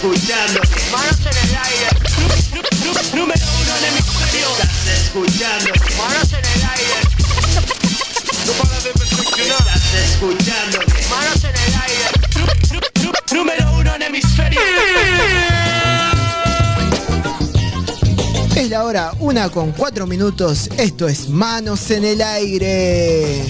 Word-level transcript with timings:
escuchando. 0.00 0.60
Manos 0.90 1.20
en 1.20 1.36
el 1.36 1.56
aire, 1.56 1.88
Número 3.14 3.44
uno 3.60 3.76
en 3.76 3.84
hemisferio. 3.84 4.48
Estás 4.62 5.00
escuchando. 5.04 5.70
manos 5.98 6.32
en 6.32 6.38
el 6.38 6.62
aire. 6.70 6.96
No 8.46 8.52
para 8.52 8.80
de 8.80 8.90
perfeccionar. 8.92 9.58
Estás 9.58 10.10
escuchando. 10.10 10.78
Manos 11.10 11.44
en 11.44 11.50
el 11.50 11.74
aire. 11.82 12.06
Número 13.34 13.72
uno 13.74 13.94
en 13.94 14.02
hemisferio. 14.02 14.60
Es 18.56 18.70
la 18.70 18.84
hora, 18.84 19.12
una 19.18 19.50
con 19.50 19.72
cuatro 19.72 20.06
minutos. 20.06 20.70
Esto 20.78 21.08
es 21.08 21.28
Manos 21.28 21.90
en 21.90 22.06
el 22.06 22.22
Aire. 22.22 23.44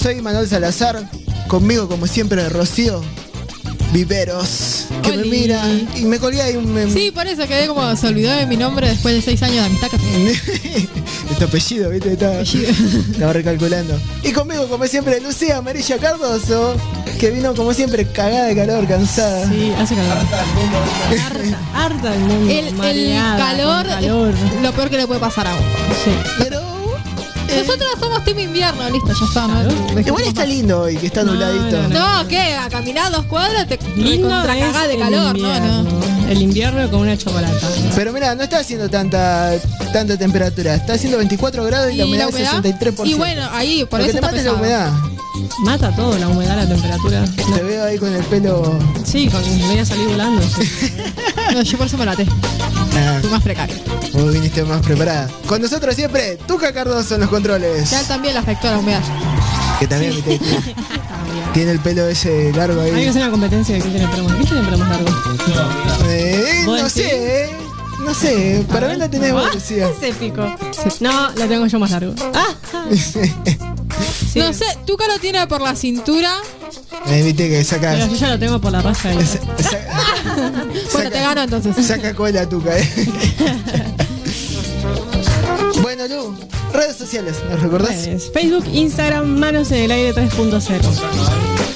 Soy 0.00 0.20
Manuel 0.20 0.48
Salazar. 0.48 1.08
Conmigo, 1.46 1.86
como 1.86 2.06
siempre, 2.08 2.48
Rocío 2.48 3.02
Viveros. 3.92 4.86
Que 5.02 5.16
me 5.16 5.24
mira 5.24 5.62
y 5.96 6.04
me 6.04 6.18
colgué 6.18 6.40
ahí 6.40 6.56
un. 6.56 6.90
Sí, 6.92 7.10
por 7.10 7.26
eso 7.26 7.46
quedé 7.46 7.66
como 7.66 7.94
se 7.96 8.06
olvidó 8.08 8.32
de 8.32 8.46
mi 8.46 8.56
nombre 8.56 8.88
después 8.88 9.14
de 9.14 9.20
seis 9.22 9.42
años 9.42 9.56
de 9.56 9.64
amistad. 9.66 9.88
que- 9.90 10.88
este 11.30 11.44
apellido, 11.44 11.90
¿viste? 11.90 12.12
Estaba, 12.12 12.40
estaba 13.12 13.32
recalculando. 13.32 14.00
Y 14.22 14.32
conmigo, 14.32 14.66
como 14.68 14.86
siempre, 14.86 15.20
Lucía 15.20 15.58
Amarilla 15.58 15.98
Cardoso. 15.98 16.76
Que 17.20 17.30
vino, 17.30 17.54
como 17.54 17.72
siempre, 17.74 18.06
cagada 18.06 18.46
de 18.46 18.56
calor, 18.56 18.88
cansada. 18.88 19.46
Sí, 19.48 19.72
hace 19.78 19.94
calor. 19.94 20.18
Harta, 21.24 21.58
harta 21.74 22.14
el 22.14 22.20
mundo. 22.20 22.50
El, 22.50 22.76
calor, 22.76 23.86
con 23.86 23.94
calor. 23.94 24.34
es 24.56 24.62
lo 24.62 24.72
peor 24.72 24.90
que 24.90 24.96
le 24.96 25.06
puede 25.06 25.20
pasar 25.20 25.46
a 25.46 25.54
uno. 25.54 25.62
Sí. 26.04 26.10
Pero. 26.38 26.71
Eh, 27.52 27.64
Nosotros 27.66 27.88
somos 28.00 28.24
team 28.24 28.38
invierno, 28.38 28.88
listo, 28.90 29.08
ya 29.18 29.26
está. 29.26 29.46
¿no? 29.46 30.00
Igual 30.00 30.24
está 30.24 30.44
lindo 30.46 30.82
hoy, 30.82 30.96
que 30.96 31.06
está 31.06 31.22
No, 31.24 31.32
nubladito. 31.32 31.88
no, 31.88 32.22
No, 32.22 32.28
¿qué? 32.28 32.54
A 32.56 32.68
caminar 32.68 33.10
dos 33.12 33.24
cuadras 33.26 33.66
te 33.68 33.78
Lindo 33.96 34.28
cagada 34.28 34.86
de 34.86 34.98
calor, 34.98 35.22
no, 35.22 35.38
invierno. 35.38 35.82
no. 35.82 36.12
El 36.28 36.40
invierno 36.40 36.90
con 36.90 37.00
una 37.00 37.16
chocolata. 37.18 37.68
Pero 37.94 38.12
mira, 38.12 38.34
no 38.34 38.42
está 38.44 38.58
haciendo 38.60 38.88
tanta 38.88 39.52
tanta 39.92 40.16
temperatura. 40.16 40.74
Está 40.74 40.94
haciendo 40.94 41.18
24 41.18 41.64
grados 41.64 41.92
y, 41.92 41.96
la 41.96 42.06
humedad 42.06 42.28
es 42.30 42.48
63%. 42.48 43.06
Y 43.06 43.14
bueno, 43.14 43.46
ahí, 43.52 43.84
por 43.84 43.98
Lo 44.00 44.06
que 44.06 44.10
eso 44.12 44.20
te 44.20 44.24
está 44.26 44.36
mata 44.36 44.42
la 44.42 44.52
humedad. 44.54 44.92
Mata 45.64 45.94
todo, 45.94 46.16
la 46.18 46.28
humedad, 46.28 46.56
la 46.56 46.66
temperatura. 46.66 47.20
No. 47.20 47.56
Te 47.56 47.62
veo 47.62 47.84
ahí 47.84 47.98
con 47.98 48.14
el 48.14 48.22
pelo. 48.24 48.78
Sí, 49.04 49.28
con, 49.28 49.42
voy 49.68 49.78
a 49.78 49.84
salir 49.84 50.08
volando. 50.08 50.40
sí. 50.42 50.92
No, 51.52 51.60
yo 51.60 51.76
por 51.76 51.86
eso 51.86 51.98
me 51.98 52.06
laté. 52.06 52.26
Ah, 52.94 53.18
Fui 53.20 53.30
más 53.30 53.42
precario. 53.42 53.76
vos 54.12 54.32
viniste 54.32 54.62
más 54.64 54.82
preparada. 54.82 55.28
Con 55.46 55.62
nosotros 55.62 55.94
siempre, 55.94 56.36
Tuca 56.46 56.72
Cardoso 56.72 57.14
en 57.14 57.22
los 57.22 57.30
controles. 57.30 57.90
Ya 57.90 58.02
también 58.04 58.34
le 58.34 58.40
afectó 58.40 58.70
la 58.70 58.78
humedad. 58.78 59.00
Que 59.80 59.86
también 59.86 60.14
viste, 60.14 60.38
tiene, 61.54 61.72
el 61.72 61.80
pelo 61.80 62.06
ese 62.08 62.52
largo 62.52 62.80
Hay 62.82 62.90
que 62.90 62.96
ahí. 62.98 63.06
hacer 63.08 63.22
una 63.22 63.30
competencia 63.30 63.74
de 63.74 63.80
quién 63.80 63.92
tiene 63.94 64.06
el 64.06 64.10
pelo 64.12 64.24
más. 64.24 64.34
¿Quién 64.34 64.46
tiene 64.46 64.60
el 64.60 64.66
pelo 64.66 64.78
más 64.78 64.88
largo? 64.90 65.08
Eh, 66.08 66.62
¿Vos 66.66 66.78
no 66.80 66.88
decís? 66.88 66.92
sé. 67.10 67.50
No 68.04 68.14
sé. 68.14 68.64
Para 68.70 68.88
mí 68.88 68.96
la 68.96 69.08
tenés 69.08 69.32
vos, 69.32 69.44
Ah, 69.48 69.54
Lucía. 69.54 69.88
Es 69.88 70.02
épico. 70.02 70.42
No, 71.00 71.30
la 71.32 71.46
tengo 71.46 71.66
yo 71.66 71.78
más 71.78 71.90
largo. 71.90 72.14
Ah, 72.34 72.48
sí. 72.94 73.20
No 74.34 74.52
sé, 74.54 74.64
tu 74.86 74.96
lo 74.96 75.18
tiene 75.20 75.46
por 75.46 75.60
la 75.60 75.76
cintura. 75.76 76.32
Eh, 77.06 77.22
viste 77.22 77.48
que 77.50 77.56
Pero 77.56 77.64
saca. 77.64 78.06
yo 78.08 78.14
ya 78.16 78.28
lo 78.30 78.38
tengo 78.38 78.58
por 78.60 78.72
la 78.72 78.80
raza. 78.80 79.10
sa- 79.12 79.38
Bueno, 80.92 81.10
te 81.10 81.20
gano 81.20 81.42
entonces. 81.42 81.86
Saca 81.86 82.14
cola 82.14 82.48
Tuca, 82.48 82.78
eh. 82.78 82.88
bueno, 85.82 86.06
Lu, 86.08 86.34
redes 86.72 86.96
sociales, 86.96 87.36
¿nos 87.50 87.60
recordás? 87.60 88.06
Pues, 88.06 88.30
Facebook, 88.32 88.64
Instagram, 88.72 89.26
Manos 89.38 89.70
en 89.72 89.78
el 89.84 89.90
Aire 89.92 90.14
3.0. 90.14 90.80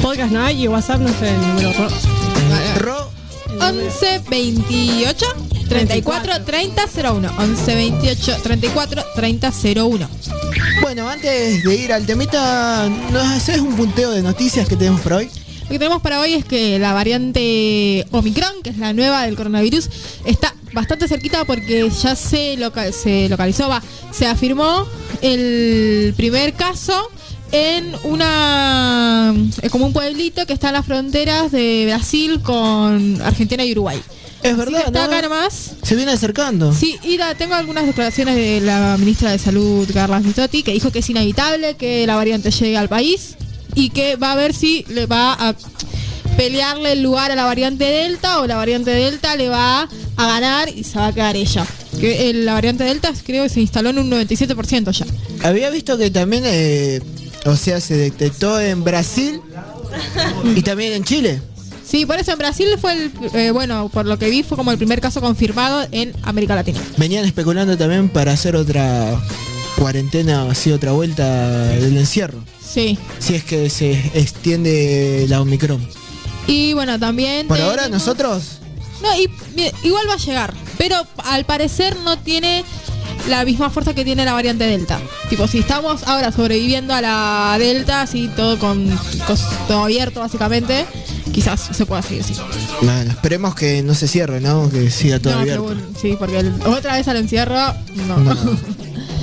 Podcast 0.00 0.30
no 0.32 0.42
hay 0.44 0.64
y 0.64 0.68
WhatsApp 0.68 1.00
no 1.00 1.08
sé 1.08 1.30
el 1.30 1.40
número. 1.40 1.72
ro- 1.72 1.88
Ro, 2.78 3.10
11 3.60 4.22
28 4.28 5.26
34 5.68 6.44
30 6.44 6.82
01. 7.12 7.30
11 7.38 7.74
28 7.74 8.36
34 8.42 9.04
30 9.16 9.52
01. 9.74 10.08
Bueno, 10.82 11.08
antes 11.08 11.64
de 11.64 11.74
ir 11.74 11.92
al 11.92 12.06
temita, 12.06 12.88
¿nos 13.10 13.24
haces 13.24 13.60
un 13.60 13.74
punteo 13.76 14.10
de 14.12 14.22
noticias 14.22 14.68
que 14.68 14.76
tenemos 14.76 15.00
para 15.00 15.16
hoy? 15.16 15.30
Lo 15.66 15.70
que 15.70 15.78
tenemos 15.80 16.00
para 16.00 16.20
hoy 16.20 16.34
es 16.34 16.44
que 16.44 16.78
la 16.78 16.92
variante 16.92 18.06
Omicron, 18.12 18.62
que 18.62 18.70
es 18.70 18.78
la 18.78 18.92
nueva 18.92 19.24
del 19.26 19.34
coronavirus, 19.36 19.88
está 20.24 20.54
bastante 20.72 21.08
cerquita 21.08 21.44
porque 21.44 21.90
ya 22.02 22.14
se, 22.14 22.56
loca- 22.56 22.92
se 22.92 23.28
localizó, 23.28 23.68
va, 23.68 23.82
se 24.12 24.26
afirmó 24.26 24.86
el 25.22 26.14
primer 26.16 26.52
caso 26.54 27.10
en 27.52 27.94
una 28.04 29.34
es 29.62 29.70
como 29.70 29.86
un 29.86 29.92
pueblito 29.92 30.46
que 30.46 30.52
está 30.52 30.68
en 30.68 30.74
las 30.74 30.86
fronteras 30.86 31.50
de 31.52 31.84
Brasil 31.86 32.40
con 32.42 33.20
Argentina 33.22 33.64
y 33.64 33.72
Uruguay. 33.72 34.00
Es 34.42 34.50
Así 34.52 34.58
verdad, 34.58 34.82
está 34.86 34.98
¿no? 35.00 35.04
acá 35.06 35.22
nomás. 35.22 35.72
Se 35.82 35.96
viene 35.96 36.12
acercando. 36.12 36.72
Sí, 36.72 36.96
y 37.02 37.16
la- 37.16 37.34
tengo 37.34 37.54
algunas 37.54 37.86
declaraciones 37.86 38.36
de 38.36 38.60
la 38.60 38.96
ministra 38.98 39.32
de 39.32 39.38
Salud, 39.38 39.88
Carla 39.92 40.20
Bisotti, 40.20 40.62
que 40.62 40.72
dijo 40.72 40.92
que 40.92 41.00
es 41.00 41.10
inevitable 41.10 41.74
que 41.74 42.06
la 42.06 42.14
variante 42.16 42.50
llegue 42.50 42.76
al 42.76 42.88
país 42.88 43.36
y 43.76 43.90
que 43.90 44.16
va 44.16 44.32
a 44.32 44.34
ver 44.34 44.52
si 44.52 44.84
le 44.88 45.06
va 45.06 45.34
a 45.34 45.54
pelearle 46.36 46.92
el 46.92 47.02
lugar 47.02 47.30
a 47.30 47.36
la 47.36 47.44
variante 47.44 47.84
Delta 47.84 48.40
o 48.40 48.46
la 48.46 48.56
variante 48.56 48.90
Delta 48.90 49.36
le 49.36 49.48
va 49.48 49.88
a 50.16 50.26
ganar 50.26 50.68
y 50.68 50.82
se 50.82 50.98
va 50.98 51.08
a 51.08 51.12
quedar 51.12 51.36
ella. 51.36 51.64
Que 52.00 52.30
eh, 52.30 52.34
la 52.34 52.54
variante 52.54 52.84
Delta 52.84 53.12
creo 53.24 53.44
que 53.44 53.48
se 53.48 53.60
instaló 53.60 53.90
en 53.90 53.98
un 53.98 54.10
97% 54.10 54.90
ya. 54.90 55.06
Había 55.48 55.70
visto 55.70 55.96
que 55.96 56.10
también, 56.10 56.42
eh, 56.46 57.00
o 57.44 57.54
sea, 57.54 57.80
se 57.80 57.96
detectó 57.96 58.58
en 58.60 58.82
Brasil 58.82 59.40
y 60.56 60.62
también 60.62 60.94
en 60.94 61.04
Chile. 61.04 61.40
Sí, 61.86 62.04
por 62.04 62.18
eso 62.18 62.32
en 62.32 62.38
Brasil 62.38 62.66
fue 62.80 62.94
el, 62.94 63.12
eh, 63.34 63.50
bueno, 63.52 63.88
por 63.90 64.06
lo 64.06 64.18
que 64.18 64.28
vi 64.28 64.42
fue 64.42 64.56
como 64.56 64.72
el 64.72 64.78
primer 64.78 65.00
caso 65.00 65.20
confirmado 65.20 65.86
en 65.92 66.12
América 66.22 66.54
Latina. 66.54 66.80
Venían 66.96 67.24
especulando 67.24 67.76
también 67.76 68.08
para 68.08 68.32
hacer 68.32 68.56
otra 68.56 69.20
cuarentena, 69.76 70.50
así 70.50 70.72
otra 70.72 70.92
vuelta 70.92 71.68
del 71.68 71.96
encierro. 71.96 72.38
Sí. 72.66 72.98
Si 73.18 73.34
es 73.34 73.44
que 73.44 73.70
se 73.70 73.92
extiende 74.14 75.26
la 75.28 75.40
Omicron. 75.40 75.86
Y 76.46 76.72
bueno, 76.74 76.98
también... 76.98 77.46
Por 77.48 77.60
ahora 77.60 77.84
tenemos- 77.84 78.02
nosotros 78.06 78.42
No, 79.02 79.08
y, 79.16 79.28
igual 79.82 80.06
va 80.08 80.14
a 80.14 80.18
llegar, 80.18 80.54
pero 80.78 80.96
al 81.24 81.44
parecer 81.44 81.96
no 82.04 82.18
tiene 82.18 82.64
la 83.28 83.44
misma 83.44 83.70
fuerza 83.70 83.94
que 83.94 84.04
tiene 84.04 84.24
la 84.24 84.32
variante 84.32 84.64
Delta. 84.64 85.00
Tipo, 85.28 85.48
si 85.48 85.58
estamos 85.58 86.04
ahora 86.04 86.30
sobreviviendo 86.32 86.94
a 86.94 87.00
la 87.00 87.56
Delta, 87.58 88.02
así 88.02 88.28
todo 88.36 88.58
con 88.58 88.88
todo 89.66 89.82
abierto 89.84 90.20
básicamente, 90.20 90.86
quizás 91.32 91.68
se 91.72 91.84
pueda 91.86 92.02
seguir 92.02 92.22
así. 92.22 92.34
Bueno, 92.82 93.10
esperemos 93.10 93.54
que 93.56 93.82
no 93.82 93.94
se 93.94 94.06
cierre, 94.06 94.40
¿no? 94.40 94.70
Que 94.70 94.90
siga 94.90 95.18
todo 95.18 95.34
No, 95.34 95.40
abierto. 95.40 95.74
sí, 96.00 96.14
porque 96.18 96.38
el- 96.38 96.62
otra 96.66 96.94
vez 96.96 97.08
al 97.08 97.16
encierro, 97.16 97.56
no. 98.06 98.16
No, 98.18 98.34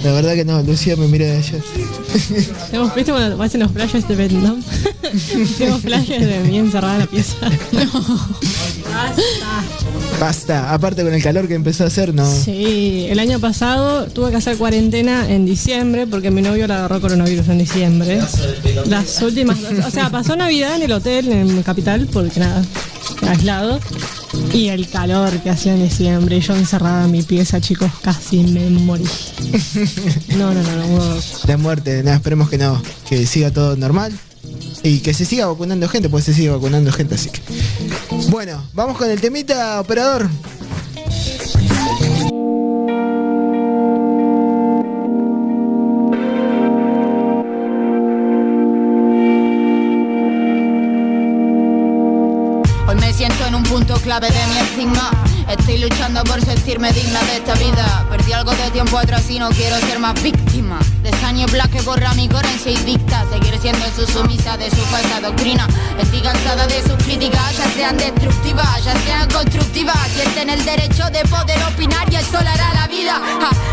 la 0.04 0.12
verdad 0.12 0.36
que 0.36 0.44
no, 0.44 0.62
Lucía 0.64 0.96
me 0.96 1.08
mira 1.08 1.26
de 1.26 1.38
allá. 1.38 1.60
Hemos 2.74 2.94
visto 2.94 3.14
cuando 3.14 3.42
hacen 3.42 3.62
los 3.62 3.72
flashes 3.72 4.08
de 4.08 4.16
Vietnam. 4.16 4.62
Hicimos 5.14 5.82
flashes 5.82 6.26
de 6.26 6.40
mí 6.40 6.58
encerrada 6.58 6.96
en 6.96 7.00
la 7.02 7.08
pieza. 7.08 7.38
Basta, 10.20 10.74
aparte 10.74 11.04
con 11.04 11.14
el 11.14 11.24
calor 11.24 11.48
que 11.48 11.54
empezó 11.54 11.86
a 11.86 11.88
hacer, 11.88 12.14
no. 12.14 12.30
Sí, 12.30 13.08
el 13.10 13.20
año 13.20 13.40
pasado 13.40 14.08
tuve 14.08 14.32
que 14.32 14.38
hacer 14.38 14.58
cuarentena 14.58 15.30
en 15.30 15.46
diciembre 15.46 16.06
porque 16.06 16.32
mi 16.32 16.42
novio 16.42 16.68
le 16.68 16.74
agarró 16.74 17.00
coronavirus 17.00 17.48
en 17.48 17.60
diciembre. 17.60 18.20
Las 18.86 19.22
últimas 19.22 19.58
o 19.86 19.92
sea, 19.92 20.10
pasó 20.10 20.36
Navidad 20.36 20.76
en 20.76 20.84
el 20.84 20.92
hotel 20.92 21.32
en 21.32 21.64
Capital 21.64 22.08
porque 22.12 22.40
nada, 22.40 22.62
aislado. 23.28 23.80
Y 24.54 24.70
el 24.70 24.88
calor 24.88 25.40
que 25.40 25.50
hacía 25.50 25.74
en 25.74 25.84
diciembre, 25.84 26.40
yo 26.40 26.56
encerrada 26.56 27.06
en 27.06 27.12
mi 27.12 27.24
pieza, 27.24 27.60
chicos, 27.60 27.92
casi 28.02 28.44
me 28.44 28.70
morí. 28.70 29.04
No, 30.38 30.54
no, 30.54 30.62
no, 30.62 30.76
no. 30.76 30.88
no. 30.88 31.22
La 31.48 31.58
muerte, 31.58 32.04
nada, 32.04 32.18
esperemos 32.18 32.50
que 32.50 32.58
no, 32.58 32.82
que 33.08 33.26
siga 33.26 33.52
todo 33.52 33.76
normal 33.76 34.14
y 34.84 35.00
que 35.00 35.14
se 35.14 35.26
siga 35.26 35.48
vacunando 35.48 35.88
gente, 35.88 36.10
pues 36.10 36.26
se 36.26 36.34
sigue 36.34 36.50
vacunando 36.50 36.92
gente, 36.92 37.16
así 37.16 37.30
que. 37.30 37.42
Bueno, 38.30 38.64
vamos 38.74 38.98
con 38.98 39.10
el 39.10 39.20
temita, 39.20 39.80
operador. 39.80 40.30
Estoy 55.48 55.78
luchando 55.78 56.24
por 56.26 56.44
sentirme 56.44 56.92
digna 56.92 57.22
de 57.22 57.38
esta 57.38 57.54
vida. 57.54 58.06
Perdí 58.10 58.34
algo 58.34 58.52
de 58.52 58.70
tiempo 58.72 58.98
atrás 58.98 59.30
y 59.30 59.40
no 59.40 59.50
quiero 59.52 59.78
ser 59.78 59.98
más 59.98 60.22
víctima. 60.22 60.78
De 61.02 61.10
esa 61.10 61.32
niebla 61.32 61.70
que 61.70 61.82
borra 61.82 62.14
mi 62.16 62.28
coherencia 62.28 62.72
y 62.72 62.76
dicta. 62.78 63.26
Seguir 63.30 63.58
siendo 63.60 63.86
su 63.96 64.06
sumisa 64.06 64.58
de 64.58 64.70
su 64.70 64.82
falsa 64.92 65.22
doctrina. 65.22 65.68
Estoy 65.98 66.22
cansada 66.22 66.68
de 66.68 66.82
sus 66.82 67.02
críticas, 67.04 67.58
ya 67.58 67.70
sean 67.76 67.98
destructivas, 67.98 68.84
ya 68.84 68.94
sean 69.06 69.30
constructivas. 69.30 69.98
Sienten 70.14 70.50
el 70.50 70.66
derecho 70.66 71.10
de 71.12 71.24
poder 71.30 71.64
opinar 71.64 72.12
y 72.12 72.16
el 72.16 72.26
sol 72.26 72.46
hará 72.46 72.74
la 72.74 72.88
vida. 72.88 73.22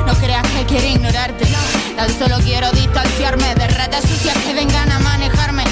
No 0.07 0.15
creas 0.15 0.47
que 0.49 0.65
quiero 0.67 0.87
ignorarte. 0.87 1.47
Tan 1.97 2.19
solo 2.19 2.39
quiero 2.45 2.71
distanciarme 2.73 3.55
de 3.57 3.67
ratas 3.69 4.03
sucias 4.03 4.37
que 4.39 4.55
vengan 4.55 4.91
a 4.93 4.99
manejarme, 5.01 5.65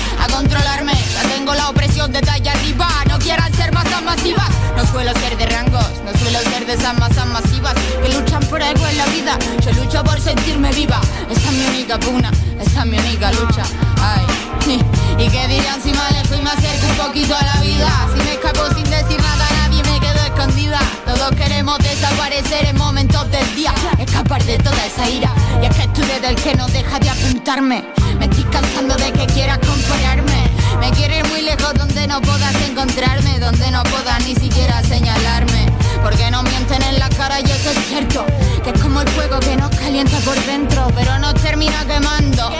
que 8.02 8.08
luchan 8.08 8.42
por 8.48 8.60
algo 8.62 8.86
en 8.86 8.96
la 8.96 9.06
vida. 9.06 9.38
Yo 9.64 9.72
lucho 9.72 10.02
por 10.02 10.20
sentirme 10.20 10.72
viva. 10.72 11.00
Esa 11.30 11.50
es 11.50 11.52
mi 11.52 11.66
única 11.66 11.98
pugna, 11.98 12.30
esa 12.60 12.80
es 12.80 12.86
mi 12.86 12.98
única 12.98 13.32
lucha. 13.32 13.62
Ay. 14.00 14.26
¿Y 15.18 15.28
qué 15.28 15.46
dirían 15.46 15.80
si 15.82 15.92
me 15.92 15.98
alejo 15.98 16.34
y 16.34 16.42
me 16.42 16.50
acerco 16.50 16.86
un 16.86 17.06
poquito 17.06 17.36
a 17.36 17.42
la 17.42 17.60
vida? 17.60 18.08
Si 18.12 18.22
me 18.22 18.32
escapo 18.32 18.74
sin 18.74 18.84
decir 18.90 19.20
nada, 19.20 19.46
nadie 19.62 19.82
me 19.84 20.00
quedo 20.00 20.20
escondida. 20.24 20.78
Todos 21.06 21.30
queremos 21.36 21.78
desaparecer 21.78 22.66
en 22.66 22.76
momentos 22.76 23.30
del 23.30 23.54
día, 23.54 23.72
escapar 23.98 24.42
de 24.44 24.58
toda 24.58 24.84
esa 24.84 25.08
ira. 25.08 25.32
Y 25.62 25.66
es 25.66 25.76
que 25.76 25.82
estoy 25.82 26.04
desde 26.06 26.28
el 26.28 26.36
que 26.36 26.54
no 26.54 26.66
deja 26.68 26.98
de 26.98 27.10
apuntarme. 27.10 27.84
Me 28.18 28.24
estoy 28.24 28.44
cansando 28.44 28.96
de 28.96 29.12
que 29.12 29.26
quieras 29.26 29.58
compararme. 29.58 30.50
Me 30.80 30.90
quiero 30.90 31.14
ir 31.16 31.26
muy 31.28 31.42
lejos 31.42 31.72
donde 31.74 32.06
no 32.06 32.20
puedas 32.20 32.54
encontrarme, 32.68 33.38
donde 33.38 33.70
no 33.70 33.82
puedas 33.84 34.24
ni 34.26 34.34
siquiera 34.34 34.82
señalarme. 34.82 35.67
Porque 36.02 36.30
no 36.30 36.42
mienten 36.42 36.82
en 36.82 36.98
la 36.98 37.08
cara 37.10 37.40
y 37.40 37.44
eso 37.44 37.70
es 37.70 37.78
cierto. 37.88 38.24
Que 38.62 38.70
es 38.70 38.80
como 38.80 39.00
el 39.00 39.08
fuego 39.08 39.40
que 39.40 39.56
nos 39.56 39.70
calienta 39.70 40.18
por 40.18 40.36
dentro, 40.46 40.86
pero 40.94 41.18
nos 41.18 41.34
termina 41.34 41.84
quemando. 41.86 42.50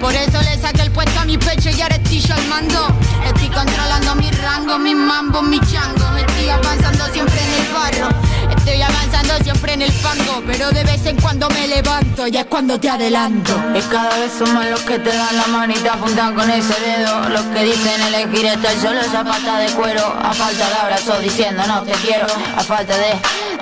Por 0.00 0.14
eso 0.14 0.40
le 0.42 0.60
saqué 0.60 0.82
el 0.82 0.90
puesto 0.90 1.20
a 1.20 1.24
mi 1.24 1.38
pecho 1.38 1.70
y 1.70 1.80
ahora 1.80 1.96
estoy 1.96 2.20
yo 2.20 2.34
al 2.34 2.46
mando. 2.46 2.88
Estoy 3.24 3.48
controlando 3.48 4.14
mi 4.16 4.30
rango, 4.30 4.78
mis 4.78 4.94
mambos, 4.94 5.42
mis 5.42 5.60
changos. 5.72 6.20
Estoy 6.20 6.48
avanzando 6.48 7.06
siempre 7.12 7.40
en 7.40 7.64
el 7.64 7.72
barro. 7.72 8.08
Estoy 8.56 8.82
avanzando 8.82 9.34
siempre 9.42 9.72
en 9.74 9.82
el 9.82 9.92
fango, 9.92 10.42
pero 10.46 10.70
de 10.70 10.84
vez 10.84 11.06
en 11.06 11.16
cuando 11.20 11.48
me 11.50 11.66
levanto 11.68 12.26
y 12.26 12.36
es 12.36 12.44
cuando 12.46 12.78
te 12.78 12.90
adelanto. 12.90 13.52
Y 13.74 13.80
cada 13.82 14.18
vez 14.18 14.32
son 14.38 14.52
más 14.54 14.68
los 14.70 14.80
que 14.80 14.98
te 14.98 15.10
dan 15.10 15.36
la 15.36 15.46
mano 15.46 15.72
y 15.72 15.78
te 15.78 15.88
apuntan 15.88 16.34
con 16.34 16.50
ese 16.50 16.74
dedo. 16.80 17.28
Los 17.28 17.42
que 17.42 17.64
dicen 17.64 18.00
elegir 18.02 18.46
estar 18.46 18.74
solo 18.80 19.00
esa 19.00 19.24
falta 19.24 19.58
de 19.58 19.70
cuero, 19.72 20.04
a 20.22 20.32
falta 20.32 20.68
de 20.68 20.74
abrazo 20.74 21.18
diciendo 21.20 21.62
no 21.66 21.82
te 21.82 21.92
quiero, 21.92 22.26
a 22.56 22.62
falta 22.62 22.94
de, 22.96 23.12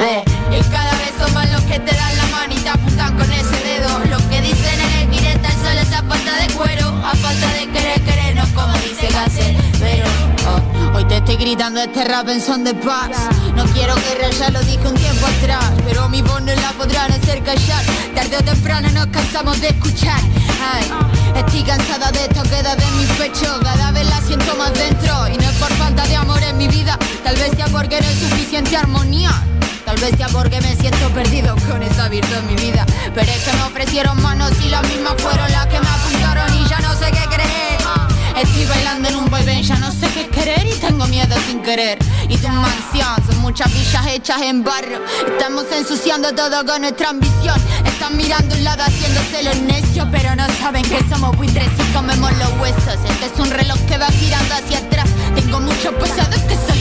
de. 0.05 0.57
Y 0.57 0.63
cada 0.71 0.91
vez 0.93 1.13
son 1.19 1.33
más 1.35 1.51
los 1.53 1.63
que 1.63 1.79
te 1.79 1.95
dan 1.95 2.14
te 11.09 11.17
estoy 11.17 11.37
gritando 11.37 11.81
este 11.81 12.05
rap 12.05 12.29
en 12.29 12.41
son 12.41 12.65
de 12.65 12.75
paz. 12.75 13.11
No 13.55 13.65
quiero 13.67 13.95
guerra, 13.95 14.31
ya 14.31 14.51
lo 14.51 14.61
dije 14.61 14.87
un 14.87 14.95
tiempo 14.95 15.27
atrás. 15.27 15.73
Pero 15.85 16.09
mi 16.09 16.23
voz 16.23 16.43
no 16.43 16.55
la 16.55 16.73
podrán 16.73 17.11
hacer 17.13 17.43
callar. 17.43 17.85
Tarde 18.15 18.37
o 18.39 18.45
temprano 18.45 18.91
nos 18.91 19.07
cansamos 19.07 19.61
de 19.61 19.69
escuchar. 19.69 20.21
Ay, 20.73 20.91
estoy 21.37 21.63
cansada 21.63 22.11
de 22.13 22.25
esto, 22.25 22.43
queda 22.45 22.75
de 22.77 22.91
mi 22.93 23.07
pecho. 23.19 23.61
Cada 23.63 23.91
vez 23.93 24.07
la 24.09 24.21
siento 24.21 24.55
más 24.57 24.73
dentro. 24.75 25.29
Y 25.29 25.37
no 25.37 25.45
es 25.45 25.57
por 25.57 25.73
falta 25.75 26.07
de 26.07 26.17
amor 26.17 26.43
en 26.43 26.57
mi 26.57 26.69
vida. 26.69 26.99
Tal 27.23 27.37
vez 27.37 27.51
sea 27.57 27.67
porque 27.67 28.01
no 28.01 28.09
hay 28.09 28.17
suficiente 28.17 28.77
armonía. 28.77 29.31
Tal 29.85 29.97
vez 29.99 30.17
sea 30.17 30.29
porque 30.29 30.61
me 30.61 30.75
siento 30.77 31.09
perdido 31.11 31.55
con 31.71 31.83
esa 31.83 32.09
virtud 32.09 32.35
en 32.35 32.47
mi 32.47 32.57
vida. 32.57 32.87
Pero 33.15 33.31
es 33.31 33.43
que 33.43 33.53
me 33.53 33.63
ofrecieron 33.63 34.21
manos 34.23 34.53
y 34.65 34.69
las 34.69 34.83
mismas 34.89 35.15
fueron 35.19 35.51
las 35.53 35.67
que 35.67 35.79
me 35.81 35.89
apuntaron 35.89 36.55
y 36.57 36.69
ya 36.69 36.79
no 36.81 36.95
sé 36.95 37.11
qué 37.11 37.27
creer. 37.29 37.74
Estoy 38.37 38.65
bailando 38.67 39.09
en 39.09 39.17
un 39.17 39.27
boy 39.27 39.45
ya 39.63 39.77
no 39.77 39.93
sé 39.93 40.09
qué 40.09 40.27
querer 40.27 40.67
y 40.67 40.75
tengo 40.81 41.07
miedo 41.07 41.37
sin 41.47 41.63
querer. 41.63 41.99
Y 42.29 42.37
tu 42.37 42.49
mansión 42.49 43.25
son 43.27 43.39
muchas 43.41 43.73
villas 43.73 44.07
hechas 44.09 44.43
en 44.43 44.65
barro. 44.65 45.01
Estamos 45.27 45.65
ensuciando 45.71 46.35
todo 46.35 46.67
con 46.67 46.83
nuestra 46.83 47.11
ambición. 47.11 47.57
Están 47.85 48.17
mirando 48.17 48.57
un 48.57 48.65
lado 48.65 48.83
haciéndose 48.83 49.43
los 49.45 49.57
necios, 49.63 50.09
pero 50.11 50.35
no 50.35 50.47
saben 50.61 50.83
que 50.83 50.99
somos 51.09 51.37
buitres 51.37 51.69
y 51.79 51.93
comemos 51.93 52.33
los 52.39 52.53
huesos. 52.61 52.99
Este 53.09 53.27
es 53.27 53.39
un 53.39 53.51
reloj 53.51 53.79
que 53.87 53.99
va 53.99 54.09
girando 54.09 54.55
hacia 54.55 54.79
atrás. 54.79 55.09
Tengo 55.35 55.61
muchos 55.61 55.95
pesados 55.95 56.41
que 56.41 56.55
solucionar. 56.55 56.74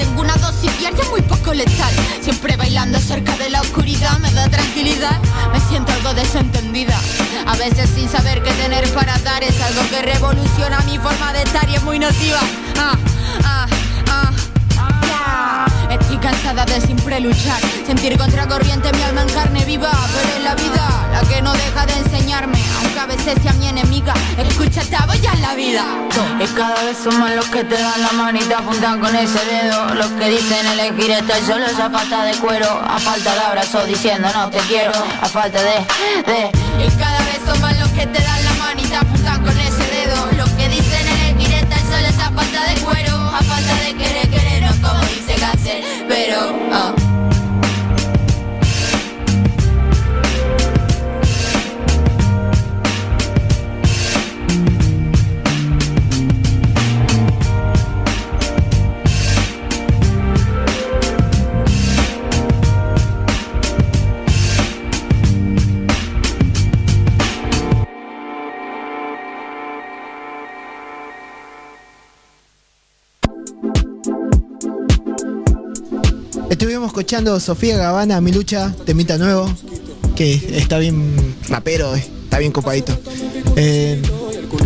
Tengo 0.00 0.22
una 0.22 0.34
dosis 0.36 0.78
diaria 0.78 1.04
muy 1.10 1.20
poco 1.20 1.52
letal. 1.52 1.92
Siempre 2.22 2.56
bailando 2.56 2.98
cerca 2.98 3.36
de 3.36 3.50
la 3.50 3.60
oscuridad 3.60 4.18
me 4.20 4.32
da 4.32 4.48
tranquilidad. 4.48 5.20
Me 5.52 5.60
siento 5.60 5.92
algo 5.92 6.14
desentendida. 6.14 6.98
A 7.46 7.54
veces 7.56 7.90
sin 7.94 8.08
saber 8.08 8.42
qué 8.42 8.50
tener 8.52 8.88
para 8.94 9.18
dar 9.18 9.44
es 9.44 9.60
algo 9.60 9.82
que 9.90 10.00
revoluciona 10.00 10.80
mi 10.86 10.96
forma 10.96 11.34
de 11.34 11.42
estar 11.42 11.68
y 11.68 11.74
es 11.74 11.82
muy 11.82 11.98
nociva. 11.98 12.40
Ah, 12.78 12.96
ah, 13.44 13.66
ah. 14.08 14.49
Estoy 15.90 16.18
cansada 16.18 16.64
de 16.64 16.80
siempre 16.80 17.20
luchar, 17.20 17.60
sentir 17.86 18.16
contracorriente 18.16 18.92
mi 18.92 19.02
alma 19.02 19.22
en 19.22 19.28
carne 19.30 19.64
viva, 19.64 19.90
pero 20.12 20.36
es 20.36 20.44
la 20.44 20.54
vida 20.54 21.00
la 21.10 21.20
que 21.22 21.42
no 21.42 21.52
deja 21.52 21.86
de 21.86 21.92
enseñarme, 21.94 22.58
aunque 22.78 23.00
a 23.00 23.06
veces 23.06 23.34
sea 23.42 23.52
mi 23.54 23.66
enemiga. 23.68 24.14
Escucha, 24.38 24.82
te 24.82 24.96
ya 25.20 25.32
en 25.32 25.42
la 25.42 25.54
vida. 25.54 25.84
Y 26.38 26.46
cada 26.54 26.82
vez 26.84 26.96
son 27.02 27.18
más 27.18 27.34
los 27.34 27.46
que 27.46 27.64
te 27.64 27.76
dan 27.76 28.00
la 28.00 28.12
mano 28.12 28.38
y 28.38 28.42
te 28.42 28.54
apuntan 28.54 29.00
con 29.00 29.14
ese 29.16 29.44
dedo. 29.44 29.94
Los 29.94 30.06
que 30.06 30.30
dicen 30.30 30.66
elegir 30.66 31.10
estar 31.10 31.40
solo 31.42 31.66
a 31.66 31.90
falta 31.90 32.24
de 32.24 32.34
cuero, 32.36 32.68
a 32.68 32.98
falta 32.98 33.34
de 33.34 33.40
abrazo 33.40 33.84
diciendo 33.86 34.28
no 34.34 34.48
te 34.50 34.58
quiero, 34.60 34.92
a 35.20 35.26
falta 35.26 35.60
de, 35.62 35.84
de. 36.26 36.50
Y 36.84 36.90
cada 36.98 37.18
vez 37.20 37.40
son 37.44 37.60
más 37.60 37.78
los 37.78 37.88
que 37.90 38.06
te 38.06 38.22
dan 38.22 38.44
la 38.44 38.52
mano 38.54 38.80
y 38.80 38.86
te 38.86 38.96
apuntan 38.96 39.42
con 39.42 39.58
ese 39.58 39.84
dedo. 39.84 40.28
Los 40.36 40.50
que 40.50 40.68
dicen 40.68 41.08
elegir 41.08 41.54
estar 41.54 41.80
solo 41.80 42.08
a 42.08 42.30
falta 42.30 42.64
de 42.64 42.80
cuero, 42.80 42.99
pero. 46.08 46.54
ah. 46.72 46.99
Estuvimos 76.50 76.88
escuchando 76.88 77.38
Sofía 77.40 77.76
Gavana, 77.76 78.20
Mi 78.20 78.32
Lucha, 78.32 78.74
temita 78.84 79.16
nuevo, 79.16 79.48
que 80.16 80.34
está 80.56 80.78
bien 80.78 81.36
rapero, 81.48 81.94
está 81.94 82.38
bien 82.38 82.52
copadito. 82.52 82.92
Eh, 83.56 84.02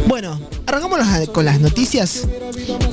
bueno, 0.07 0.41
arrancamos 0.67 0.99
las- 0.99 1.29
con 1.29 1.45
las 1.45 1.61
noticias. 1.61 2.27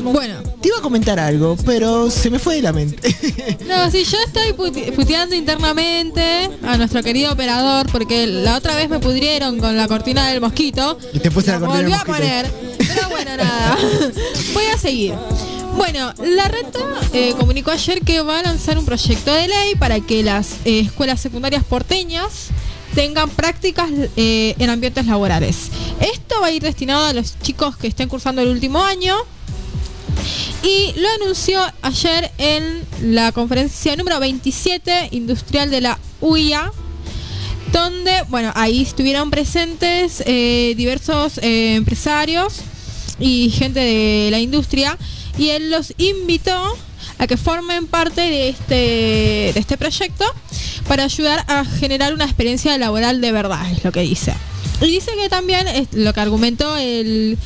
Bueno, 0.04 0.42
Te 0.62 0.68
iba 0.68 0.78
a 0.78 0.82
comentar 0.82 1.20
algo, 1.20 1.58
pero 1.66 2.12
se 2.12 2.30
me 2.30 2.38
fue 2.38 2.54
de 2.58 2.62
la 2.62 2.72
mente. 2.72 3.16
no, 3.68 3.90
sí, 3.90 4.04
yo 4.04 4.18
estoy 4.28 4.52
puti- 4.54 4.92
puteando 4.94 5.34
internamente 5.36 6.52
a 6.62 6.78
nuestro 6.78 7.02
querido 7.02 7.32
operador 7.34 7.88
porque 7.92 8.28
la 8.28 8.58
otra 8.58 8.76
vez 8.76 8.88
me 8.88 9.00
pudrieron 9.00 9.58
con 9.58 9.76
la 9.76 9.88
cortina 9.88 10.28
del 10.28 10.40
mosquito. 10.40 11.00
Y 11.14 11.20
te 11.20 11.32
puse 11.32 11.50
la 11.52 11.60
cortina 11.60 11.78
del 11.78 11.88
volví 11.90 11.94
a 11.94 11.98
mosquito. 12.06 12.16
poner. 12.16 12.52
Pero 12.78 13.10
bueno, 13.10 13.38
nada. 13.38 13.76
Voy 14.54 14.66
a 14.72 14.78
seguir. 14.78 15.16
Bueno, 15.76 16.14
la 16.24 16.48
reta 16.48 16.80
eh, 17.14 17.34
comunicó 17.40 17.72
ayer 17.72 18.02
que 18.02 18.22
va 18.22 18.40
a 18.40 18.44
lanzar 18.44 18.78
un 18.78 18.86
proyecto 18.86 19.34
de 19.34 19.48
ley 19.48 19.76
para 19.76 20.00
que 20.00 20.22
las 20.22 20.54
eh, 20.66 20.82
escuelas 20.82 21.20
secundarias 21.22 21.64
porteñas 21.64 22.50
tengan 22.94 23.30
prácticas 23.30 23.90
eh, 24.18 24.56
en 24.60 24.70
ambientes 24.70 25.06
laborales. 25.06 25.70
Esto 26.00 26.42
va 26.42 26.48
a 26.48 26.52
ir 26.52 26.62
destinado 26.62 27.06
a 27.06 27.14
los 27.14 27.40
chicos 27.40 27.78
que 27.78 27.88
estén 27.88 28.10
cursando 28.10 28.42
el 28.42 28.50
último 28.50 28.84
año. 28.84 29.16
Y 30.62 30.94
lo 31.00 31.08
anunció 31.22 31.60
ayer 31.82 32.32
en 32.38 32.84
la 33.02 33.32
conferencia 33.32 33.96
número 33.96 34.20
27 34.20 35.10
industrial 35.12 35.72
de 35.72 35.82
la 35.82 36.00
UIA, 36.20 36.72
donde, 37.72 38.24
bueno, 38.30 38.52
ahí 38.56 38.84
estuvieron 38.84 39.32
presentes 39.32 40.22
eh, 40.26 40.74
diversos 40.76 41.40
empresarios 41.42 42.62
y 43.20 43.50
gente 43.50 43.80
de 43.80 44.30
la 44.32 44.40
industria 44.40 44.98
y 45.38 45.50
él 45.50 45.72
los 45.72 45.94
invitó 45.98 46.78
a 47.18 47.28
que 47.28 47.38
formen 47.38 47.88
parte 47.88 48.22
de 48.22 48.50
este, 48.50 48.74
de 49.54 49.60
este 49.60 49.78
proyecto 49.78 50.26
para 50.88 51.04
ayudar 51.04 51.44
a 51.48 51.66
generar 51.66 52.14
una 52.14 52.26
experiencia 52.26 52.78
laboral 52.78 53.22
de 53.22 53.32
verdad, 53.32 53.72
es 53.72 53.84
lo 53.84 53.92
que 53.92 54.02
dice. 54.02 54.34
Y 54.82 54.88
dice 54.88 55.12
que 55.22 55.30
también 55.30 55.68
es 55.68 55.90
lo 55.94 56.14
que 56.14 56.20
argumentó 56.20 56.76
el 56.76 57.38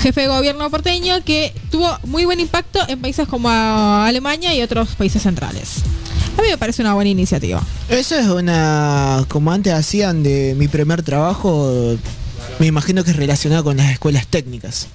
jefe 0.00 0.22
de 0.22 0.28
gobierno 0.28 0.70
porteño 0.70 1.24
que 1.24 1.52
tuvo 1.70 1.98
muy 2.04 2.24
buen 2.24 2.40
impacto 2.40 2.80
en 2.88 3.00
países 3.00 3.26
como 3.26 3.48
Alemania 3.50 4.54
y 4.54 4.62
otros 4.62 4.90
países 4.90 5.22
centrales. 5.22 5.82
A 6.38 6.42
mí 6.42 6.48
me 6.48 6.58
parece 6.58 6.82
una 6.82 6.94
buena 6.94 7.10
iniciativa. 7.10 7.62
Eso 7.88 8.16
es 8.16 8.26
una. 8.26 9.24
Como 9.28 9.52
antes 9.52 9.72
hacían 9.72 10.22
de 10.22 10.54
mi 10.56 10.68
primer 10.68 11.02
trabajo, 11.02 11.96
me 12.58 12.66
imagino 12.66 13.04
que 13.04 13.10
es 13.10 13.16
relacionado 13.16 13.64
con 13.64 13.76
las 13.76 13.90
escuelas 13.90 14.26
técnicas. 14.26 14.86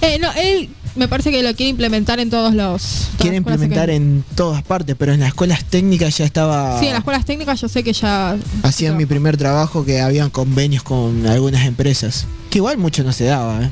Eh, 0.00 0.18
no, 0.18 0.32
él 0.32 0.70
me 0.96 1.08
parece 1.08 1.30
que 1.30 1.42
lo 1.42 1.54
quiere 1.54 1.70
implementar 1.70 2.20
en 2.20 2.28
todos 2.30 2.54
los. 2.54 3.08
Quiere 3.18 3.36
implementar 3.36 3.90
en 3.90 4.24
todas 4.34 4.62
partes, 4.62 4.94
pero 4.98 5.12
en 5.12 5.20
las 5.20 5.28
escuelas 5.28 5.64
técnicas 5.64 6.16
ya 6.18 6.24
estaba. 6.24 6.78
Sí, 6.78 6.86
en 6.86 6.92
las 6.92 7.00
escuelas 7.00 7.24
técnicas 7.24 7.60
yo 7.60 7.68
sé 7.68 7.82
que 7.82 7.92
ya. 7.92 8.36
Hacían 8.62 8.96
mi 8.96 9.06
primer 9.06 9.36
trabajo 9.36 9.84
que 9.84 10.00
habían 10.00 10.30
convenios 10.30 10.82
con 10.82 11.26
algunas 11.26 11.64
empresas. 11.66 12.26
Que 12.50 12.58
igual 12.58 12.78
mucho 12.78 13.02
no 13.04 13.12
se 13.12 13.24
daba, 13.24 13.62
¿eh? 13.62 13.70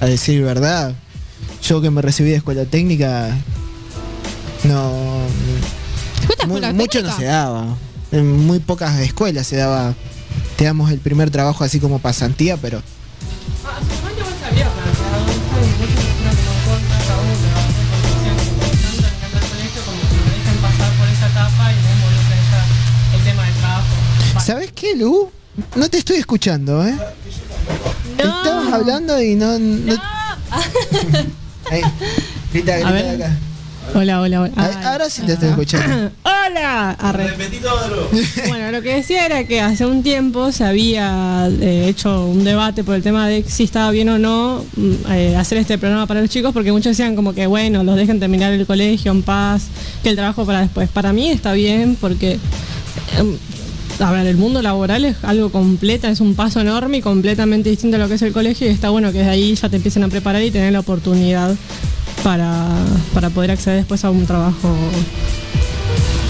A 0.00 0.06
decir 0.06 0.42
verdad. 0.42 0.94
Yo 1.62 1.80
que 1.80 1.90
me 1.90 2.02
recibí 2.02 2.30
de 2.30 2.36
escuela 2.36 2.64
técnica. 2.64 3.36
No. 4.64 4.92
¿Fuiste 6.26 6.44
a 6.44 6.46
Mu- 6.46 6.54
escuela 6.56 6.72
mucho 6.72 6.98
no 7.02 7.08
técnica? 7.08 7.16
se 7.18 7.24
daba. 7.24 7.76
En 8.12 8.46
muy 8.46 8.58
pocas 8.58 8.98
escuelas 9.00 9.46
se 9.46 9.56
daba. 9.56 9.94
Te 10.56 10.64
damos 10.64 10.90
el 10.90 10.98
primer 10.98 11.30
trabajo 11.30 11.64
así 11.64 11.78
como 11.80 11.98
pasantía, 11.98 12.56
pero. 12.56 12.82
Lu? 24.96 25.30
No 25.76 25.88
te 25.88 25.98
estoy 25.98 26.16
escuchando, 26.16 26.86
¿eh? 26.86 26.96
Estabas 28.18 28.72
hablando 28.72 29.20
y 29.20 29.34
no. 29.34 29.58
no... 29.58 29.94
Ahí. 31.70 31.82
Grita, 32.52 32.74
grita 32.76 32.88
A 32.88 32.92
ver. 32.92 33.18
de 33.18 33.24
acá. 33.24 33.36
Hola, 33.94 34.20
hola, 34.22 34.42
hola. 34.42 34.52
Ay. 34.56 34.74
ahora 34.84 35.10
sí 35.10 35.22
te 35.22 35.34
estoy 35.34 35.50
escuchando. 35.50 36.10
¡Hola! 36.22 36.92
Arre. 36.92 37.34
Bueno, 38.48 38.70
lo 38.70 38.80
que 38.80 38.94
decía 38.94 39.26
era 39.26 39.44
que 39.44 39.60
hace 39.60 39.84
un 39.84 40.02
tiempo 40.02 40.50
se 40.50 40.64
había 40.64 41.48
eh, 41.60 41.88
hecho 41.88 42.26
un 42.26 42.44
debate 42.44 42.84
por 42.84 42.94
el 42.94 43.02
tema 43.02 43.28
de 43.28 43.44
si 43.44 43.64
estaba 43.64 43.90
bien 43.90 44.08
o 44.08 44.18
no 44.18 44.64
mm, 44.76 44.92
eh, 45.10 45.36
hacer 45.36 45.58
este 45.58 45.76
programa 45.76 46.06
para 46.06 46.20
los 46.22 46.30
chicos, 46.30 46.52
porque 46.52 46.72
muchos 46.72 46.96
decían 46.96 47.16
como 47.16 47.34
que, 47.34 47.46
bueno, 47.46 47.84
los 47.84 47.96
dejen 47.96 48.18
terminar 48.18 48.52
el 48.52 48.66
colegio 48.66 49.12
en 49.12 49.22
paz, 49.22 49.64
que 50.02 50.08
el 50.10 50.16
trabajo 50.16 50.46
para 50.46 50.60
después. 50.60 50.88
Para 50.88 51.12
mí 51.12 51.30
está 51.30 51.52
bien 51.52 51.96
porque, 52.00 52.38
em, 53.18 53.36
a 54.00 54.10
ver, 54.10 54.26
el 54.26 54.36
mundo 54.36 54.62
laboral 54.62 55.04
es 55.04 55.16
algo 55.22 55.50
completa, 55.52 56.08
es 56.10 56.20
un 56.20 56.34
paso 56.34 56.60
enorme 56.60 56.98
y 56.98 57.02
completamente 57.02 57.70
distinto 57.70 57.96
a 57.96 58.00
lo 58.00 58.08
que 58.08 58.14
es 58.14 58.22
el 58.22 58.32
colegio 58.32 58.66
y 58.66 58.70
está 58.70 58.90
bueno 58.90 59.12
que 59.12 59.18
desde 59.18 59.30
ahí 59.30 59.54
ya 59.54 59.68
te 59.68 59.76
empiecen 59.76 60.02
a 60.04 60.08
preparar 60.08 60.42
y 60.42 60.50
tener 60.50 60.72
la 60.72 60.80
oportunidad 60.80 61.54
para, 62.24 62.68
para 63.14 63.30
poder 63.30 63.50
acceder 63.52 63.78
después 63.78 64.04
a 64.04 64.10
un 64.10 64.26
trabajo 64.26 64.74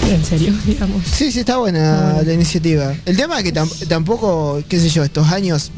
en 0.09 0.23
serio, 0.25 0.53
digamos. 0.65 1.03
Sí, 1.05 1.31
sí, 1.31 1.39
está 1.39 1.57
buena 1.57 2.21
la 2.23 2.33
iniciativa. 2.33 2.93
El 3.05 3.17
tema 3.17 3.37
es 3.39 3.43
que 3.43 3.53
tam- 3.53 3.87
tampoco, 3.87 4.61
qué 4.67 4.79
sé 4.79 4.89
yo, 4.89 5.03
estos 5.03 5.27
años, 5.31 5.71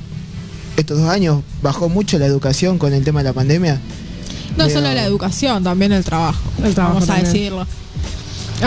estos 0.77 0.99
dos 0.99 1.09
años 1.09 1.41
bajó 1.61 1.87
mucho 1.89 2.17
la 2.19 2.25
educación 2.25 2.77
con 2.77 2.93
el 2.93 3.03
tema 3.03 3.19
de 3.21 3.25
la 3.25 3.33
pandemia. 3.33 3.75
No 4.57 4.65
Pero- 4.65 4.79
solo 4.79 4.93
la 4.93 5.03
educación, 5.05 5.63
también 5.63 5.91
el 5.93 6.03
trabajo. 6.03 6.39
El 6.63 6.73
trabajo 6.73 6.99
Vamos 6.99 7.09
a 7.09 7.21
decirlo. 7.21 7.67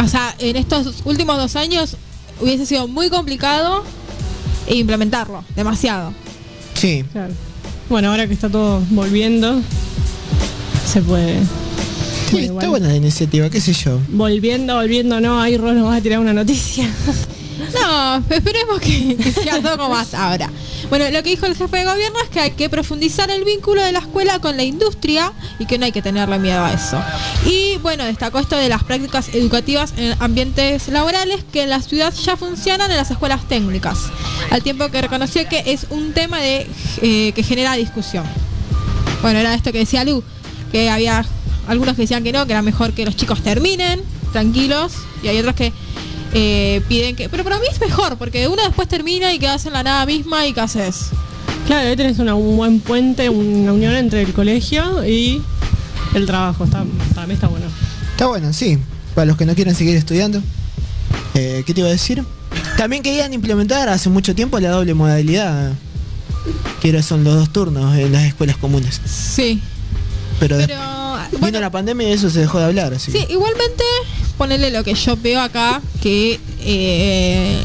O 0.02 0.08
sea, 0.08 0.34
en 0.38 0.56
estos 0.56 1.02
últimos 1.04 1.36
dos 1.38 1.56
años 1.56 1.96
hubiese 2.40 2.66
sido 2.66 2.88
muy 2.88 3.10
complicado 3.10 3.84
implementarlo, 4.68 5.44
demasiado. 5.56 6.12
Sí. 6.74 7.04
Claro. 7.12 7.32
Bueno, 7.88 8.10
ahora 8.10 8.26
que 8.26 8.34
está 8.34 8.48
todo 8.50 8.82
volviendo, 8.90 9.60
se 10.86 11.00
puede. 11.00 11.40
Sí, 12.30 12.38
está 12.44 12.68
buena 12.68 12.88
la 12.88 12.96
iniciativa, 12.96 13.48
qué 13.48 13.60
sé 13.60 13.72
yo. 13.72 13.98
Volviendo, 14.08 14.74
volviendo, 14.74 15.20
no, 15.20 15.40
ahí 15.40 15.56
Ron 15.56 15.78
nos 15.78 15.88
va 15.88 15.96
a 15.96 16.00
tirar 16.00 16.18
una 16.18 16.34
noticia. 16.34 16.88
No, 17.58 18.22
esperemos 18.30 18.80
que, 18.80 19.16
que 19.16 19.32
sea 19.32 19.60
todo 19.60 19.78
como 19.78 19.96
ahora. 19.96 20.50
Bueno, 20.88 21.10
lo 21.10 21.22
que 21.22 21.30
dijo 21.30 21.46
el 21.46 21.56
jefe 21.56 21.78
de 21.78 21.84
gobierno 21.84 22.18
es 22.22 22.30
que 22.30 22.40
hay 22.40 22.50
que 22.52 22.68
profundizar 22.70 23.30
el 23.30 23.44
vínculo 23.44 23.82
de 23.82 23.92
la 23.92 23.98
escuela 23.98 24.38
con 24.38 24.56
la 24.56 24.62
industria 24.62 25.32
y 25.58 25.66
que 25.66 25.78
no 25.78 25.84
hay 25.84 25.92
que 25.92 26.02
tenerle 26.02 26.38
miedo 26.38 26.64
a 26.64 26.72
eso. 26.72 27.02
Y 27.44 27.76
bueno, 27.78 28.04
destacó 28.04 28.38
esto 28.38 28.56
de 28.56 28.68
las 28.68 28.84
prácticas 28.84 29.28
educativas 29.34 29.92
en 29.96 30.14
ambientes 30.20 30.88
laborales 30.88 31.44
que 31.52 31.62
en 31.62 31.70
la 31.70 31.82
ciudad 31.82 32.14
ya 32.14 32.36
funcionan 32.36 32.90
en 32.90 32.96
las 32.96 33.10
escuelas 33.10 33.46
técnicas, 33.48 33.98
al 34.50 34.62
tiempo 34.62 34.88
que 34.90 35.02
reconoció 35.02 35.46
que 35.48 35.64
es 35.66 35.86
un 35.90 36.12
tema 36.12 36.38
de, 36.38 36.66
eh, 37.02 37.32
que 37.32 37.42
genera 37.42 37.74
discusión. 37.74 38.24
Bueno, 39.20 39.40
era 39.40 39.54
esto 39.54 39.72
que 39.72 39.78
decía 39.78 40.04
Lu, 40.04 40.22
que 40.70 40.88
había 40.90 41.24
algunos 41.66 41.96
que 41.96 42.02
decían 42.02 42.22
que 42.22 42.32
no, 42.32 42.46
que 42.46 42.52
era 42.52 42.62
mejor 42.62 42.92
que 42.92 43.04
los 43.04 43.16
chicos 43.16 43.42
terminen 43.42 44.00
tranquilos, 44.32 44.92
y 45.22 45.28
hay 45.28 45.38
otros 45.38 45.54
que 45.54 45.72
eh, 46.34 46.82
piden 46.88 47.16
que... 47.16 47.28
Pero 47.28 47.44
para 47.44 47.58
mí 47.58 47.66
es 47.70 47.80
mejor, 47.80 48.16
porque 48.18 48.48
uno 48.48 48.62
después 48.62 48.88
termina 48.88 49.32
y 49.32 49.38
quedas 49.38 49.64
en 49.66 49.72
la 49.72 49.82
nada 49.82 50.06
misma 50.06 50.46
y 50.46 50.52
¿qué 50.52 50.60
haces? 50.60 51.10
Claro, 51.66 51.88
ahí 51.88 51.96
tenés 51.96 52.18
una- 52.18 52.34
un 52.34 52.56
buen 52.56 52.80
puente, 52.80 53.28
una 53.28 53.72
unión 53.72 53.94
entre 53.94 54.22
el 54.22 54.32
colegio 54.32 55.04
y 55.06 55.42
el 56.14 56.26
trabajo. 56.26 56.64
Está, 56.64 56.84
para 57.14 57.26
mí 57.26 57.34
está 57.34 57.48
bueno. 57.48 57.66
Está 58.12 58.26
bueno, 58.26 58.52
sí. 58.52 58.78
Para 59.14 59.26
los 59.26 59.36
que 59.36 59.46
no 59.46 59.54
quieren 59.54 59.74
seguir 59.74 59.96
estudiando. 59.96 60.42
Eh, 61.34 61.62
¿Qué 61.66 61.74
te 61.74 61.80
iba 61.80 61.88
a 61.88 61.92
decir? 61.92 62.24
También 62.76 63.02
querían 63.02 63.32
implementar 63.34 63.88
hace 63.88 64.08
mucho 64.08 64.34
tiempo 64.34 64.58
la 64.60 64.70
doble 64.70 64.94
modalidad. 64.94 65.72
Que 66.80 66.88
ahora 66.88 67.02
son 67.02 67.24
los 67.24 67.34
dos 67.34 67.50
turnos 67.52 67.96
en 67.98 68.12
las 68.12 68.24
escuelas 68.24 68.56
comunes. 68.56 69.00
Sí, 69.04 69.60
Pero, 70.40 70.56
pero... 70.56 70.68
vino 71.30 71.38
Bueno, 71.40 71.60
la 71.60 71.70
pandemia 71.70 72.08
y 72.08 72.12
eso 72.12 72.30
se 72.30 72.40
dejó 72.40 72.58
de 72.58 72.64
hablar. 72.66 72.94
Así. 72.94 73.12
Sí, 73.12 73.18
que- 73.26 73.32
igualmente, 73.32 73.84
ponerle 74.38 74.70
lo 74.70 74.84
que 74.84 74.94
yo 74.94 75.16
veo 75.16 75.40
acá, 75.40 75.82
que 76.00 76.38
eh, 76.60 77.58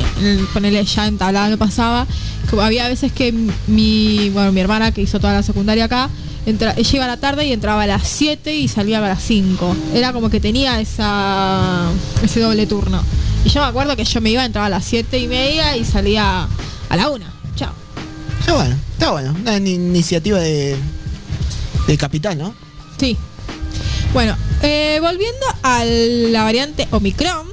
ponerle 0.54 0.84
ya 0.84 1.08
entablado 1.08 1.50
me 1.52 1.58
pasaba, 1.58 2.06
que 2.50 2.60
había 2.62 2.88
veces 2.90 3.12
que 3.14 3.32
mi, 3.68 4.30
bueno, 4.32 4.52
mi 4.52 4.60
hermana 4.62 4.92
que 4.92 5.02
hizo 5.02 5.20
toda 5.20 5.34
la 5.34 5.44
secundaria 5.44 5.86
acá, 5.86 6.10
entra, 6.46 6.74
ella 6.76 6.90
iba 6.96 7.06
a 7.06 7.08
la 7.08 7.18
tarde 7.18 7.46
y 7.46 7.54
entraba 7.54 7.84
a 7.84 7.88
las 7.88 8.08
7 8.08 8.56
y 8.56 8.68
salía 8.68 8.98
a 8.98 9.02
las 9.08 9.24
5. 9.24 9.76
Era 9.94 10.12
como 10.12 10.30
que 10.30 10.40
tenía 10.40 10.80
esa 10.82 11.90
ese 12.24 12.40
doble 12.42 12.66
turno. 12.68 13.02
Y 13.46 13.50
yo 13.50 13.62
me 13.62 13.68
acuerdo 13.68 13.96
que 13.96 14.04
yo 14.06 14.20
me 14.22 14.32
iba, 14.32 14.44
entraba 14.44 14.68
a 14.68 14.70
las 14.70 14.84
7 14.86 15.18
y 15.20 15.28
media 15.28 15.78
y 15.78 15.86
salía 15.86 16.48
a 16.90 16.96
la 16.98 17.10
1. 17.10 17.26
Chao. 17.56 17.74
Está 18.40 18.54
bueno, 18.56 18.76
está 18.94 19.12
bueno. 19.12 19.36
Una 19.42 19.60
ni- 19.60 19.74
iniciativa 19.76 20.40
de, 20.40 20.76
de 21.88 21.98
capital, 21.98 22.38
¿no? 22.38 22.54
Sí. 23.00 23.18
Bueno, 24.14 24.38
eh, 24.62 25.00
volviendo 25.02 25.44
a 25.64 25.84
la 25.86 26.44
variante 26.44 26.88
Omicron, 26.92 27.48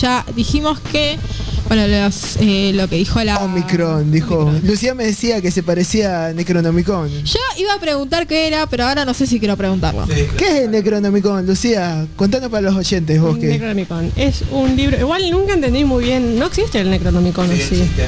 ya 0.00 0.24
dijimos 0.36 0.78
que, 0.78 1.18
bueno, 1.66 1.88
los, 1.88 2.36
eh, 2.40 2.70
lo 2.72 2.86
que 2.86 2.94
dijo 2.94 3.22
la... 3.24 3.38
Omicron, 3.38 4.12
dijo. 4.12 4.48
Lucía 4.62 4.94
me 4.94 5.04
decía 5.04 5.42
que 5.42 5.50
se 5.50 5.64
parecía 5.64 6.26
a 6.26 6.32
Necronomicon. 6.32 7.24
Yo 7.24 7.40
iba 7.56 7.74
a 7.74 7.80
preguntar 7.80 8.28
qué 8.28 8.46
era, 8.46 8.68
pero 8.68 8.84
ahora 8.84 9.04
no 9.04 9.12
sé 9.12 9.26
si 9.26 9.40
quiero 9.40 9.56
preguntarlo. 9.56 10.06
¿Qué 10.06 10.46
es 10.46 10.54
el 10.64 10.70
Necronomicon, 10.70 11.44
Lucía? 11.44 12.06
Contanos 12.14 12.48
para 12.48 12.70
los 12.70 12.76
oyentes, 12.76 13.20
vos 13.20 13.36
que. 13.36 13.46
Necronomicon. 13.46 14.12
Es 14.14 14.44
un 14.52 14.76
libro. 14.76 15.00
Igual 15.00 15.28
nunca 15.32 15.54
entendí 15.54 15.84
muy 15.84 16.04
bien. 16.04 16.38
No 16.38 16.46
existe 16.46 16.78
el 16.78 16.90
Necronomicon 16.90 17.48
Sí, 17.48 17.54
existe. 17.54 18.06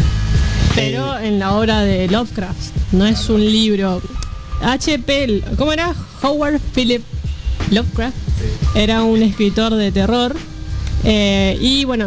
Pero 0.76 1.18
en 1.18 1.40
la 1.40 1.54
obra 1.56 1.80
de 1.80 2.06
Lovecraft. 2.06 2.92
No 2.92 3.04
es 3.04 3.28
un 3.28 3.44
libro. 3.44 4.00
H.P. 4.62 5.42
¿Cómo 5.56 5.72
era? 5.72 5.92
Howard 6.22 6.60
Philip 6.72 7.02
Lovecraft. 7.70 8.16
Era 8.74 9.02
un 9.02 9.22
escritor 9.22 9.74
de 9.74 9.92
terror. 9.92 10.36
eh, 11.04 11.56
y 11.60 11.84
bueno, 11.84 12.06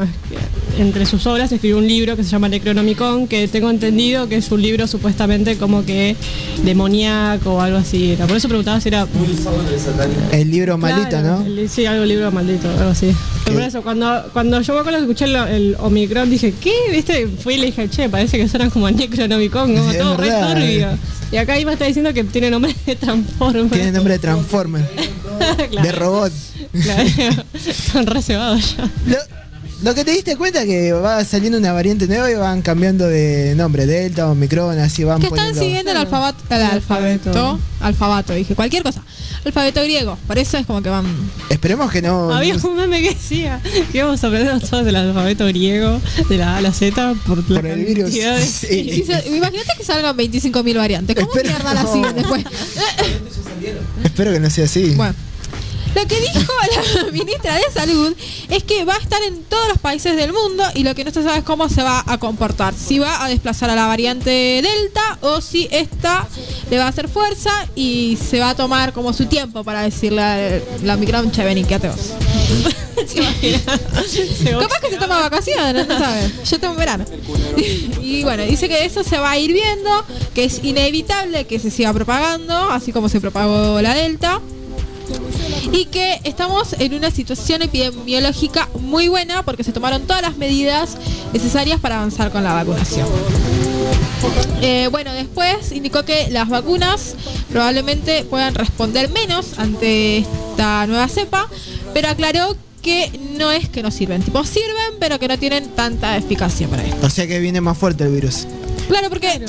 entre 0.77 1.05
sus 1.05 1.25
obras 1.27 1.51
escribió 1.51 1.77
un 1.77 1.87
libro 1.87 2.15
que 2.15 2.23
se 2.23 2.29
llama 2.29 2.49
Necronomicon, 2.49 3.27
que 3.27 3.47
tengo 3.47 3.69
entendido 3.69 4.27
que 4.27 4.35
es 4.37 4.51
un 4.51 4.61
libro 4.61 4.87
supuestamente 4.87 5.57
como 5.57 5.85
que 5.85 6.15
demoníaco 6.63 7.53
o 7.55 7.61
algo 7.61 7.77
así. 7.77 8.11
Era. 8.11 8.25
Por 8.27 8.37
eso 8.37 8.47
preguntaba 8.47 8.79
si 8.81 8.89
era 8.89 9.07
El 10.31 10.51
libro 10.51 10.77
maldito, 10.77 11.09
Claro, 11.09 11.39
¿no? 11.39 11.45
el- 11.45 11.69
sí, 11.69 11.85
algo 11.85 12.05
libro 12.05 12.31
maldito, 12.31 12.69
algo 12.69 12.91
así. 12.91 13.13
Pero 13.45 13.57
por 13.57 13.67
eso, 13.67 13.81
cuando, 13.83 14.29
cuando 14.33 14.61
yo 14.61 14.73
me 14.73 14.79
acuerdo 14.79 14.99
que 14.99 15.03
escuché 15.05 15.25
el, 15.25 15.35
el 15.35 15.75
Omicron, 15.79 16.29
dije, 16.29 16.53
¿qué? 16.61 16.73
¿Viste? 16.91 17.27
Fui 17.27 17.55
y 17.55 17.57
le 17.57 17.65
dije, 17.67 17.89
che, 17.89 18.09
parece 18.09 18.37
que 18.37 18.47
suenan 18.47 18.69
como 18.69 18.89
Necronomicon, 18.89 19.75
como 19.75 19.91
es 19.91 19.97
todo 19.97 20.17
re 20.17 20.29
turbio. 20.29 20.97
Y 21.31 21.37
acá 21.37 21.59
Iba 21.59 21.73
está 21.73 21.85
diciendo 21.85 22.13
que 22.13 22.23
tiene 22.23 22.49
nombre 22.51 22.75
de 22.85 22.95
Transformer. 22.95 23.67
Tiene 23.71 23.91
nombre 23.91 24.13
de 24.13 24.19
Transformer, 24.19 24.85
Claro, 25.71 25.83
de 25.87 25.91
robot. 25.91 26.31
claro. 26.71 27.03
Están 27.67 28.05
re 28.05 28.21
cebados 28.21 28.77
ya. 28.77 28.83
Lo, 29.07 29.17
lo 29.83 29.93
que 29.93 30.05
te 30.05 30.11
diste 30.11 30.37
cuenta 30.37 30.61
es 30.61 30.67
que 30.67 30.93
va 30.93 31.23
saliendo 31.25 31.57
una 31.57 31.73
variante 31.73 32.07
nueva 32.07 32.31
y 32.31 32.35
van 32.35 32.61
cambiando 32.61 33.05
de 33.07 33.53
nombre, 33.55 33.85
Delta, 33.85 34.29
Omicron, 34.29 34.79
así 34.79 35.03
van 35.03 35.19
Que 35.19 35.25
están 35.27 35.37
poniendo. 35.39 35.61
siguiendo 35.61 35.91
el 35.91 35.97
alfabeto, 35.97 36.37
el 36.49 36.61
alfabeto, 36.61 37.29
alfabeto. 37.29 37.59
alfabeto, 37.81 38.33
dije, 38.33 38.55
cualquier 38.55 38.83
cosa. 38.83 39.03
Alfabeto 39.45 39.81
griego, 39.83 40.17
por 40.25 40.37
eso 40.39 40.57
es 40.57 40.65
como 40.65 40.81
que 40.81 40.89
van... 40.89 41.05
Esperemos 41.49 41.91
que 41.91 42.01
no. 42.01 42.33
Había 42.33 42.55
un 42.55 42.75
meme 42.77 43.01
que 43.01 43.09
decía 43.09 43.59
que 43.91 43.97
íbamos 43.97 44.23
a 44.23 44.27
aprender 44.27 44.59
todos 44.61 44.87
el 44.87 44.95
alfabeto 44.95 45.45
griego 45.47 45.99
de 46.29 46.37
la 46.37 46.53
A 46.53 46.57
a 46.57 46.61
la 46.61 46.71
Z 46.71 47.13
por, 47.27 47.49
la 47.49 47.59
el 47.73 47.85
virus. 47.85 48.03
cantidad 48.05 48.37
de- 48.37 48.45
Sí. 48.47 49.03
Imagínate 49.35 49.69
que 49.77 49.83
salgan 49.83 50.15
25.000 50.17 50.77
variantes. 50.77 51.15
¿Cómo 51.15 51.27
Espero- 51.27 51.49
mierda 51.49 51.73
la 51.73 51.85
siguen 51.91 52.15
después? 52.15 52.43
Espero 54.03 54.31
que 54.31 54.39
no 54.39 54.49
sea 54.49 54.65
así. 54.65 54.93
Bueno, 54.95 55.13
lo 55.95 56.07
que 56.07 56.19
dijo 56.19 56.53
la 56.75 57.11
ministra 57.11 57.55
de 57.55 57.63
Salud 57.73 58.15
es 58.49 58.63
que 58.63 58.85
va 58.85 58.95
a 58.95 58.99
estar 58.99 59.21
en 59.23 59.43
todos 59.43 59.67
los 59.67 59.77
países 59.77 60.15
del 60.15 60.33
mundo 60.33 60.63
y 60.75 60.83
lo 60.83 60.95
que 60.95 61.03
no 61.03 61.11
se 61.11 61.23
sabe 61.23 61.39
es 61.39 61.43
cómo 61.43 61.69
se 61.69 61.83
va 61.83 62.03
a 62.05 62.17
comportar. 62.17 62.73
Si 62.73 62.99
va 62.99 63.23
a 63.23 63.29
desplazar 63.29 63.69
a 63.69 63.75
la 63.75 63.87
variante 63.87 64.61
Delta 64.61 65.19
o 65.21 65.41
si 65.41 65.67
esta 65.71 66.27
le 66.69 66.77
va 66.77 66.85
a 66.85 66.87
hacer 66.87 67.07
fuerza 67.07 67.51
y 67.75 68.17
se 68.17 68.39
va 68.39 68.49
a 68.51 68.55
tomar 68.55 68.93
como 68.93 69.13
su 69.13 69.25
tiempo 69.25 69.63
para 69.63 69.81
decirle 69.81 70.21
a 70.21 70.61
la 70.83 70.95
Omicron, 70.95 71.31
che, 71.31 71.43
vení, 71.43 71.63
quédate 71.63 71.89
vos. 71.89 72.13
Capaz 74.59 74.79
que 74.79 74.89
se 74.89 74.97
toma 74.97 75.19
vacaciones, 75.19 75.87
no 75.87 75.97
sabes. 75.97 76.49
Yo 76.49 76.59
tengo 76.59 76.73
un 76.73 76.79
verano. 76.79 77.05
Y 78.03 78.23
bueno, 78.23 78.43
dice 78.43 78.67
que 78.67 78.85
eso 78.85 79.03
se 79.03 79.17
va 79.17 79.31
a 79.31 79.37
ir 79.39 79.53
viendo, 79.53 79.89
que 80.35 80.43
es 80.43 80.63
inevitable 80.63 81.45
que 81.45 81.57
se 81.57 81.71
siga 81.71 81.93
propagando, 81.93 82.69
así 82.69 82.91
como 82.91 83.09
se 83.09 83.19
propagó 83.21 83.81
la 83.81 83.95
Delta. 83.95 84.39
Y 85.71 85.85
que 85.85 86.19
estamos 86.23 86.73
en 86.79 86.93
una 86.93 87.11
situación 87.11 87.61
epidemiológica 87.61 88.69
muy 88.79 89.07
buena 89.07 89.43
porque 89.43 89.63
se 89.63 89.71
tomaron 89.71 90.03
todas 90.03 90.21
las 90.21 90.37
medidas 90.37 90.97
necesarias 91.33 91.79
para 91.79 91.97
avanzar 91.97 92.31
con 92.31 92.43
la 92.43 92.53
vacunación. 92.53 93.07
Eh, 94.61 94.87
bueno, 94.91 95.13
después 95.13 95.71
indicó 95.71 96.03
que 96.03 96.29
las 96.29 96.49
vacunas 96.49 97.15
probablemente 97.49 98.23
puedan 98.23 98.55
responder 98.55 99.09
menos 99.09 99.59
ante 99.59 100.19
esta 100.19 100.87
nueva 100.87 101.07
cepa, 101.07 101.49
pero 101.93 102.09
aclaró 102.09 102.55
que 102.81 103.11
no 103.37 103.51
es 103.51 103.69
que 103.69 103.81
no 103.81 103.91
sirven, 103.91 104.21
tipo 104.21 104.43
sirven, 104.43 104.99
pero 104.99 105.17
que 105.19 105.27
no 105.27 105.39
tienen 105.39 105.69
tanta 105.69 106.17
eficacia 106.17 106.67
para 106.67 106.83
esto. 106.83 107.07
O 107.07 107.09
sea 107.09 107.27
que 107.27 107.39
viene 107.39 107.61
más 107.61 107.77
fuerte 107.77 108.03
el 108.03 108.11
virus. 108.11 108.45
Claro, 108.87 109.09
porque 109.09 109.41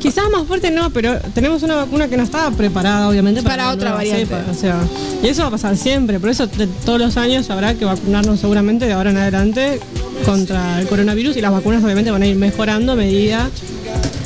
Quizás 0.00 0.30
más 0.30 0.46
fuerte 0.46 0.70
no, 0.70 0.90
pero 0.90 1.18
tenemos 1.34 1.62
una 1.62 1.74
vacuna 1.74 2.08
que 2.08 2.16
no 2.16 2.22
estaba 2.22 2.50
preparada, 2.50 3.08
obviamente, 3.08 3.42
Para 3.42 3.64
la 3.64 3.70
otra 3.72 3.92
variante. 3.94 4.26
cepa, 4.26 4.44
o 4.50 4.54
sea, 4.54 4.76
y 5.22 5.26
eso 5.28 5.42
va 5.42 5.48
a 5.48 5.50
pasar 5.52 5.76
siempre. 5.76 6.20
Por 6.20 6.28
eso 6.30 6.46
de- 6.46 6.66
todos 6.66 7.00
los 7.00 7.16
años 7.16 7.48
habrá 7.50 7.74
que 7.74 7.84
vacunarnos 7.84 8.38
seguramente 8.40 8.86
de 8.86 8.92
ahora 8.92 9.10
en 9.10 9.16
adelante 9.16 9.80
contra 10.24 10.80
el 10.80 10.86
coronavirus 10.88 11.36
y 11.36 11.40
las 11.40 11.50
vacunas 11.52 11.82
obviamente 11.82 12.10
van 12.10 12.22
a 12.22 12.26
ir 12.26 12.36
mejorando 12.36 12.92
a 12.92 12.96
medida 12.96 13.48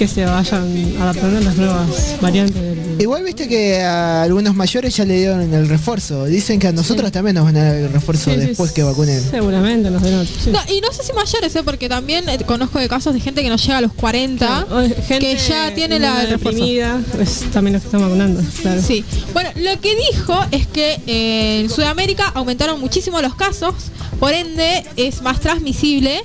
que 0.03 0.09
se 0.09 0.25
vayan 0.25 0.97
adaptando 1.01 1.39
a 1.39 1.41
las 1.43 1.57
nuevas 1.57 2.21
variantes 2.21 2.61
del. 2.61 3.01
Igual 3.01 3.23
viste 3.23 3.47
que 3.47 3.81
a 3.83 4.25
algunos 4.25 4.53
mayores 4.57 4.97
ya 4.97 5.05
le 5.05 5.17
dieron 5.17 5.55
el 5.55 5.69
refuerzo. 5.69 6.25
Dicen 6.25 6.59
que 6.59 6.67
a 6.67 6.73
nosotros 6.73 7.13
también 7.13 7.37
nos 7.37 7.45
van 7.45 7.57
a 7.57 7.65
dar 7.67 7.77
el 7.77 7.93
refuerzo 7.93 8.33
Sí, 8.33 8.41
sí, 8.41 8.47
después 8.49 8.73
que 8.73 8.83
vacunen. 8.83 9.23
Seguramente 9.23 9.93
nos 9.93 10.03
den 10.03 10.15
otro, 10.19 10.35
sí. 10.43 10.51
No, 10.51 10.59
y 10.75 10.81
no 10.81 10.93
sé 10.93 11.05
si 11.05 11.13
mayores, 11.13 11.55
¿eh? 11.55 11.63
porque 11.65 11.89
también 11.89 12.29
eh, 12.29 12.39
conozco 12.45 12.81
de 12.81 12.89
casos 12.89 13.15
de 13.15 13.21
gente 13.21 13.45
que 13.45 13.49
no 13.49 13.55
llega 13.55 13.79
a 13.79 13.81
los 13.81 13.93
40, 13.93 14.67
O 14.73 14.81
gente 14.81 15.21
que 15.21 15.37
ya 15.37 15.73
tiene 15.73 16.01
la 16.01 16.23
refuerzo. 16.27 16.59
deprimida, 16.59 17.01
es 17.21 17.45
también 17.53 17.75
los 17.75 17.83
que 17.83 17.87
están 17.87 18.01
vacunando, 18.01 18.43
claro. 18.61 18.83
Sí. 18.83 19.05
Bueno, 19.33 19.51
lo 19.55 19.81
que 19.81 19.95
dijo 20.11 20.45
es 20.51 20.67
que 20.67 20.99
eh, 21.07 21.61
en 21.61 21.71
Sudamérica 21.71 22.27
aumentaron 22.35 22.81
muchísimo 22.81 23.23
los 23.23 23.37
casos, 23.37 23.75
por 24.19 24.33
ende 24.33 24.85
es 24.97 25.23
más 25.23 25.39
transmisible 25.39 26.25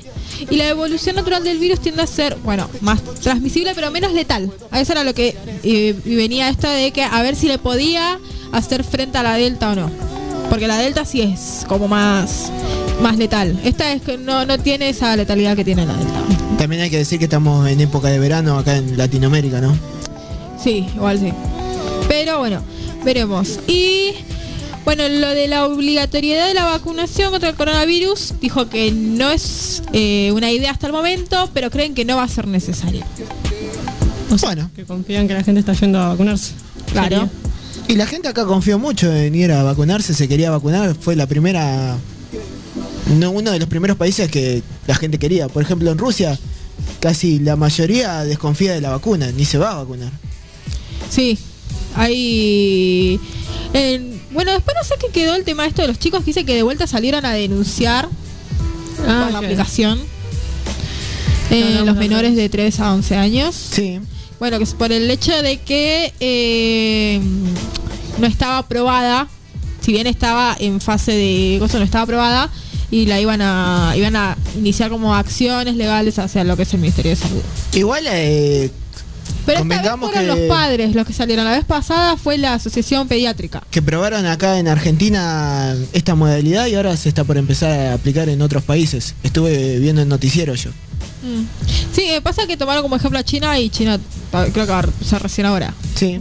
y 0.50 0.56
la 0.56 0.68
evolución 0.68 1.16
natural 1.16 1.44
del 1.44 1.60
virus 1.60 1.80
tiende 1.80 2.02
a 2.02 2.08
ser, 2.08 2.38
bueno, 2.44 2.70
más 2.82 3.04
transmisible 3.22 3.74
pero 3.76 3.92
menos 3.92 4.14
letal. 4.14 4.52
A 4.72 4.80
eso 4.80 4.94
era 4.94 5.04
lo 5.04 5.14
que 5.14 5.36
eh, 5.64 5.96
venía 6.06 6.50
esto 6.50 6.70
de 6.70 6.92
que 6.92 7.04
a 7.04 7.22
ver 7.22 7.36
si 7.36 7.48
le 7.48 7.58
podía 7.58 8.20
hacer 8.52 8.84
frente 8.84 9.18
a 9.18 9.24
la 9.24 9.36
delta 9.36 9.72
o 9.72 9.76
no. 9.76 9.92
Porque 10.50 10.68
la 10.68 10.78
delta 10.78 11.04
sí 11.04 11.22
es 11.22 11.66
como 11.68 11.88
más 11.88 12.52
más 13.02 13.18
letal. 13.18 13.60
Esta 13.64 13.92
es 13.92 14.02
que 14.02 14.18
no, 14.18 14.46
no 14.46 14.58
tiene 14.58 14.90
esa 14.90 15.16
letalidad 15.16 15.56
que 15.56 15.64
tiene 15.64 15.86
la 15.86 15.94
delta. 15.94 16.22
También 16.58 16.82
hay 16.82 16.90
que 16.90 16.98
decir 16.98 17.20
que 17.20 17.26
estamos 17.26 17.68
en 17.70 17.82
época 17.82 18.08
de 18.08 18.20
verano 18.20 18.58
acá 18.58 18.78
en 18.78 18.98
Latinoamérica, 18.98 19.62
¿no? 19.62 19.78
Sí, 20.62 20.88
igual 20.96 21.20
sí. 21.20 21.32
Pero 22.08 22.40
bueno, 22.40 22.62
veremos. 23.04 23.60
Y 23.68 24.14
bueno, 24.88 25.06
lo 25.10 25.28
de 25.32 25.50
la 25.50 25.66
obligatoriedad 25.66 26.48
de 26.48 26.54
la 26.54 26.64
vacunación 26.64 27.30
contra 27.32 27.50
el 27.50 27.56
coronavirus, 27.56 28.36
dijo 28.40 28.70
que 28.70 28.94
no 28.94 29.30
es 29.32 29.84
eh, 29.92 30.32
una 30.34 30.50
idea 30.50 30.72
hasta 30.72 30.88
el 30.88 30.94
momento, 30.94 31.50
pero 31.54 31.70
creen 31.70 31.94
que 31.94 32.06
no 32.06 32.16
va 32.16 32.24
a 32.24 32.28
ser 32.30 32.48
necesario. 32.48 33.04
O 34.32 34.38
sea, 34.38 34.48
Bueno. 34.48 34.72
que 34.74 34.86
confían 34.86 35.28
que 35.28 35.34
la 35.34 35.44
gente 35.44 35.60
está 35.60 35.74
yendo 35.74 36.00
a 36.00 36.08
vacunarse. 36.08 36.54
Claro. 36.94 37.30
Y 37.90 37.96
la 37.96 38.06
gente 38.08 38.30
acá 38.30 38.46
confió 38.46 38.80
mucho 38.80 39.14
en 39.14 39.36
ir 39.36 39.52
a 39.52 39.62
vacunarse, 39.62 40.14
se 40.14 40.26
quería 40.30 40.52
vacunar, 40.52 40.96
fue 40.96 41.18
la 41.18 41.28
primera, 41.28 41.98
no, 43.20 43.32
uno 43.32 43.52
de 43.52 43.60
los 43.60 43.68
primeros 43.68 43.98
países 43.98 44.32
que 44.32 44.64
la 44.88 44.96
gente 44.96 45.18
quería. 45.20 45.50
Por 45.50 45.64
ejemplo, 45.64 45.92
en 45.92 45.98
Rusia, 45.98 46.40
casi 47.02 47.40
la 47.40 47.58
mayoría 47.58 48.24
desconfía 48.24 48.72
de 48.72 48.80
la 48.80 48.92
vacuna, 48.92 49.34
ni 49.34 49.44
se 49.44 49.58
va 49.58 49.72
a 49.72 49.76
vacunar. 49.80 50.14
Sí, 51.10 51.38
hay... 51.94 53.20
en- 53.74 54.17
bueno, 54.38 54.52
después 54.54 54.76
no 54.80 54.88
sé 54.88 54.96
qué 55.00 55.08
quedó 55.12 55.36
el 55.36 55.44
tema 55.44 55.66
esto 55.66 55.82
de 55.82 55.88
los 55.90 56.00
chicos 56.00 56.20
que 56.22 56.28
dice 56.28 56.46
que 56.46 56.54
de 56.56 56.64
vuelta 56.64 56.88
salieron 56.88 57.26
a 57.26 57.34
denunciar 57.34 58.08
Ah, 59.06 59.24
por 59.26 59.32
la 59.34 59.40
aplicación. 59.40 60.00
eh, 61.52 61.72
No, 61.74 61.80
no, 61.80 61.86
los 61.88 61.96
no, 61.96 62.00
menores 62.02 62.32
no. 62.32 62.38
de 62.38 62.50
3 62.50 62.80
a 62.80 62.94
11 62.94 63.16
años. 63.16 63.56
Sí. 63.56 64.00
Bueno, 64.40 64.58
que 64.60 64.64
es 64.64 64.74
por 64.74 64.92
el 64.92 65.10
hecho 65.10 65.32
de 65.42 65.58
que 65.58 66.14
eh, 66.20 67.20
no 68.20 68.28
estaba 68.28 68.60
aprobada, 68.60 69.28
si 69.82 69.92
bien 69.92 70.06
estaba 70.08 70.56
en 70.60 70.80
fase 70.82 71.14
de 71.14 71.58
gozo, 71.60 71.80
no 71.80 71.86
estaba 71.86 72.04
aprobada 72.04 72.50
y 72.92 73.06
la 73.06 73.20
iban 73.20 73.42
a 73.42 73.94
iban 73.98 74.16
a 74.16 74.38
iniciar 74.56 74.90
como 74.90 75.14
acciones 75.16 75.76
legales 75.76 76.20
hacia 76.20 76.44
lo 76.44 76.56
que 76.56 76.64
es 76.64 76.74
el 76.74 76.80
Ministerio 76.82 77.12
de 77.12 77.16
Salud. 77.18 77.42
Igual, 77.74 78.06
eh, 78.08 78.70
Pero 79.48 79.62
esta 79.64 79.82
vez 79.82 80.00
fueron 80.00 80.12
que- 80.12 80.28
los 80.28 80.40
padres 80.48 80.94
los 80.96 81.08
que 81.08 81.14
salieron. 81.14 81.46
La 81.46 81.52
vez 81.52 81.66
pasada 81.66 82.18
fue 82.18 82.38
la 82.38 82.54
Asociación 82.54 83.08
Pediátrica. 83.08 83.64
que 83.72 83.82
probaron 83.82 84.26
acá 84.28 84.60
en 84.60 84.68
Argentina 84.68 85.76
esta 85.94 86.14
modalidad 86.14 86.68
y 86.68 86.76
ahora 86.76 86.96
se 86.98 87.10
está 87.10 87.24
por 87.24 87.38
empezar 87.38 87.72
a 87.72 87.94
aplicar 87.94 88.30
en 88.30 88.42
otros 88.44 88.64
países. 88.64 89.16
Estuve 89.24 89.80
viendo 89.80 90.02
en 90.04 90.10
noticiero 90.10 90.54
yo. 90.54 90.70
Sí, 91.92 92.02
eh, 92.04 92.22
pasa 92.22 92.46
que 92.48 92.56
tomaron 92.58 92.84
como 92.84 92.96
ejemplo 92.96 93.18
a 93.20 93.24
China 93.24 93.60
y 93.60 93.70
China 93.70 94.00
creo 94.32 94.66
que 94.66 94.72
va 94.72 94.80
a 94.80 94.84
empezar 94.84 95.22
recién 95.22 95.48
ahora. 95.48 95.74
Sí. 95.96 96.20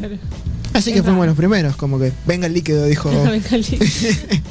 Así 0.72 0.92
que 0.92 1.02
fuimos 1.02 1.26
los 1.26 1.36
primeros, 1.36 1.76
como 1.76 1.98
que 1.98 2.12
venga 2.26 2.46
el 2.46 2.54
líquido, 2.54 2.84
dijo. 2.86 3.10
Venga, 3.30 3.56
Lili. 3.56 3.78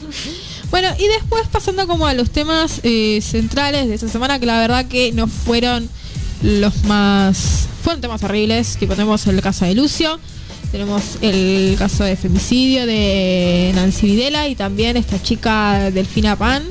Bueno, 0.72 0.90
y 1.00 1.08
después 1.08 1.44
pasando 1.52 1.88
como 1.88 2.08
a 2.08 2.14
los 2.14 2.32
temas 2.32 2.80
eh, 2.84 3.20
centrales 3.22 3.88
de 3.88 3.94
esta 3.96 4.10
semana, 4.10 4.40
que 4.40 4.46
la 4.46 4.60
verdad 4.60 4.86
que 4.88 5.12
no 5.14 5.28
fueron 5.28 5.88
los 6.46 6.84
más... 6.86 7.68
Fueron 7.84 8.02
temas 8.02 8.24
horribles, 8.24 8.78
tipo 8.78 8.94
tenemos 8.94 9.26
el 9.28 9.42
caso 9.42 9.66
de 9.66 9.76
Lucio, 9.76 10.20
tenemos 10.72 11.02
el 11.22 11.76
caso 11.78 12.04
de 12.04 12.16
femicidio 12.16 12.86
de 12.86 13.72
Nancy 13.76 14.08
Videla 14.08 14.48
y 14.48 14.56
también 14.56 14.98
esta 14.98 15.22
chica 15.22 15.92
Delfina 15.92 16.36
Pan 16.36 16.64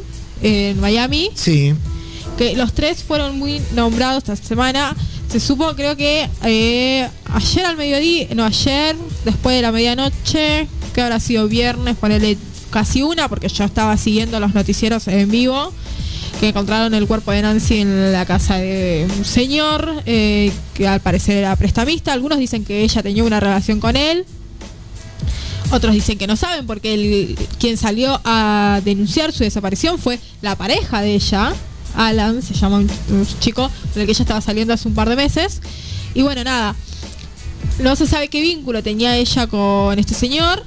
en 0.43 0.81
Miami, 0.81 1.31
Sí. 1.35 1.75
que 2.37 2.57
los 2.57 2.73
tres 2.73 3.03
fueron 3.05 3.39
muy 3.39 3.61
nombrados 3.75 4.25
esta 4.29 4.37
semana. 4.37 4.95
Se 5.31 5.41
supo, 5.41 5.75
creo 5.75 5.97
que 5.97 6.29
eh, 6.45 7.09
ayer 7.33 7.67
al 7.67 7.77
mediodía, 7.77 8.29
no 8.35 8.45
ayer, 8.45 8.97
después 9.25 9.57
de 9.57 9.63
la 9.63 9.73
medianoche, 9.73 10.67
que 10.95 11.01
habrá 11.01 11.19
sido 11.19 11.49
viernes, 11.49 11.97
ponerle 11.97 12.37
casi 12.71 13.03
una, 13.03 13.29
porque 13.29 13.49
yo 13.49 13.65
estaba 13.65 13.97
siguiendo 13.97 14.39
los 14.41 14.55
noticieros 14.55 15.07
en 15.09 15.31
vivo, 15.31 15.73
que 16.41 16.49
encontraron 16.49 16.95
el 16.95 17.07
cuerpo 17.07 17.33
de 17.33 17.43
Nancy 17.43 17.81
en 17.81 18.13
la 18.13 18.27
casa 18.27 18.57
de 18.57 19.07
un 19.19 19.25
señor, 19.25 20.03
eh, 20.07 20.53
que 20.75 20.87
al 20.87 21.01
parecer 21.01 21.39
era 21.39 21.57
prestamista. 21.57 22.13
Algunos 22.13 22.39
dicen 22.39 22.65
que 22.65 22.83
ella 22.83 23.03
tenía 23.03 23.25
una 23.25 23.41
relación 23.41 23.81
con 23.81 23.97
él. 23.97 24.25
Otros 25.71 25.95
dicen 25.95 26.19
que 26.19 26.27
no 26.27 26.37
saben 26.37 26.67
porque 26.67 26.95
el, 26.95 27.39
quien 27.59 27.77
salió 27.77 28.21
a 28.25 28.81
denunciar 28.85 29.33
su 29.33 29.45
desaparición 29.45 29.99
fue 29.99 30.19
la 30.43 30.57
pareja 30.57 31.01
de 31.01 31.15
ella, 31.15 31.53
Alan, 31.97 32.43
se 32.43 32.55
llama 32.55 32.77
un, 32.77 32.91
un 33.11 33.27
chico 33.41 33.71
con 33.93 34.01
el 34.01 34.07
que 34.07 34.13
ella 34.13 34.23
estaba 34.23 34.41
saliendo 34.41 34.75
hace 34.75 34.89
un 34.89 34.95
par 34.95 35.09
de 35.09 35.17
meses. 35.17 35.61
Y 36.15 36.23
bueno, 36.23 36.45
nada, 36.45 36.77
no 37.81 37.97
se 37.97 38.07
sabe 38.07 38.29
qué 38.29 38.41
vínculo 38.41 38.83
tenía 38.83 39.17
ella 39.17 39.47
con 39.47 39.99
este 39.99 40.15
señor. 40.15 40.63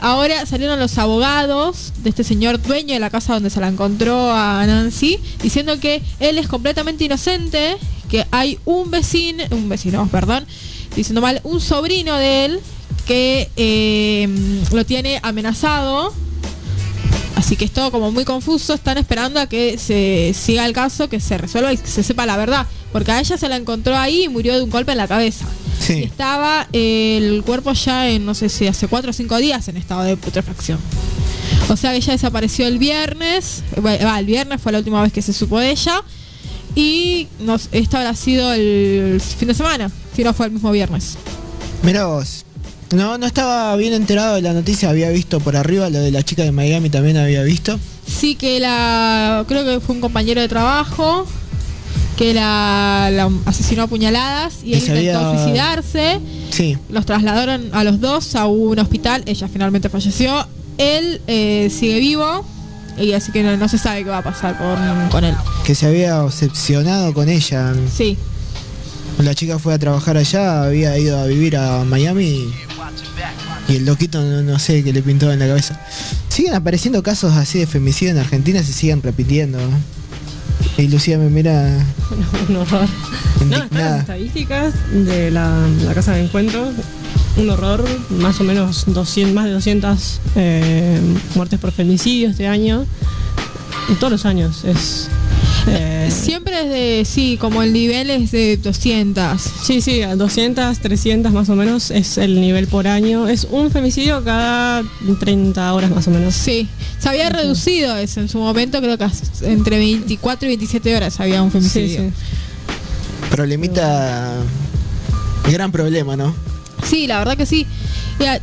Ahora 0.00 0.44
salieron 0.46 0.78
los 0.78 0.98
abogados 0.98 1.92
de 1.98 2.10
este 2.10 2.22
señor 2.22 2.60
dueño 2.60 2.94
de 2.94 3.00
la 3.00 3.10
casa 3.10 3.34
donde 3.34 3.50
se 3.50 3.60
la 3.60 3.68
encontró 3.68 4.32
a 4.32 4.64
Nancy, 4.66 5.18
diciendo 5.42 5.80
que 5.80 6.02
él 6.20 6.38
es 6.38 6.48
completamente 6.48 7.04
inocente, 7.04 7.76
que 8.08 8.26
hay 8.30 8.58
un 8.64 8.90
vecino, 8.90 9.44
un 9.50 9.68
vecino, 9.68 10.06
perdón, 10.10 10.46
diciendo 10.94 11.20
mal, 11.20 11.40
un 11.44 11.60
sobrino 11.60 12.16
de 12.16 12.44
él 12.44 12.60
que 13.06 13.50
eh, 13.56 14.28
lo 14.72 14.84
tiene 14.84 15.20
amenazado. 15.22 16.12
Así 17.36 17.54
que 17.54 17.66
es 17.66 17.70
todo 17.70 17.92
como 17.92 18.10
muy 18.10 18.24
confuso. 18.24 18.74
Están 18.74 18.96
esperando 18.98 19.38
a 19.38 19.46
que 19.46 19.78
se 19.78 20.34
siga 20.34 20.66
el 20.66 20.72
caso, 20.72 21.08
que 21.08 21.20
se 21.20 21.36
resuelva 21.36 21.72
y 21.72 21.76
que 21.76 21.86
se 21.86 22.02
sepa 22.02 22.24
la 22.24 22.36
verdad. 22.36 22.66
Porque 22.92 23.12
a 23.12 23.20
ella 23.20 23.36
se 23.36 23.48
la 23.48 23.56
encontró 23.56 23.96
ahí 23.96 24.24
y 24.24 24.28
murió 24.28 24.54
de 24.56 24.62
un 24.62 24.70
golpe 24.70 24.92
en 24.92 24.98
la 24.98 25.06
cabeza. 25.06 25.44
Sí. 25.78 26.02
estaba 26.02 26.66
eh, 26.72 27.18
el 27.18 27.42
cuerpo 27.44 27.72
ya 27.74 28.08
en, 28.08 28.24
no 28.24 28.34
sé 28.34 28.48
si 28.48 28.66
hace 28.66 28.88
cuatro 28.88 29.10
o 29.10 29.12
cinco 29.12 29.36
días 29.36 29.68
en 29.68 29.76
estado 29.76 30.02
de 30.02 30.16
putrefacción. 30.16 30.78
O 31.68 31.76
sea 31.76 31.90
que 31.90 31.98
ella 31.98 32.14
desapareció 32.14 32.66
el 32.66 32.78
viernes. 32.78 33.62
Bueno, 33.80 34.06
va, 34.06 34.18
el 34.18 34.24
viernes 34.24 34.60
fue 34.60 34.72
la 34.72 34.78
última 34.78 35.02
vez 35.02 35.12
que 35.12 35.20
se 35.20 35.34
supo 35.34 35.60
de 35.60 35.70
ella. 35.70 36.02
Y 36.74 37.28
nos, 37.40 37.68
esto 37.72 37.98
habrá 37.98 38.14
sido 38.14 38.52
el 38.52 39.20
fin 39.20 39.48
de 39.48 39.54
semana, 39.54 39.90
si 40.14 40.24
no 40.24 40.32
fue 40.32 40.46
el 40.46 40.52
mismo 40.52 40.70
viernes. 40.70 41.18
Mira 41.82 42.06
vos. 42.06 42.45
No, 42.92 43.18
no 43.18 43.26
estaba 43.26 43.74
bien 43.76 43.92
enterado 43.94 44.36
de 44.36 44.42
la 44.42 44.52
noticia, 44.52 44.90
había 44.90 45.10
visto 45.10 45.40
por 45.40 45.56
arriba 45.56 45.90
lo 45.90 45.98
de 45.98 46.10
la 46.12 46.22
chica 46.22 46.42
de 46.44 46.52
Miami 46.52 46.88
también 46.88 47.16
había 47.16 47.42
visto. 47.42 47.78
Sí, 48.06 48.36
que 48.36 48.60
la. 48.60 49.44
Creo 49.48 49.64
que 49.64 49.80
fue 49.80 49.96
un 49.96 50.00
compañero 50.00 50.40
de 50.40 50.48
trabajo 50.48 51.26
que 52.16 52.32
la, 52.32 53.10
la 53.12 53.28
asesinó 53.44 53.82
a 53.82 53.86
puñaladas 53.88 54.58
y 54.64 54.74
él 54.74 54.80
se 54.80 54.96
intentó 54.96 55.18
había- 55.18 55.38
suicidarse. 55.42 56.20
Sí. 56.50 56.78
Los 56.88 57.04
trasladaron 57.04 57.70
a 57.72 57.82
los 57.84 58.00
dos 58.00 58.36
a 58.36 58.46
un 58.46 58.78
hospital. 58.78 59.22
Ella 59.26 59.48
finalmente 59.48 59.88
falleció. 59.88 60.46
Él 60.78 61.20
eh, 61.26 61.70
sigue 61.76 61.98
vivo. 61.98 62.44
Y 62.98 63.12
así 63.12 63.30
que 63.32 63.42
no, 63.42 63.54
no 63.58 63.68
se 63.68 63.76
sabe 63.76 64.04
qué 64.04 64.08
va 64.10 64.18
a 64.18 64.22
pasar 64.22 64.56
con, 64.56 65.08
con 65.10 65.24
él. 65.24 65.34
Que 65.66 65.74
se 65.74 65.86
había 65.86 66.22
obsesionado 66.24 67.12
con 67.12 67.28
ella. 67.28 67.74
Sí. 67.94 68.16
La 69.18 69.34
chica 69.34 69.58
fue 69.58 69.74
a 69.74 69.78
trabajar 69.78 70.16
allá, 70.16 70.62
había 70.62 70.96
ido 70.98 71.18
a 71.18 71.26
vivir 71.26 71.56
a 71.56 71.84
Miami 71.84 72.50
y 73.68 73.76
el 73.76 73.84
loquito 73.84 74.22
no, 74.22 74.42
no 74.42 74.58
sé 74.58 74.84
qué 74.84 74.92
le 74.92 75.02
pintó 75.02 75.32
en 75.32 75.38
la 75.38 75.46
cabeza. 75.46 75.80
Siguen 76.28 76.54
apareciendo 76.54 77.02
casos 77.02 77.32
así 77.34 77.58
de 77.58 77.66
femicidio 77.66 78.12
en 78.12 78.18
Argentina, 78.18 78.62
se 78.62 78.72
siguen 78.72 79.02
repitiendo. 79.02 79.58
Y 80.78 80.88
Lucía 80.88 81.18
me 81.18 81.30
mira 81.30 81.84
un 82.48 82.56
horror. 82.56 82.86
No, 83.46 83.56
están 83.56 83.78
las 83.78 84.00
estadísticas 84.00 84.74
de 84.92 85.30
la, 85.30 85.66
la 85.84 85.94
casa 85.94 86.12
de 86.12 86.24
encuentro. 86.24 86.70
Un 87.36 87.50
horror, 87.50 87.84
más 88.10 88.40
o 88.40 88.44
menos 88.44 88.84
200, 88.86 89.34
más 89.34 89.44
de 89.46 89.52
200 89.52 90.20
eh, 90.36 91.00
muertes 91.34 91.58
por 91.58 91.72
femicidio 91.72 92.30
este 92.30 92.46
año. 92.46 92.86
En 93.88 93.96
todos 93.96 94.12
los 94.12 94.26
años 94.26 94.64
es. 94.64 95.08
Eh, 95.66 96.10
Siempre 96.10 96.60
es 96.62 96.68
de, 96.70 97.04
sí, 97.04 97.36
como 97.40 97.62
el 97.62 97.72
nivel 97.72 98.10
es 98.10 98.30
de 98.30 98.56
200. 98.56 99.40
Sí, 99.64 99.80
sí, 99.80 100.02
a 100.02 100.14
200, 100.16 100.78
300 100.78 101.32
más 101.32 101.48
o 101.48 101.56
menos 101.56 101.90
es 101.90 102.18
el 102.18 102.40
nivel 102.40 102.66
por 102.66 102.86
año. 102.88 103.28
Es 103.28 103.46
un 103.50 103.70
femicidio 103.70 104.22
cada 104.24 104.82
30 105.20 105.72
horas 105.74 105.90
más 105.90 106.06
o 106.08 106.10
menos. 106.10 106.34
Sí, 106.34 106.68
se 106.98 107.08
había 107.08 107.28
reducido 107.30 107.96
eso 107.96 108.20
en 108.20 108.28
su 108.28 108.38
momento, 108.38 108.80
creo 108.80 108.96
que 108.98 109.06
entre 109.42 109.78
24 109.78 110.46
y 110.46 110.48
27 110.50 110.96
horas 110.96 111.20
había 111.20 111.42
un 111.42 111.50
Sí, 111.50 111.58
femicidio. 111.58 112.00
sí. 112.00 112.10
Problemita. 113.30 114.36
Gran 115.50 115.70
problema, 115.72 116.16
¿no? 116.16 116.34
Sí, 116.88 117.06
la 117.06 117.18
verdad 117.18 117.36
que 117.36 117.46
sí. 117.46 117.66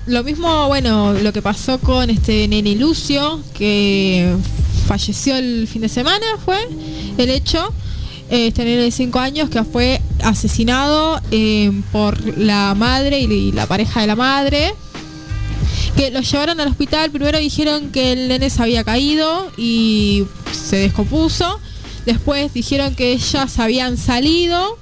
Lo 0.06 0.24
mismo, 0.24 0.68
bueno, 0.68 1.14
lo 1.14 1.34
que 1.34 1.42
pasó 1.42 1.80
con 1.80 2.10
este 2.10 2.48
nene 2.48 2.76
Lucio, 2.76 3.42
que 3.54 4.34
falleció 4.84 5.36
el 5.36 5.68
fin 5.68 5.82
de 5.82 5.90
semana, 5.90 6.26
fue 6.44 6.68
el 7.18 7.30
hecho. 7.30 7.74
Este 8.30 8.64
nene 8.66 8.84
de 8.84 8.92
5 8.92 9.20
años 9.20 9.50
que 9.50 9.64
fue 9.64 10.02
asesinado 10.24 11.22
eh, 11.32 11.72
por 11.92 12.38
la 12.38 12.74
madre 12.74 13.20
y, 13.20 13.26
y 13.26 13.52
la 13.52 13.68
pareja 13.68 14.02
de 14.02 14.08
la 14.08 14.16
madre. 14.16 14.74
Que 15.98 16.10
lo 16.10 16.22
llevaron 16.22 16.60
al 16.60 16.70
hospital. 16.70 17.12
Primero 17.12 17.38
dijeron 17.38 17.92
que 17.92 18.14
el 18.14 18.28
nene 18.28 18.50
se 18.50 18.62
había 18.64 18.84
caído 18.84 19.52
y 19.58 20.26
se 20.52 20.78
descompuso. 20.78 21.60
Después 22.06 22.54
dijeron 22.54 22.96
que 22.96 23.12
ellas 23.12 23.60
habían 23.60 23.98
salido 23.98 24.78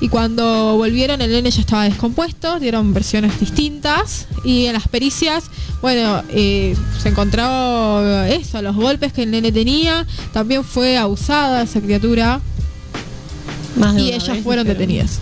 y 0.00 0.08
cuando 0.08 0.76
volvieron 0.76 1.20
el 1.22 1.30
nene 1.32 1.50
ya 1.50 1.60
estaba 1.60 1.84
descompuesto, 1.84 2.60
dieron 2.60 2.94
versiones 2.94 3.38
distintas 3.40 4.26
y 4.44 4.66
en 4.66 4.74
las 4.74 4.86
pericias, 4.88 5.44
bueno, 5.82 6.22
eh, 6.30 6.76
se 7.02 7.08
encontró 7.08 8.24
eso, 8.24 8.62
los 8.62 8.76
golpes 8.76 9.12
que 9.12 9.24
el 9.24 9.30
nene 9.32 9.50
tenía, 9.50 10.06
también 10.32 10.62
fue 10.64 10.96
abusada 10.96 11.62
esa 11.62 11.80
criatura 11.80 12.40
Más 13.76 13.94
de 13.96 14.02
y 14.02 14.08
ellas 14.12 14.28
vez, 14.28 14.44
fueron 14.44 14.66
pero- 14.66 14.78
detenidas. 14.78 15.18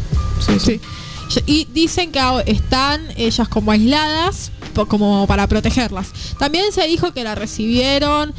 Sí, 0.47 0.53
sí. 0.59 0.81
Sí. 1.29 1.41
Y 1.47 1.67
dicen 1.75 2.13
que 2.13 2.21
están 2.47 3.01
ellas 3.17 3.49
como 3.49 3.73
aisladas, 3.73 4.53
como 4.89 5.27
para 5.27 5.49
protegerlas. 5.49 6.09
También 6.39 6.67
se 6.73 6.87
dijo 6.87 7.13
que 7.13 7.25
la 7.25 7.35
recibieron 7.35 8.33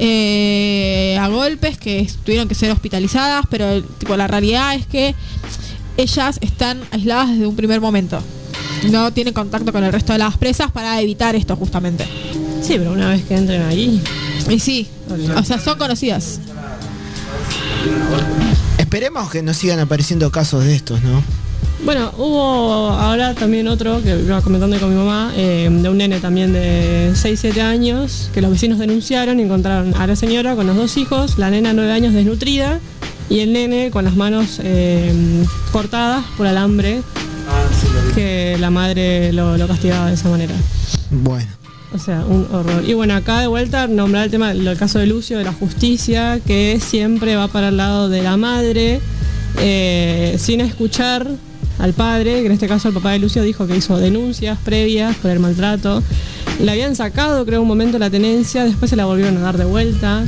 eh, 0.00 1.16
a 1.20 1.28
golpes, 1.28 1.78
que 1.78 2.10
tuvieron 2.24 2.48
que 2.48 2.54
ser 2.56 2.72
hospitalizadas, 2.72 3.44
pero 3.48 3.80
tipo, 3.82 4.16
la 4.16 4.26
realidad 4.26 4.74
es 4.74 4.86
que 4.86 5.14
ellas 5.96 6.38
están 6.40 6.80
aisladas 6.90 7.30
desde 7.30 7.46
un 7.46 7.56
primer 7.56 7.80
momento. 7.80 8.20
No 8.90 9.12
tienen 9.12 9.32
contacto 9.34 9.72
con 9.72 9.84
el 9.84 9.92
resto 9.92 10.12
de 10.12 10.18
las 10.18 10.36
presas 10.36 10.70
para 10.72 11.00
evitar 11.00 11.36
esto 11.36 11.56
justamente. 11.56 12.04
Sí, 12.62 12.74
pero 12.78 12.92
una 12.92 13.08
vez 13.08 13.24
que 13.24 13.36
entren 13.36 13.62
ahí. 13.62 14.02
Y 14.48 14.58
sí, 14.58 14.88
o 15.36 15.42
sea, 15.44 15.60
son 15.60 15.78
conocidas. 15.78 16.40
Esperemos 18.78 19.30
que 19.30 19.42
no 19.42 19.54
sigan 19.54 19.78
apareciendo 19.80 20.30
casos 20.30 20.64
de 20.64 20.74
estos, 20.74 21.02
¿no? 21.02 21.22
Bueno, 21.84 22.12
hubo 22.16 22.90
ahora 22.90 23.34
también 23.34 23.66
otro 23.66 24.00
que 24.02 24.10
iba 24.10 24.40
comentando 24.40 24.78
con 24.78 24.90
mi 24.90 24.94
mamá, 24.94 25.32
eh, 25.36 25.68
de 25.68 25.88
un 25.88 25.98
nene 25.98 26.20
también 26.20 26.52
de 26.52 27.10
6-7 27.14 27.60
años, 27.60 28.30
que 28.32 28.40
los 28.40 28.52
vecinos 28.52 28.78
denunciaron 28.78 29.40
y 29.40 29.42
encontraron 29.42 29.92
a 29.94 30.06
la 30.06 30.14
señora 30.14 30.54
con 30.54 30.68
los 30.68 30.76
dos 30.76 30.96
hijos, 30.96 31.38
la 31.38 31.50
nena 31.50 31.72
9 31.72 31.90
años 31.90 32.14
desnutrida 32.14 32.78
y 33.32 33.40
el 33.40 33.54
nene 33.54 33.90
con 33.90 34.04
las 34.04 34.14
manos 34.14 34.60
eh, 34.62 35.10
cortadas 35.72 36.22
por 36.36 36.46
alambre, 36.46 37.00
que 38.14 38.58
la 38.60 38.70
madre 38.70 39.32
lo, 39.32 39.56
lo 39.56 39.66
castigaba 39.66 40.08
de 40.08 40.14
esa 40.14 40.28
manera. 40.28 40.54
Bueno. 41.10 41.48
O 41.94 41.98
sea, 41.98 42.26
un 42.26 42.46
horror. 42.52 42.84
Y 42.86 42.92
bueno, 42.92 43.14
acá 43.14 43.40
de 43.40 43.46
vuelta 43.46 43.86
nombrar 43.86 44.24
el 44.24 44.30
tema, 44.30 44.52
el 44.52 44.76
caso 44.76 44.98
de 44.98 45.06
Lucio, 45.06 45.38
de 45.38 45.44
la 45.44 45.52
justicia, 45.54 46.40
que 46.46 46.78
siempre 46.78 47.34
va 47.36 47.48
para 47.48 47.68
el 47.68 47.78
lado 47.78 48.10
de 48.10 48.22
la 48.22 48.36
madre, 48.36 49.00
eh, 49.58 50.36
sin 50.38 50.60
escuchar 50.60 51.26
al 51.78 51.94
padre, 51.94 52.40
que 52.40 52.46
en 52.46 52.52
este 52.52 52.68
caso 52.68 52.88
el 52.88 52.94
papá 52.94 53.12
de 53.12 53.18
Lucio 53.18 53.42
dijo 53.42 53.66
que 53.66 53.76
hizo 53.76 53.96
denuncias 53.96 54.58
previas 54.62 55.16
por 55.16 55.30
el 55.30 55.40
maltrato. 55.40 56.02
Le 56.60 56.70
habían 56.70 56.96
sacado, 56.96 57.46
creo, 57.46 57.62
un 57.62 57.68
momento 57.68 57.98
la 57.98 58.10
tenencia, 58.10 58.64
después 58.64 58.90
se 58.90 58.96
la 58.96 59.06
volvieron 59.06 59.38
a 59.38 59.40
dar 59.40 59.56
de 59.56 59.64
vuelta. 59.64 60.22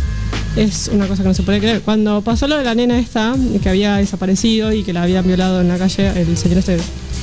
Es 0.56 0.88
una 0.92 1.08
cosa 1.08 1.22
que 1.22 1.28
no 1.28 1.34
se 1.34 1.42
puede 1.42 1.58
creer. 1.58 1.80
Cuando 1.82 2.22
pasó 2.22 2.46
lo 2.46 2.56
de 2.56 2.64
la 2.64 2.74
nena 2.74 2.98
esta, 2.98 3.34
que 3.62 3.68
había 3.68 3.96
desaparecido 3.96 4.72
y 4.72 4.84
que 4.84 4.92
la 4.92 5.02
habían 5.02 5.26
violado 5.26 5.60
en 5.60 5.68
la 5.68 5.78
calle, 5.78 6.08
el 6.20 6.36
señor 6.36 6.58
este, 6.58 6.76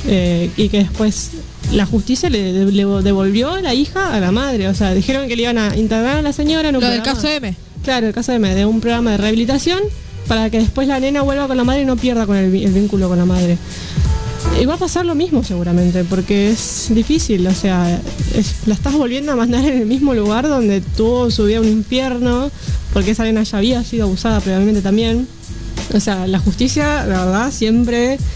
eh, 0.06 0.50
y 0.56 0.68
que 0.68 0.78
después 0.78 1.30
la 1.72 1.86
justicia 1.86 2.28
le, 2.28 2.52
le 2.66 2.84
devolvió 3.02 3.52
a 3.54 3.62
la 3.62 3.72
hija 3.74 4.14
a 4.14 4.20
la 4.20 4.32
madre. 4.32 4.68
O 4.68 4.74
sea, 4.74 4.92
dijeron 4.92 5.28
que 5.28 5.36
le 5.36 5.42
iban 5.44 5.56
a 5.56 5.76
internar 5.76 6.16
a 6.18 6.22
la 6.22 6.32
señora 6.34 6.68
en 6.68 6.76
un 6.76 6.82
Lo 6.82 6.88
del 6.90 7.00
programa- 7.00 7.22
caso 7.22 7.28
M. 7.34 7.54
Claro, 7.84 8.06
el 8.06 8.12
caso 8.12 8.32
de, 8.32 8.38
de 8.38 8.66
un 8.66 8.80
programa 8.80 9.12
de 9.12 9.16
rehabilitación 9.16 9.80
para 10.28 10.50
que 10.50 10.58
después 10.60 10.86
la 10.86 11.00
nena 11.00 11.22
vuelva 11.22 11.48
con 11.48 11.56
la 11.56 11.64
madre 11.64 11.82
y 11.82 11.84
no 11.86 11.96
pierda 11.96 12.26
con 12.26 12.36
el, 12.36 12.50
vínculo 12.50 13.08
con 13.08 13.16
la 13.18 13.24
madre. 13.24 13.56
Y 14.60 14.66
va 14.66 14.74
a 14.74 14.76
pasar 14.76 15.06
lo 15.06 15.14
mismo 15.14 15.42
seguramente, 15.42 16.04
porque 16.04 16.50
es 16.50 16.88
difícil, 16.90 17.46
o 17.46 17.54
sea, 17.54 17.98
es- 18.36 18.66
la 18.66 18.74
estás 18.74 18.92
volviendo 18.92 19.32
a 19.32 19.36
mandar 19.36 19.64
en 19.64 19.78
el 19.80 19.86
mismo 19.86 20.12
lugar 20.14 20.46
donde 20.48 20.80
tuvo 20.80 21.30
su 21.30 21.44
vida 21.44 21.60
un 21.60 21.68
infierno, 21.68 22.50
porque 22.92 23.12
esa 23.12 23.24
nena 23.24 23.42
ya 23.42 23.58
había 23.58 23.84
sido 23.84 24.04
abusada 24.04 24.40
previamente 24.40 24.82
también. 24.82 25.26
O 25.94 26.00
sea, 26.00 26.26
la 26.26 26.38
justicia, 26.38 27.04
la 27.06 27.24
verdad, 27.24 27.52
siempre... 27.52 28.18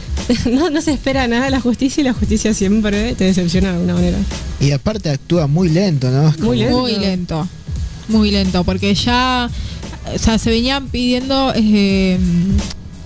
No, 0.50 0.70
no 0.70 0.80
se 0.80 0.92
espera 0.92 1.28
nada 1.28 1.44
de 1.44 1.50
la 1.50 1.60
justicia 1.60 2.00
y 2.00 2.04
la 2.04 2.12
justicia 2.12 2.52
siempre 2.54 3.14
te 3.14 3.24
decepciona 3.24 3.68
de 3.68 3.74
alguna 3.74 3.94
manera. 3.94 4.18
Y 4.60 4.72
aparte 4.72 5.10
actúa 5.10 5.46
muy 5.46 5.68
lento, 5.68 6.10
¿no? 6.10 6.34
Muy 6.38 6.56
lento. 6.58 6.80
Muy 6.80 6.96
lento. 6.96 7.48
Muy 8.08 8.30
lento, 8.30 8.64
porque 8.64 8.94
ya 8.94 9.48
o 10.14 10.18
sea, 10.18 10.38
se 10.38 10.50
venían 10.50 10.88
pidiendo, 10.88 11.52
eh, 11.54 12.14
en 12.14 12.58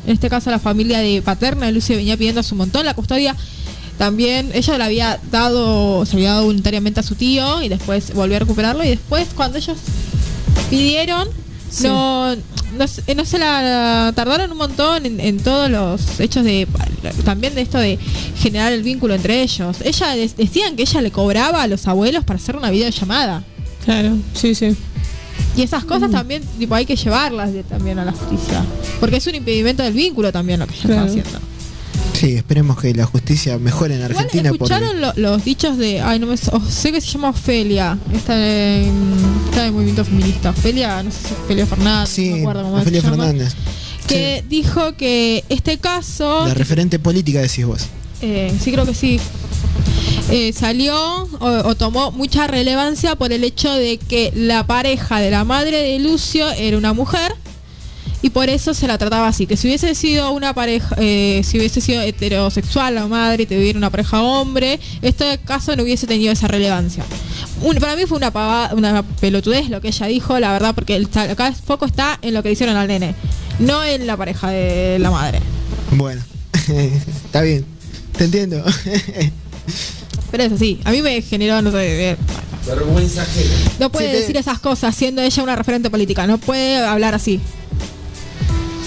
este 0.06 0.28
caso 0.28 0.50
la 0.50 0.58
familia 0.58 0.98
de 0.98 1.22
Paterna, 1.22 1.66
de 1.66 1.72
Lucio 1.72 1.96
venía 1.96 2.16
pidiendo 2.16 2.40
hace 2.40 2.54
un 2.54 2.58
montón 2.58 2.84
la 2.84 2.94
custodia. 2.94 3.34
También 3.98 4.50
ella 4.54 4.78
le 4.78 4.84
había 4.84 5.20
dado, 5.30 6.06
se 6.06 6.16
había 6.16 6.30
dado 6.30 6.44
voluntariamente 6.44 7.00
a 7.00 7.02
su 7.02 7.14
tío 7.14 7.62
y 7.62 7.68
después 7.68 8.14
volvió 8.14 8.36
a 8.36 8.40
recuperarlo 8.40 8.82
y 8.82 8.88
después 8.88 9.28
cuando 9.34 9.58
ellos 9.58 9.76
pidieron, 10.70 11.28
Sí. 11.70 11.84
no, 11.86 12.34
no, 12.78 12.88
se- 12.88 13.14
no 13.14 13.24
se 13.24 13.38
la 13.38 14.12
tardaron 14.16 14.50
un 14.50 14.58
montón 14.58 15.04
en, 15.06 15.20
en 15.20 15.38
todos 15.38 15.70
los 15.70 16.18
hechos 16.20 16.44
de 16.44 16.66
también 17.24 17.54
de 17.54 17.60
esto 17.60 17.78
de 17.78 17.98
generar 18.38 18.72
el 18.72 18.82
vínculo 18.82 19.14
entre 19.14 19.42
ellos. 19.42 19.76
Ella 19.84 20.08
de- 20.16 20.28
decían 20.36 20.74
que 20.76 20.82
ella 20.82 21.00
le 21.00 21.10
cobraba 21.10 21.62
a 21.62 21.66
los 21.68 21.86
abuelos 21.86 22.24
para 22.24 22.38
hacer 22.38 22.56
una 22.56 22.70
videollamada. 22.70 23.44
Claro, 23.84 24.16
sí, 24.34 24.54
sí. 24.54 24.74
Y 25.56 25.62
esas 25.62 25.84
cosas 25.84 26.10
también 26.10 26.42
tipo, 26.58 26.74
hay 26.74 26.86
que 26.86 26.96
llevarlas 26.96 27.52
de- 27.52 27.62
también 27.64 27.98
a 27.98 28.04
la 28.04 28.12
justicia. 28.12 28.64
Porque 29.00 29.16
es 29.16 29.26
un 29.26 29.34
impedimento 29.34 29.82
del 29.82 29.92
vínculo 29.94 30.32
también 30.32 30.60
lo 30.60 30.66
que 30.66 30.74
ella 30.74 30.82
Claro. 30.86 31.06
está 31.06 31.20
haciendo. 31.20 31.40
Sí, 32.20 32.34
esperemos 32.36 32.78
que 32.78 32.92
la 32.94 33.06
justicia 33.06 33.58
mejore 33.58 33.94
en 33.96 34.02
Argentina. 34.02 34.50
porque- 34.50 34.64
escucharon 34.74 35.00
lo- 35.00 35.12
los 35.16 35.44
dichos 35.44 35.78
de. 35.78 36.00
Ay, 36.02 36.18
no 36.18 36.26
me. 36.26 36.34
oh, 36.52 36.60
sé 36.68 36.92
que 36.92 37.00
se 37.00 37.08
llama 37.08 37.30
Ofelia. 37.30 37.96
Está 38.14 38.34
en, 38.36 38.92
está 39.46 39.60
en 39.62 39.66
el 39.68 39.72
movimiento 39.72 40.04
feminista. 40.04 40.50
Ofelia, 40.50 41.02
no 41.02 41.10
sé 41.10 41.18
si 41.18 41.26
es 41.26 41.32
Ofelia 41.44 41.66
Fernández. 41.66 42.08
no 42.10 42.14
Sí, 42.14 42.30
me 42.30 42.40
acuerdo 42.40 42.62
cómo 42.64 42.76
Ofelia 42.76 43.00
se 43.00 43.06
llama, 43.10 43.24
Fernández. 43.24 43.54
Que 44.06 44.44
dijo 44.48 44.96
que 44.96 45.44
este 45.48 45.78
caso. 45.78 46.46
La 46.46 46.54
referente 46.54 46.98
política 46.98 47.40
decís 47.40 47.64
vos. 47.64 47.86
Eh, 48.22 48.52
sí, 48.62 48.70
creo 48.72 48.84
que 48.84 48.94
sí. 48.94 49.18
Eh, 50.30 50.52
salió 50.52 50.94
o, 51.40 51.46
o 51.68 51.74
tomó 51.74 52.12
mucha 52.12 52.46
relevancia 52.46 53.16
por 53.16 53.32
el 53.32 53.42
hecho 53.44 53.72
de 53.72 53.96
que 53.98 54.32
la 54.36 54.66
pareja 54.66 55.18
de 55.20 55.30
la 55.30 55.44
madre 55.44 55.78
de 55.82 55.98
Lucio 56.00 56.48
era 56.52 56.76
una 56.76 56.92
mujer 56.92 57.32
y 58.22 58.30
por 58.30 58.48
eso 58.48 58.74
se 58.74 58.86
la 58.86 58.98
trataba 58.98 59.28
así. 59.28 59.46
Que 59.46 59.56
si 59.56 59.68
hubiese 59.68 59.94
sido 59.94 60.30
una 60.32 60.52
pareja, 60.54 60.94
eh, 60.98 61.40
si 61.44 61.58
hubiese 61.58 61.80
sido 61.80 62.02
heterosexual 62.02 62.94
la 62.94 63.06
madre 63.06 63.44
y 63.44 63.46
tuviera 63.46 63.78
una 63.78 63.90
pareja 63.90 64.22
hombre, 64.22 64.78
este 65.02 65.38
caso 65.38 65.74
no 65.76 65.82
hubiese 65.82 66.06
tenido 66.06 66.32
esa 66.32 66.46
relevancia. 66.48 67.04
Un- 67.62 67.76
para 67.76 67.96
mí 67.96 68.04
fue 68.06 68.18
una 68.18 68.30
pavada, 68.30 68.74
una 68.74 69.02
pelotudez 69.02 69.68
lo 69.70 69.80
que 69.80 69.88
ella 69.88 70.06
dijo, 70.06 70.38
la 70.38 70.52
verdad, 70.52 70.74
porque 70.74 70.96
el, 70.96 71.08
acá 71.14 71.48
el 71.48 71.54
foco 71.54 71.86
está 71.86 72.18
en 72.22 72.34
lo 72.34 72.42
que 72.42 72.50
hicieron 72.52 72.76
al 72.76 72.88
nene, 72.88 73.14
no 73.58 73.82
en 73.84 74.06
la 74.06 74.16
pareja 74.16 74.50
de 74.50 74.98
la 74.98 75.10
madre. 75.10 75.40
Bueno, 75.92 76.22
está 77.24 77.42
bien. 77.42 77.64
Te 78.16 78.24
entiendo. 78.24 78.62
Pero 80.30 80.44
es 80.44 80.52
así, 80.52 80.80
a 80.84 80.90
mí 80.92 81.02
me 81.02 81.20
generó, 81.22 81.60
no 81.60 81.72
sé, 81.72 82.10
eh, 82.12 82.16
Vergüenza 82.66 83.26
no 83.80 83.90
puede 83.90 84.06
Sí, 84.06 84.12
te- 84.12 84.20
decir 84.20 84.36
esas 84.36 84.58
cosas 84.60 84.94
siendo 84.94 85.22
ella 85.22 85.42
una 85.42 85.56
referente 85.56 85.90
política, 85.90 86.26
no 86.26 86.38
puede 86.38 86.76
hablar 86.76 87.14
así. 87.14 87.40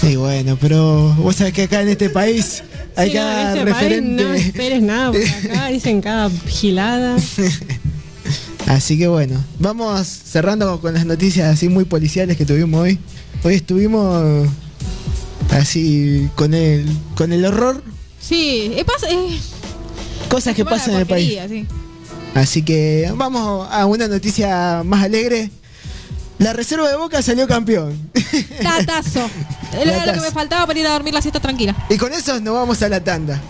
Sí, 0.04 0.16
bueno, 0.16 0.58
pero 0.60 1.14
vos 1.14 1.36
sabés 1.36 1.54
que 1.54 1.62
acá 1.62 1.80
en 1.80 1.88
este 1.88 2.10
país 2.10 2.62
hay 2.94 3.08
sí, 3.08 3.14
cada 3.14 3.54
este 3.54 3.64
referente. 3.64 4.22
No 4.22 4.34
esperes 4.34 4.82
nada, 4.82 5.10
porque 5.10 5.28
acá 5.50 5.68
dicen 5.68 6.02
cada 6.02 6.28
gilada. 6.46 7.16
Así 8.66 8.98
que 8.98 9.08
bueno, 9.08 9.42
vamos 9.58 10.06
cerrando 10.06 10.78
con 10.82 10.92
las 10.92 11.06
noticias 11.06 11.48
así 11.48 11.70
muy 11.70 11.86
policiales 11.86 12.36
que 12.36 12.44
tuvimos 12.44 12.82
hoy. 12.82 12.98
Hoy 13.44 13.54
estuvimos 13.54 14.46
así 15.50 16.28
con 16.34 16.52
el 16.52 16.86
con 17.14 17.32
el 17.32 17.42
horror. 17.46 17.82
Sí, 18.20 18.72
eh, 18.76 18.84
pasa, 18.84 19.08
eh, 19.10 19.38
cosas 20.28 20.54
que 20.54 20.66
pasan 20.66 20.94
en 20.94 21.00
el 21.00 21.06
país. 21.06 21.38
Así 22.34 22.62
que 22.62 23.10
vamos 23.16 23.66
a 23.70 23.86
una 23.86 24.06
noticia 24.06 24.82
más 24.84 25.02
alegre. 25.02 25.50
La 26.38 26.52
reserva 26.52 26.90
de 26.90 26.96
Boca 26.96 27.22
salió 27.22 27.46
campeón. 27.46 28.10
Tatazo. 28.62 29.30
Era 29.80 30.06
lo 30.06 30.12
que 30.12 30.20
me 30.20 30.30
faltaba 30.30 30.66
para 30.66 30.78
ir 30.78 30.86
a 30.86 30.92
dormir 30.92 31.14
la 31.14 31.22
siesta 31.22 31.40
tranquila. 31.40 31.74
Y 31.88 31.98
con 31.98 32.12
eso 32.12 32.40
nos 32.40 32.54
vamos 32.54 32.82
a 32.82 32.88
la 32.88 33.02
tanda. 33.02 33.40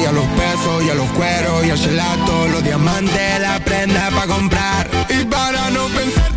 Y 0.00 0.04
a 0.04 0.12
los 0.12 0.26
pesos 0.26 0.84
y 0.84 0.90
a 0.90 0.94
los 0.94 1.10
cueros 1.10 1.66
y 1.66 1.70
al 1.70 1.78
gelato. 1.78 2.48
Los 2.48 2.62
diamantes, 2.62 3.40
la 3.40 3.58
prenda 3.60 4.10
para 4.10 4.26
comprar. 4.26 4.90
Y 5.08 5.24
para 5.24 5.70
no 5.70 5.86
pensarte, 5.88 6.27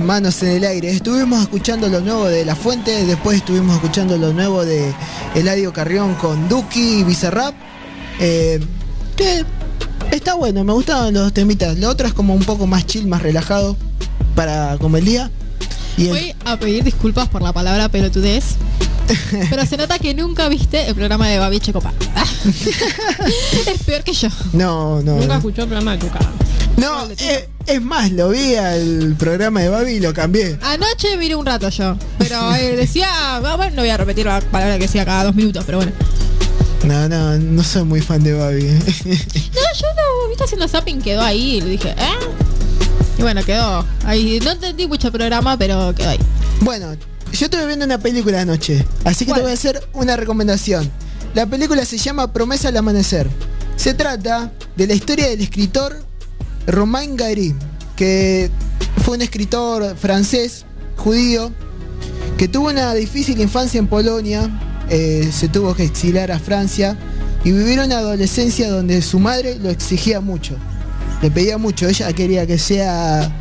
Manos 0.00 0.42
en 0.42 0.50
el 0.50 0.64
aire. 0.64 0.90
Estuvimos 0.90 1.40
escuchando 1.42 1.88
lo 1.88 2.00
nuevo 2.00 2.26
de 2.26 2.44
La 2.44 2.54
Fuente, 2.54 3.04
después 3.04 3.38
estuvimos 3.38 3.74
escuchando 3.76 4.16
lo 4.18 4.32
nuevo 4.32 4.64
de 4.64 4.92
Eladio 5.34 5.72
Carrión 5.72 6.14
con 6.16 6.48
Duki 6.48 7.00
y 7.00 7.04
Bizarrap. 7.04 7.54
Eh, 8.20 8.60
que 9.16 9.44
está 10.12 10.34
bueno, 10.34 10.64
me 10.64 10.72
gustaban 10.72 11.14
los 11.14 11.32
temitas. 11.32 11.78
Lo 11.78 11.88
otro 11.88 12.06
es 12.06 12.12
como 12.14 12.34
un 12.34 12.44
poco 12.44 12.66
más 12.66 12.86
chill, 12.86 13.06
más 13.06 13.22
relajado 13.22 13.76
para 14.34 14.76
como 14.78 14.96
el 14.96 15.04
día. 15.04 15.30
Y 15.96 16.04
el- 16.04 16.10
Voy 16.10 16.34
a 16.44 16.58
pedir 16.58 16.84
disculpas 16.84 17.28
por 17.28 17.42
la 17.42 17.52
palabra 17.52 17.88
pelotudez. 17.88 18.56
Pero 19.50 19.64
se 19.66 19.76
nota 19.76 19.98
que 19.98 20.14
nunca 20.14 20.48
viste 20.48 20.86
el 20.88 20.94
programa 20.94 21.28
de 21.28 21.38
Babi 21.38 21.60
Checopa. 21.60 21.92
es 22.44 23.82
peor 23.84 24.02
que 24.02 24.12
yo. 24.12 24.28
no, 24.52 25.00
no. 25.02 25.12
Nunca 25.16 25.26
no. 25.28 25.34
escuchó 25.34 25.62
el 25.62 25.68
programa 25.68 25.92
de 25.92 25.98
tu 25.98 26.08
cara. 26.08 26.30
No, 26.76 27.06
eh, 27.18 27.48
es 27.66 27.82
más, 27.82 28.10
lo 28.12 28.30
vi 28.30 28.54
al 28.54 29.16
programa 29.18 29.60
de 29.60 29.68
Babi 29.68 29.92
y 29.92 30.00
lo 30.00 30.14
cambié. 30.14 30.58
Anoche 30.62 31.16
miré 31.16 31.34
un 31.34 31.44
rato 31.44 31.68
yo. 31.68 31.96
Pero 32.18 32.54
eh, 32.54 32.76
decía. 32.76 33.40
Bueno, 33.40 33.76
no 33.76 33.82
voy 33.82 33.90
a 33.90 33.96
repetir 33.96 34.26
la 34.26 34.40
palabra 34.40 34.76
que 34.76 34.82
decía 34.82 35.04
cada 35.04 35.24
dos 35.24 35.34
minutos, 35.34 35.64
pero 35.64 35.78
bueno. 35.78 35.92
No, 36.84 37.08
no, 37.08 37.36
no 37.36 37.64
soy 37.64 37.82
muy 37.84 38.00
fan 38.00 38.22
de 38.22 38.32
Babi. 38.32 38.64
No, 38.64 39.80
yo 39.80 39.86
lo 39.96 40.28
viste 40.28 40.44
haciendo 40.44 40.68
zapping, 40.68 41.02
quedó 41.02 41.22
ahí 41.22 41.56
y 41.56 41.60
le 41.60 41.70
dije, 41.70 41.90
¿eh? 41.90 42.14
Y 43.18 43.22
bueno, 43.22 43.42
quedó 43.44 43.84
ahí. 44.04 44.38
No 44.44 44.52
entendí 44.52 44.86
mucho 44.86 45.08
el 45.08 45.12
programa, 45.12 45.58
pero 45.58 45.94
quedó 45.94 46.10
ahí. 46.10 46.18
Bueno, 46.60 46.94
yo 47.32 47.46
estuve 47.46 47.66
viendo 47.66 47.84
una 47.84 47.98
película 47.98 48.40
anoche, 48.40 48.86
así 49.04 49.24
que 49.24 49.30
¿Cuál? 49.30 49.40
te 49.40 49.42
voy 49.42 49.50
a 49.50 49.54
hacer 49.54 49.88
una 49.92 50.16
recomendación. 50.16 50.90
La 51.34 51.46
película 51.46 51.84
se 51.84 51.98
llama 51.98 52.32
Promesa 52.32 52.68
al 52.68 52.76
Amanecer. 52.76 53.28
Se 53.76 53.92
trata 53.92 54.52
de 54.76 54.86
la 54.86 54.94
historia 54.94 55.28
del 55.28 55.40
escritor 55.40 56.05
Romain 56.66 57.16
Gary, 57.16 57.54
que 57.96 58.50
fue 59.04 59.16
un 59.16 59.22
escritor 59.22 59.96
francés, 59.96 60.64
judío, 60.96 61.52
que 62.36 62.48
tuvo 62.48 62.68
una 62.68 62.92
difícil 62.94 63.40
infancia 63.40 63.78
en 63.78 63.86
Polonia, 63.86 64.50
eh, 64.90 65.30
se 65.32 65.48
tuvo 65.48 65.74
que 65.74 65.84
exiliar 65.84 66.30
a 66.30 66.38
Francia 66.38 66.96
y 67.44 67.52
vivir 67.52 67.80
una 67.80 67.98
adolescencia 67.98 68.68
donde 68.68 69.02
su 69.02 69.18
madre 69.18 69.56
lo 69.58 69.70
exigía 69.70 70.20
mucho. 70.20 70.56
Le 71.22 71.30
pedía 71.30 71.58
mucho, 71.58 71.88
ella 71.88 72.12
quería 72.12 72.46
que 72.46 72.58
sea 72.58 73.32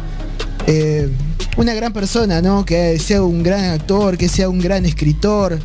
eh, 0.67 1.09
una 1.57 1.73
gran 1.73 1.91
persona, 1.91 2.41
¿no? 2.41 2.65
Que 2.65 2.99
sea 2.99 3.21
un 3.23 3.43
gran 3.43 3.65
actor, 3.65 4.17
que 4.17 4.29
sea 4.29 4.49
un 4.49 4.59
gran 4.59 4.85
escritor. 4.85 5.59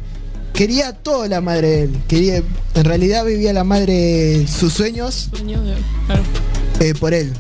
Quería 0.53 0.93
todo 0.93 1.27
la 1.29 1.41
madre 1.41 1.69
de 1.69 1.83
él. 1.83 1.99
Quería, 2.09 2.43
en 2.75 2.85
realidad 2.85 3.25
vivía 3.25 3.53
la 3.53 3.65
madre 3.65 4.47
sus 4.49 4.73
sueños 4.73 5.31
eh, 6.81 6.95
por 6.99 7.15
él. 7.15 7.33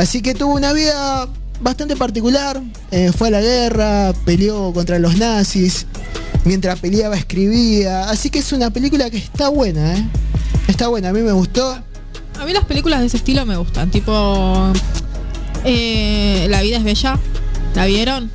Así 0.00 0.22
que 0.22 0.32
tuvo 0.34 0.54
una 0.54 0.72
vida 0.72 1.28
bastante 1.60 1.94
particular. 1.94 2.62
eh, 2.90 3.12
fue 3.16 3.28
a 3.28 3.32
la 3.32 3.40
guerra, 3.42 4.14
peleó 4.24 4.72
contra 4.72 4.98
los 4.98 5.16
nazis. 5.18 5.86
Mientras 6.46 6.80
peleaba 6.80 7.16
escribía. 7.18 8.08
Así 8.08 8.30
que 8.30 8.38
es 8.38 8.50
una 8.52 8.70
película 8.70 9.10
que 9.10 9.18
está 9.18 9.50
buena, 9.50 9.94
¿eh? 9.94 10.08
Está 10.68 10.88
buena, 10.88 11.10
a 11.10 11.12
mí 11.12 11.20
me 11.20 11.32
gustó. 11.32 11.78
A 12.38 12.46
mí 12.46 12.52
las 12.54 12.64
películas 12.64 13.00
de 13.00 13.06
ese 13.06 13.18
estilo 13.18 13.44
me 13.44 13.58
gustan. 13.58 13.90
Tipo. 13.90 14.72
eh, 15.66 16.46
La 16.48 16.62
vida 16.62 16.78
es 16.78 16.84
bella. 16.84 17.18
¿La 17.74 17.84
vieron? 17.84 18.30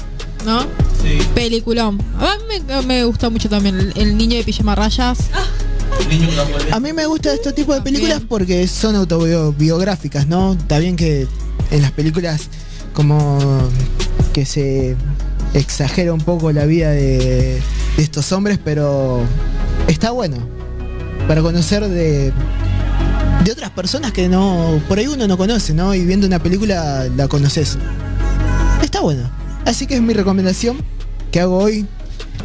¿No? 0.45 0.61
Sí. 1.01 1.17
Peliculón. 1.33 1.99
A 2.19 2.35
mí 2.47 2.63
me, 2.67 2.81
me 2.83 3.03
gustó 3.05 3.31
mucho 3.31 3.49
también 3.49 3.75
el, 3.79 3.91
el 3.95 4.15
niño 4.15 4.37
de 4.37 4.43
pijama 4.43 4.75
rayas. 4.75 5.17
A 6.71 6.79
mí 6.79 6.93
me 6.93 7.07
gustan 7.07 7.33
este 7.35 7.53
tipo 7.53 7.73
de 7.73 7.81
películas 7.81 8.21
porque 8.27 8.67
son 8.67 8.95
autobiográficas, 8.95 10.27
¿no? 10.27 10.53
Está 10.53 10.77
bien 10.77 10.95
que 10.95 11.27
en 11.71 11.81
las 11.81 11.91
películas 11.91 12.49
como 12.93 13.39
que 14.33 14.45
se 14.45 14.95
exagera 15.53 16.13
un 16.13 16.21
poco 16.21 16.51
la 16.51 16.65
vida 16.65 16.91
de, 16.91 17.61
de 17.97 18.03
estos 18.03 18.31
hombres, 18.31 18.59
pero 18.63 19.21
está 19.87 20.11
bueno 20.11 20.37
para 21.27 21.41
conocer 21.41 21.87
de, 21.87 22.31
de 23.43 23.51
otras 23.51 23.71
personas 23.71 24.11
que 24.11 24.27
no 24.27 24.79
por 24.87 24.99
ahí 24.99 25.07
uno 25.07 25.27
no 25.27 25.37
conoce, 25.37 25.73
¿no? 25.73 25.93
Y 25.93 26.05
viendo 26.05 26.27
una 26.27 26.39
película 26.39 27.07
la 27.15 27.27
conoces. 27.27 27.77
Está 28.81 29.01
bueno. 29.01 29.29
Así 29.65 29.87
que 29.87 29.95
es 29.95 30.01
mi 30.01 30.13
recomendación 30.13 30.77
que 31.31 31.41
hago 31.41 31.57
hoy 31.57 31.85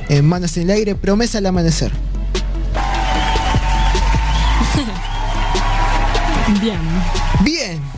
en 0.09 0.27
Manos 0.27 0.57
en 0.57 0.65
el 0.65 0.71
Aire, 0.71 0.95
Promesa 0.95 1.39
al 1.39 1.47
Amanecer. 1.47 1.93
Bien. 6.61 6.81
Bien. 7.45 7.90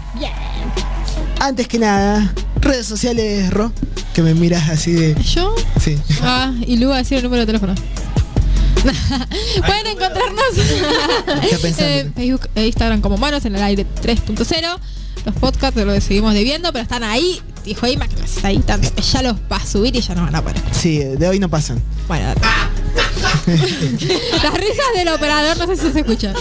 Antes 1.42 1.66
que 1.66 1.76
nada, 1.76 2.32
redes 2.60 2.86
sociales, 2.86 3.50
Ro. 3.52 3.72
Que 4.14 4.22
me 4.22 4.32
miras 4.32 4.70
así 4.70 4.92
de. 4.92 5.20
¿Yo? 5.24 5.52
Sí. 5.80 5.98
Ah, 6.22 6.52
y 6.64 6.76
Lu 6.76 6.90
va 6.90 6.94
a 6.94 6.98
decir 6.98 7.18
el 7.18 7.24
número 7.24 7.40
de 7.40 7.46
teléfono. 7.46 7.74
Pueden 9.66 9.86
encontrarnos 9.88 10.44
en 10.56 12.14
Facebook 12.14 12.48
e 12.54 12.66
Instagram 12.66 13.00
como 13.00 13.16
Manos 13.16 13.44
en 13.44 13.56
el 13.56 13.62
aire 13.64 13.84
3.0. 14.04 14.78
Los 15.24 15.34
podcasts 15.34 15.84
los 15.84 16.04
seguimos 16.04 16.32
debiendo, 16.32 16.72
pero 16.72 16.84
están 16.84 17.02
ahí. 17.02 17.42
Dijo 17.64 17.88
Ima 17.88 18.06
que 18.06 18.22
está 18.22 18.46
ahí 18.46 18.60
tanto. 18.60 18.94
que 18.94 19.02
Ya 19.02 19.22
los 19.22 19.34
va 19.50 19.56
a 19.56 19.66
subir 19.66 19.96
y 19.96 20.00
ya 20.00 20.14
no 20.14 20.22
van 20.22 20.36
a 20.36 20.42
poder. 20.42 20.62
Sí, 20.70 20.98
de 21.00 21.28
hoy 21.28 21.40
no 21.40 21.48
pasan. 21.48 21.82
Bueno, 22.06 22.34
las 23.46 24.54
risas 24.54 24.86
del 24.94 25.08
operador 25.08 25.58
no 25.58 25.66
sé 25.66 25.76
si 25.76 25.90
se 25.92 25.98
escuchan. 25.98 26.36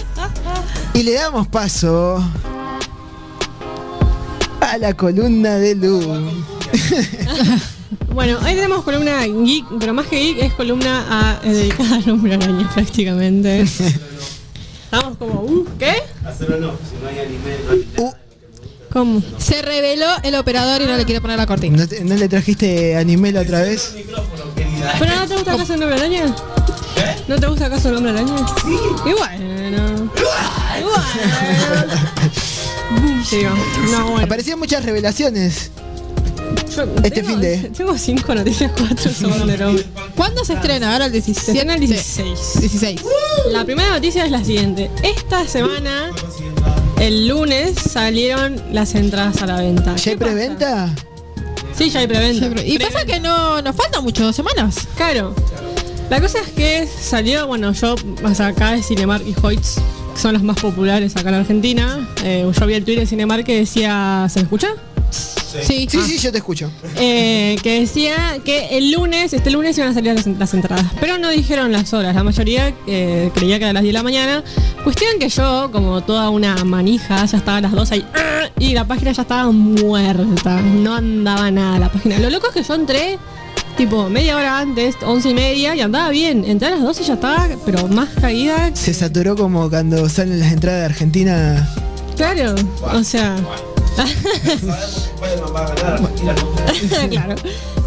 Y 0.93 1.01
le 1.01 1.13
damos 1.13 1.47
paso 1.47 2.23
a 4.71 4.77
la 4.77 4.93
columna 4.93 5.55
de 5.57 5.75
Lu. 5.75 6.01
Bueno, 8.13 8.39
hoy 8.39 8.55
tenemos 8.55 8.83
columna 8.83 9.25
geek, 9.25 9.65
pero 9.79 9.93
más 9.93 10.05
que 10.07 10.17
geek 10.19 10.43
es 10.43 10.53
columna 10.53 11.05
a, 11.09 11.39
eh, 11.45 11.49
dedicada 11.53 11.95
al 11.95 12.09
hombre 12.09 12.33
araña 12.33 12.69
prácticamente. 12.73 13.61
Estamos 13.61 15.17
como, 15.17 15.41
uh, 15.43 15.65
¿qué? 15.79 15.95
Uh, 17.97 18.11
¿Cómo? 18.91 19.21
Se 19.37 19.61
reveló 19.61 20.07
el 20.23 20.35
operador 20.35 20.81
y 20.81 20.85
no 20.87 20.97
le 20.97 21.05
quiere 21.05 21.21
poner 21.21 21.37
la 21.37 21.45
cortina. 21.45 21.77
¿no, 21.77 21.87
te- 21.87 22.03
no 22.03 22.15
le 22.15 22.27
trajiste 22.27 22.97
anime 22.97 23.31
la 23.31 23.41
otra 23.41 23.61
vez? 23.61 23.93
¿Pero 24.99 25.15
no 25.15 25.27
te 25.27 25.35
gusta 25.35 25.53
acaso 25.53 25.73
el 25.75 25.83
hombre 25.83 25.97
araña? 25.97 26.35
¿No 27.29 27.39
te 27.39 27.47
gusta 27.47 27.65
acaso 27.67 27.89
el 27.89 27.95
hombre 27.95 28.11
araña? 28.11 28.37
Sí. 28.65 28.75
Y 29.05 29.13
bueno. 29.13 30.11
Y 30.79 30.83
bueno. 30.83 31.93
No, 33.91 34.11
bueno. 34.11 34.25
Aparecían 34.25 34.59
muchas 34.59 34.83
revelaciones. 34.85 35.71
Yo 36.75 36.83
este 36.83 37.11
tengo- 37.11 37.29
fin 37.29 37.41
de- 37.41 37.57
Tengo 37.75 37.97
cinco 37.97 38.33
noticias, 38.35 38.71
cuatro 38.77 39.11
sobre 39.11 39.37
Wonder 39.37 39.65
Woman. 39.65 39.83
¿Cuándo 40.15 40.43
se 40.45 40.53
estrena? 40.53 40.93
Ahora 40.93 41.05
el 41.05 41.11
17. 41.11 41.45
Se 41.45 41.51
estrena 41.51 41.73
el 41.75 41.79
16. 41.81 42.39
16. 42.59 43.01
La 43.51 43.65
primera 43.65 43.89
noticia 43.89 44.25
es 44.25 44.31
la 44.31 44.43
siguiente. 44.43 44.89
Esta 45.03 45.47
semana, 45.47 46.11
el 46.99 47.27
lunes, 47.27 47.75
salieron 47.77 48.61
las 48.71 48.95
entradas 48.95 49.41
a 49.41 49.47
la 49.47 49.57
venta. 49.61 49.95
¿Ya 49.95 50.03
¿Qué 50.03 50.09
hay 50.11 50.15
preventa? 50.17 50.95
Sí, 51.77 51.89
ya 51.89 51.99
hay 52.01 52.07
preventa. 52.07 52.63
Y 52.63 52.77
pasa 52.79 53.05
que 53.05 53.19
no 53.19 53.61
nos 53.61 53.75
faltan 53.75 54.03
muchas 54.03 54.35
semanas. 54.35 54.75
Claro. 54.95 55.33
La 56.09 56.19
cosa 56.19 56.39
es 56.39 56.49
que 56.49 56.87
salió, 56.87 57.47
bueno, 57.47 57.71
yo, 57.73 57.95
o 58.23 58.35
sea, 58.35 58.47
acá 58.47 58.75
es 58.75 58.87
Cinemark 58.87 59.25
y 59.25 59.33
Hoyts, 59.41 59.75
son 60.15 60.33
los 60.33 60.43
más 60.43 60.59
populares 60.59 61.15
acá 61.15 61.29
en 61.29 61.35
Argentina. 61.35 62.07
Eh, 62.23 62.49
yo 62.57 62.65
vi 62.65 62.73
el 62.73 62.83
Twitter 62.83 63.01
de 63.03 63.07
Cinemark 63.07 63.45
que 63.45 63.57
decía, 63.57 64.27
¿se 64.29 64.39
me 64.39 64.43
escucha? 64.43 64.75
Sí. 65.11 65.87
Sí, 65.89 66.01
sí, 66.01 66.17
yo 66.17 66.31
te 66.31 66.37
escucho. 66.37 66.71
Eh, 66.95 67.57
que 67.61 67.81
decía 67.81 68.39
que 68.45 68.77
el 68.77 68.91
lunes, 68.91 69.33
este 69.33 69.51
lunes 69.51 69.77
iban 69.77 69.89
a 69.89 69.93
salir 69.93 70.13
las, 70.13 70.25
las 70.25 70.53
entradas. 70.53 70.85
Pero 70.99 71.17
no 71.17 71.29
dijeron 71.29 71.71
las 71.71 71.93
horas. 71.93 72.15
La 72.15 72.23
mayoría 72.23 72.73
eh, 72.87 73.29
creía 73.35 73.57
que 73.59 73.65
era 73.65 73.71
a 73.71 73.73
las 73.73 73.83
10 73.83 73.93
de 73.93 73.99
la 73.99 74.03
mañana. 74.03 74.43
Cuestión 74.83 75.19
que 75.19 75.27
yo, 75.27 75.69
como 75.71 76.01
toda 76.01 76.29
una 76.29 76.55
manija, 76.63 77.25
ya 77.25 77.37
estaba 77.37 77.57
a 77.57 77.61
las 77.61 77.71
2 77.73 77.91
ahí. 77.91 78.05
¡ah! 78.15 78.49
Y 78.59 78.73
la 78.73 78.85
página 78.85 79.11
ya 79.11 79.23
estaba 79.23 79.51
muerta. 79.51 80.61
No 80.61 80.95
andaba 80.95 81.51
nada 81.51 81.79
la 81.79 81.91
página. 81.91 82.17
Lo 82.19 82.29
loco 82.29 82.47
es 82.47 82.53
que 82.53 82.63
yo 82.63 82.73
entré 82.75 83.19
tipo 83.77 84.09
media 84.09 84.35
hora 84.37 84.59
antes, 84.59 84.95
11 85.01 85.29
y 85.29 85.33
media, 85.33 85.75
y 85.75 85.81
andaba 85.81 86.09
bien. 86.09 86.43
Entré 86.45 86.67
a 86.67 86.71
las 86.71 86.81
2 86.81 87.01
y 87.01 87.03
ya 87.03 87.13
estaba, 87.15 87.47
pero 87.65 87.87
más 87.87 88.09
caída. 88.19 88.71
Se 88.75 88.93
saturó 88.93 89.35
como 89.35 89.69
cuando 89.69 90.07
salen 90.09 90.39
las 90.39 90.51
entradas 90.51 90.79
de 90.81 90.85
Argentina. 90.85 91.69
Claro. 92.17 92.55
O 92.93 93.03
sea. 93.03 93.35
claro. 97.09 97.35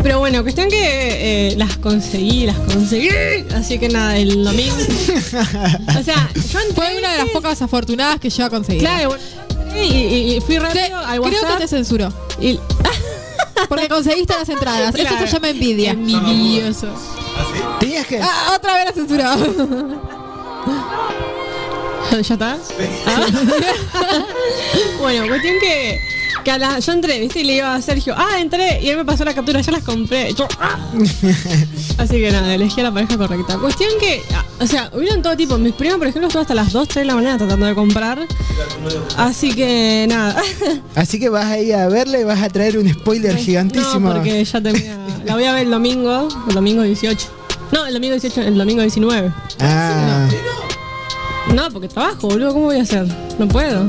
Pero 0.02 0.18
bueno, 0.18 0.42
cuestión 0.42 0.68
que 0.68 1.48
eh, 1.52 1.56
las 1.56 1.76
conseguí, 1.78 2.46
las 2.46 2.58
conseguí. 2.58 3.08
Así 3.54 3.78
que 3.78 3.88
nada, 3.88 4.16
el 4.16 4.44
domingo. 4.44 4.74
o 4.76 6.02
sea, 6.02 6.28
yo 6.34 6.58
Fue 6.74 6.98
una 6.98 7.12
de 7.12 7.18
las 7.18 7.28
pocas 7.30 7.60
afortunadas 7.62 8.20
que 8.20 8.28
yo 8.30 8.50
conseguí. 8.50 8.80
Claro, 8.80 9.10
bueno, 9.10 9.22
y, 9.76 9.80
y- 9.80 10.36
y 10.36 10.40
fui 10.40 10.56
Te- 10.56 10.60
rápido 10.60 10.98
al 10.98 11.20
creo 11.20 11.22
WhatsApp. 11.22 11.56
que 11.56 11.62
te 11.64 11.68
censuró. 11.68 12.12
y- 12.40 12.58
Porque 13.68 13.88
conseguiste 13.88 14.34
las 14.38 14.48
entradas. 14.48 14.94
Eso 14.94 15.08
Claro. 15.08 15.26
se 15.26 15.32
llama 15.32 15.48
envidia. 15.50 15.90
Envidioso. 15.92 16.88
Tenías 17.80 18.06
que. 18.06 18.20
Ah, 18.20 18.52
otra 18.56 18.74
vez 18.74 18.84
la 18.86 18.92
censuró. 18.92 19.24
¿Ya 22.10 22.18
está? 22.34 22.56
Ah. 23.06 23.26
bueno, 25.00 25.26
cuestión 25.26 25.54
que, 25.60 26.00
que 26.44 26.50
a 26.50 26.58
la, 26.58 26.78
yo 26.78 26.92
entré, 26.92 27.18
¿viste? 27.18 27.40
Y 27.40 27.44
le 27.44 27.54
iba 27.56 27.74
a 27.74 27.80
Sergio, 27.82 28.14
ah, 28.16 28.38
entré, 28.38 28.80
y 28.82 28.88
él 28.88 28.98
me 28.98 29.04
pasó 29.04 29.24
la 29.24 29.34
captura, 29.34 29.60
ya 29.60 29.72
las 29.72 29.82
compré. 29.82 30.32
Yo, 30.34 30.46
ah. 30.60 30.78
Así 31.98 32.16
que 32.20 32.30
nada, 32.30 32.54
elegí 32.54 32.80
a 32.80 32.84
la 32.84 32.92
pareja 32.92 33.16
correcta. 33.16 33.58
Cuestión 33.58 33.90
que, 33.98 34.22
ah, 34.34 34.44
o 34.60 34.66
sea, 34.66 34.90
hubieron 34.94 35.22
todo 35.22 35.36
tipo. 35.36 35.56
Mis 35.58 35.72
primos, 35.72 35.98
por 35.98 36.06
ejemplo, 36.06 36.28
estuvo 36.28 36.42
hasta 36.42 36.54
las 36.54 36.72
2, 36.72 36.86
3 36.88 37.02
de 37.02 37.04
la 37.06 37.14
mañana 37.14 37.38
tratando 37.38 37.66
de 37.66 37.74
comprar. 37.74 38.18
Así 39.16 39.52
que 39.54 40.06
nada. 40.08 40.40
Así 40.94 41.18
que 41.18 41.28
vas 41.30 41.46
a 41.46 41.58
ir 41.58 41.74
a 41.74 41.88
verla 41.88 42.20
y 42.20 42.24
vas 42.24 42.42
a 42.42 42.48
traer 42.50 42.78
un 42.78 42.88
spoiler 42.92 43.36
gigantísimo. 43.36 44.08
No, 44.08 44.14
porque 44.14 44.44
ya 44.44 44.60
termina. 44.60 44.98
La 45.24 45.34
voy 45.34 45.44
a 45.44 45.52
ver 45.54 45.64
el 45.64 45.70
domingo, 45.70 46.28
el 46.48 46.54
domingo 46.54 46.82
18. 46.82 47.26
No, 47.72 47.86
el 47.86 47.94
domingo 47.94 48.14
18, 48.14 48.42
el 48.42 48.58
domingo 48.58 48.82
19. 48.82 49.32
Ah, 49.60 50.28
No, 51.54 51.70
porque 51.70 51.88
trabajo, 51.88 52.28
boludo, 52.28 52.52
¿cómo 52.52 52.66
voy 52.66 52.76
a 52.78 52.82
hacer? 52.82 53.06
No 53.38 53.48
puedo. 53.48 53.86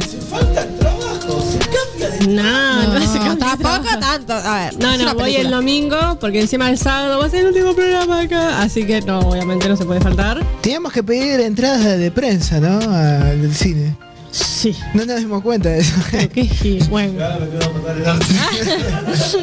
No, 2.27 2.83
no, 2.83 2.99
de 2.99 3.35
tampoco 3.37 3.99
tanto. 3.99 4.33
A 4.33 4.65
ver. 4.65 4.79
No, 4.79 4.97
no, 4.97 5.13
voy 5.15 5.23
película. 5.23 5.39
el 5.41 5.51
domingo 5.51 6.17
porque 6.19 6.41
encima 6.41 6.69
el 6.69 6.77
sábado 6.77 7.19
va 7.19 7.25
a 7.25 7.29
ser 7.29 7.41
el 7.41 7.47
último 7.47 7.73
programa 7.73 8.21
acá. 8.21 8.61
Así 8.61 8.85
que 8.85 9.01
no, 9.01 9.19
obviamente 9.19 9.67
no 9.69 9.75
se 9.77 9.85
puede 9.85 10.01
faltar. 10.01 10.43
teníamos 10.61 10.91
que 10.93 11.03
pedir 11.03 11.39
entradas 11.41 11.97
de 11.99 12.11
prensa, 12.11 12.59
¿no? 12.59 12.79
Al 12.79 13.53
cine. 13.53 13.95
Sí. 14.31 14.75
No 14.93 15.05
nos 15.05 15.17
dimos 15.19 15.41
cuenta 15.41 15.69
de 15.69 15.79
eso. 15.79 15.93
Qué. 16.33 16.83
Bueno. 16.89 17.13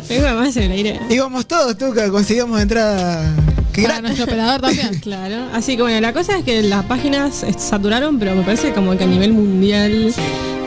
Vengo 0.08 0.28
más 0.34 0.56
en 0.56 0.62
el 0.64 0.72
aire. 0.72 1.00
Íbamos 1.08 1.46
todos, 1.46 1.76
Tuca, 1.78 2.10
conseguíamos 2.10 2.60
entrada. 2.60 3.24
Qué 3.72 3.82
Para 3.82 3.94
gran- 3.94 4.02
nuestro 4.04 4.24
operador 4.24 4.60
también. 4.60 4.90
Claro. 5.00 5.48
Así 5.54 5.76
que 5.76 5.82
bueno, 5.82 6.00
la 6.00 6.12
cosa 6.12 6.36
es 6.36 6.44
que 6.44 6.62
las 6.62 6.84
páginas 6.84 7.44
saturaron, 7.56 8.18
pero 8.18 8.34
me 8.34 8.42
parece 8.42 8.72
como 8.72 8.96
que 8.98 9.04
a 9.04 9.06
nivel 9.06 9.32
mundial, 9.32 10.12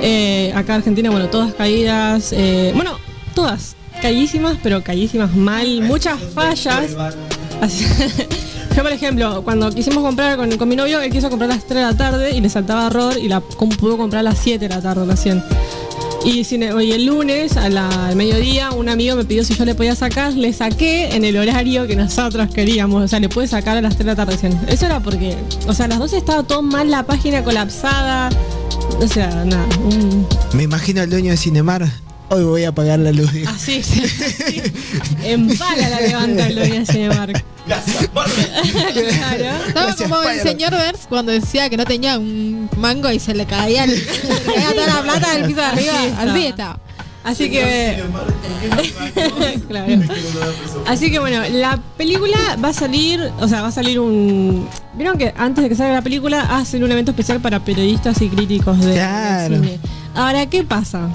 eh, 0.05 0.53
acá 0.55 0.75
Argentina, 0.75 1.09
bueno, 1.09 1.29
todas 1.29 1.53
caídas. 1.53 2.31
eh, 2.31 2.71
bueno, 2.75 2.97
todas 3.33 3.75
caísimas, 4.01 4.57
pero 4.61 4.83
caísimas 4.83 5.35
mal. 5.35 5.81
Muchas 5.81 6.19
fallas. 6.33 6.91
Yo, 8.75 8.83
por 8.83 8.91
ejemplo, 8.91 9.41
cuando 9.43 9.71
quisimos 9.71 10.03
comprar 10.03 10.37
con, 10.37 10.55
con 10.57 10.67
mi 10.67 10.75
novio, 10.75 10.99
él 11.01 11.11
quiso 11.11 11.29
comprar 11.29 11.49
a 11.49 11.55
las 11.55 11.65
3 11.65 11.75
de 11.79 11.85
la 11.85 11.97
tarde 11.97 12.35
y 12.35 12.41
le 12.41 12.49
saltaba 12.49 12.87
error 12.87 13.17
y 13.17 13.29
la 13.29 13.39
pudo 13.39 13.97
comprar 13.97 14.19
a 14.19 14.23
las 14.23 14.37
7 14.37 14.67
de 14.67 14.75
la 14.75 14.81
tarde 14.81 15.05
recién. 15.05 15.41
Y, 16.25 16.43
sin- 16.43 16.63
el 16.63 17.05
lunes, 17.05 17.55
al 17.55 18.15
mediodía, 18.15 18.71
un 18.71 18.89
amigo 18.89 19.15
me 19.15 19.25
pidió 19.25 19.43
si 19.45 19.53
yo 19.53 19.63
le 19.63 19.75
podía 19.75 19.95
sacar, 19.95 20.33
le 20.33 20.51
saqué 20.53 21.15
en 21.15 21.23
el 21.23 21.37
horario 21.37 21.85
que 21.87 21.95
nosotros 21.95 22.49
queríamos, 22.53 23.03
o 23.03 23.07
sea, 23.07 23.19
le 23.19 23.29
pude 23.29 23.47
sacar 23.47 23.77
a 23.77 23.81
las 23.81 23.93
3 23.95 23.99
de 24.05 24.11
la 24.11 24.15
tarde 24.15 24.31
recién. 24.33 24.59
Eso 24.67 24.87
era 24.87 24.99
porque, 25.01 25.37
o 25.67 25.73
sea, 25.73 25.85
a 25.85 25.89
las 25.89 25.99
12 25.99 26.17
estaba 26.17 26.41
todo 26.43 26.61
mal, 26.63 26.89
la 26.89 27.03
página 27.05 27.43
colapsada, 27.43 28.29
o 28.99 29.07
sea, 29.07 29.27
nada. 29.45 29.65
Me 30.53 30.63
imagino 30.63 31.01
al 31.01 31.09
dueño 31.11 31.29
de 31.31 31.37
Cinemar. 31.37 31.87
Hoy 32.29 32.43
voy 32.43 32.63
a 32.63 32.69
apagar 32.69 32.97
la 32.99 33.11
luz. 33.11 33.31
digo. 33.31 33.49
Así, 33.49 33.83
sí, 33.83 34.01
sí. 34.07 34.61
En 35.23 35.47
pala 35.57 35.89
la 35.89 36.01
levanta 36.01 36.47
el 36.47 36.55
dueño 36.55 36.79
de 36.79 36.85
Cinemark. 36.85 37.43
claro. 37.67 37.85
Estaba 39.67 39.85
Gracias, 39.87 40.09
como 40.09 40.21
el 40.23 40.39
señor 40.41 40.71
Burns 40.71 41.05
cuando 41.07 41.31
decía 41.31 41.69
que 41.69 41.77
no 41.77 41.85
tenía 41.85 42.17
un 42.17 42.69
mango 42.77 43.11
y 43.11 43.19
se 43.19 43.33
le 43.35 43.45
caía, 43.45 43.83
el- 43.85 43.95
se 43.97 44.27
le 44.47 44.53
caía 44.53 44.69
toda 44.73 44.87
la 44.87 45.01
plata 45.03 45.33
del 45.35 45.45
piso 45.45 45.61
de 45.61 45.65
arriba. 45.67 45.93
Así 46.19 46.45
estaba. 46.47 46.79
Así 47.23 47.49
que. 47.49 48.03
claro. 49.67 50.01
Así 50.87 51.09
que 51.11 51.17
bueno, 51.19 51.41
la 51.49 51.79
película 51.97 52.37
va 52.63 52.69
a 52.69 52.73
salir, 52.73 53.31
o 53.39 53.47
sea, 53.47 53.61
va 53.61 53.69
a 53.69 53.71
salir 53.71 53.99
un. 53.99 54.67
Vieron 54.93 55.17
que 55.17 55.33
antes 55.35 55.63
de 55.63 55.69
que 55.69 55.75
salga 55.75 55.93
la 55.95 56.01
película 56.03 56.41
hacen 56.57 56.83
un 56.83 56.91
evento 56.91 57.11
especial 57.11 57.39
para 57.39 57.59
periodistas 57.65 58.21
y 58.21 58.29
críticos 58.29 58.79
de, 58.79 58.93
Claro. 58.93 59.55
cine. 59.55 59.79
Ahora, 60.13 60.45
¿qué 60.45 60.63
pasa? 60.63 61.09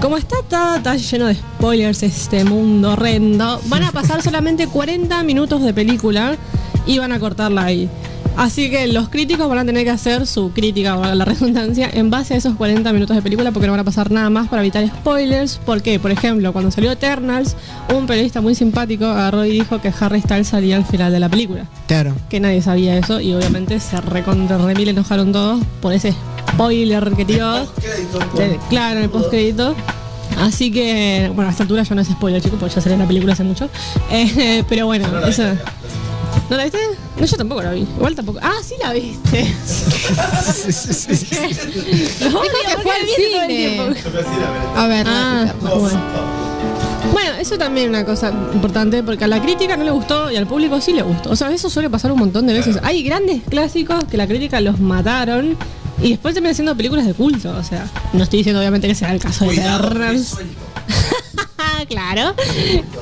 Como 0.00 0.16
está 0.16 0.36
todo, 0.48 0.76
está 0.76 0.96
lleno 0.96 1.26
de 1.26 1.34
spoilers 1.34 2.04
este 2.04 2.44
mundo 2.44 2.92
horrendo, 2.92 3.60
van 3.66 3.82
a 3.82 3.90
pasar 3.90 4.22
solamente 4.22 4.68
40 4.68 5.24
minutos 5.24 5.60
de 5.62 5.74
película 5.74 6.36
y 6.86 6.98
van 6.98 7.10
a 7.10 7.18
cortarla 7.18 7.64
ahí. 7.64 7.90
Así 8.36 8.70
que 8.70 8.86
los 8.86 9.08
críticos 9.08 9.48
van 9.48 9.58
a 9.58 9.64
tener 9.64 9.82
que 9.82 9.90
hacer 9.90 10.24
su 10.24 10.52
crítica, 10.52 10.94
valga 10.94 11.16
la 11.16 11.24
redundancia, 11.24 11.90
en 11.92 12.10
base 12.10 12.34
a 12.34 12.36
esos 12.36 12.54
40 12.54 12.92
minutos 12.92 13.16
de 13.16 13.22
película 13.22 13.50
porque 13.50 13.66
no 13.66 13.72
van 13.72 13.80
a 13.80 13.84
pasar 13.84 14.12
nada 14.12 14.30
más 14.30 14.46
para 14.46 14.62
evitar 14.62 14.86
spoilers. 14.86 15.60
Porque, 15.66 15.98
por 15.98 16.12
ejemplo, 16.12 16.52
cuando 16.52 16.70
salió 16.70 16.92
Eternals, 16.92 17.56
un 17.92 18.06
periodista 18.06 18.40
muy 18.40 18.54
simpático 18.54 19.06
agarró 19.06 19.44
y 19.44 19.50
dijo 19.50 19.80
que 19.80 19.92
Harry 19.98 20.20
Styles 20.20 20.46
salía 20.46 20.76
al 20.76 20.84
final 20.84 21.10
de 21.10 21.18
la 21.18 21.28
película. 21.28 21.64
Claro. 21.88 22.14
Que 22.30 22.38
nadie 22.38 22.62
sabía 22.62 22.96
eso 22.96 23.20
y 23.20 23.34
obviamente 23.34 23.80
se 23.80 24.00
recontra 24.00 24.58
remil 24.58 24.88
enojaron 24.90 25.32
todos 25.32 25.60
por 25.80 25.92
ese 25.92 26.14
spoiler 26.52 27.12
que 27.16 27.24
tiró. 27.24 27.66
Del- 28.36 28.58
claro, 28.68 28.98
en 28.98 29.04
el 29.04 29.10
postcrédito. 29.10 29.74
Así 30.38 30.70
que, 30.70 31.30
bueno, 31.34 31.48
a 31.48 31.52
esta 31.52 31.64
altura 31.64 31.82
ya 31.82 31.94
no 31.94 32.00
es 32.00 32.08
spoiler, 32.08 32.40
chicos, 32.40 32.58
porque 32.60 32.74
ya 32.74 32.80
salió 32.80 32.96
la 32.98 33.06
película 33.06 33.32
hace 33.32 33.44
mucho. 33.44 33.68
Eh, 34.10 34.62
pero 34.68 34.86
bueno, 34.86 35.06
eso. 35.26 35.42
¿No 36.50 36.56
la 36.56 36.62
viste? 36.64 36.78
No, 37.18 37.26
yo 37.26 37.36
tampoco 37.36 37.62
la 37.62 37.72
vi. 37.72 37.80
Igual 37.80 38.14
tampoco. 38.14 38.38
Ah, 38.42 38.54
sí 38.62 38.74
la 38.80 38.92
viste. 38.92 39.54
No, 42.30 42.40
que 42.42 42.82
fue 42.82 42.92
al 42.92 43.06
cine. 43.16 43.94
A 44.76 44.86
ver, 44.86 45.06
Ah, 45.08 45.44
repítalo. 45.46 45.80
bueno. 45.80 46.00
Bueno, 47.12 47.30
eso 47.40 47.56
también 47.58 47.86
es 47.86 47.90
una 47.90 48.04
cosa 48.04 48.30
importante 48.52 49.02
porque 49.02 49.24
a 49.24 49.28
la 49.28 49.40
crítica 49.42 49.76
no 49.76 49.84
le 49.84 49.90
gustó 49.90 50.30
y 50.30 50.36
al 50.36 50.46
público 50.46 50.80
sí 50.80 50.92
le 50.92 51.02
gustó. 51.02 51.30
O 51.30 51.36
sea, 51.36 51.50
eso 51.50 51.68
suele 51.70 51.88
pasar 51.90 52.12
un 52.12 52.18
montón 52.18 52.46
de 52.46 52.52
veces. 52.54 52.78
Hay 52.82 53.02
grandes 53.02 53.42
clásicos 53.48 54.04
que 54.04 54.16
la 54.16 54.26
crítica 54.26 54.60
los 54.60 54.78
mataron 54.78 55.56
y 56.02 56.10
después 56.10 56.34
terminan 56.34 56.54
siendo 56.54 56.76
películas 56.76 57.06
de 57.06 57.14
culto. 57.14 57.50
O 57.56 57.62
sea, 57.64 57.86
no 58.12 58.22
estoy 58.24 58.38
diciendo 58.38 58.60
obviamente 58.60 58.86
que 58.88 58.94
sea 58.94 59.12
el 59.12 59.20
caso 59.20 59.44
de 59.46 59.54
Eternals. 59.54 60.36
claro, 61.88 62.34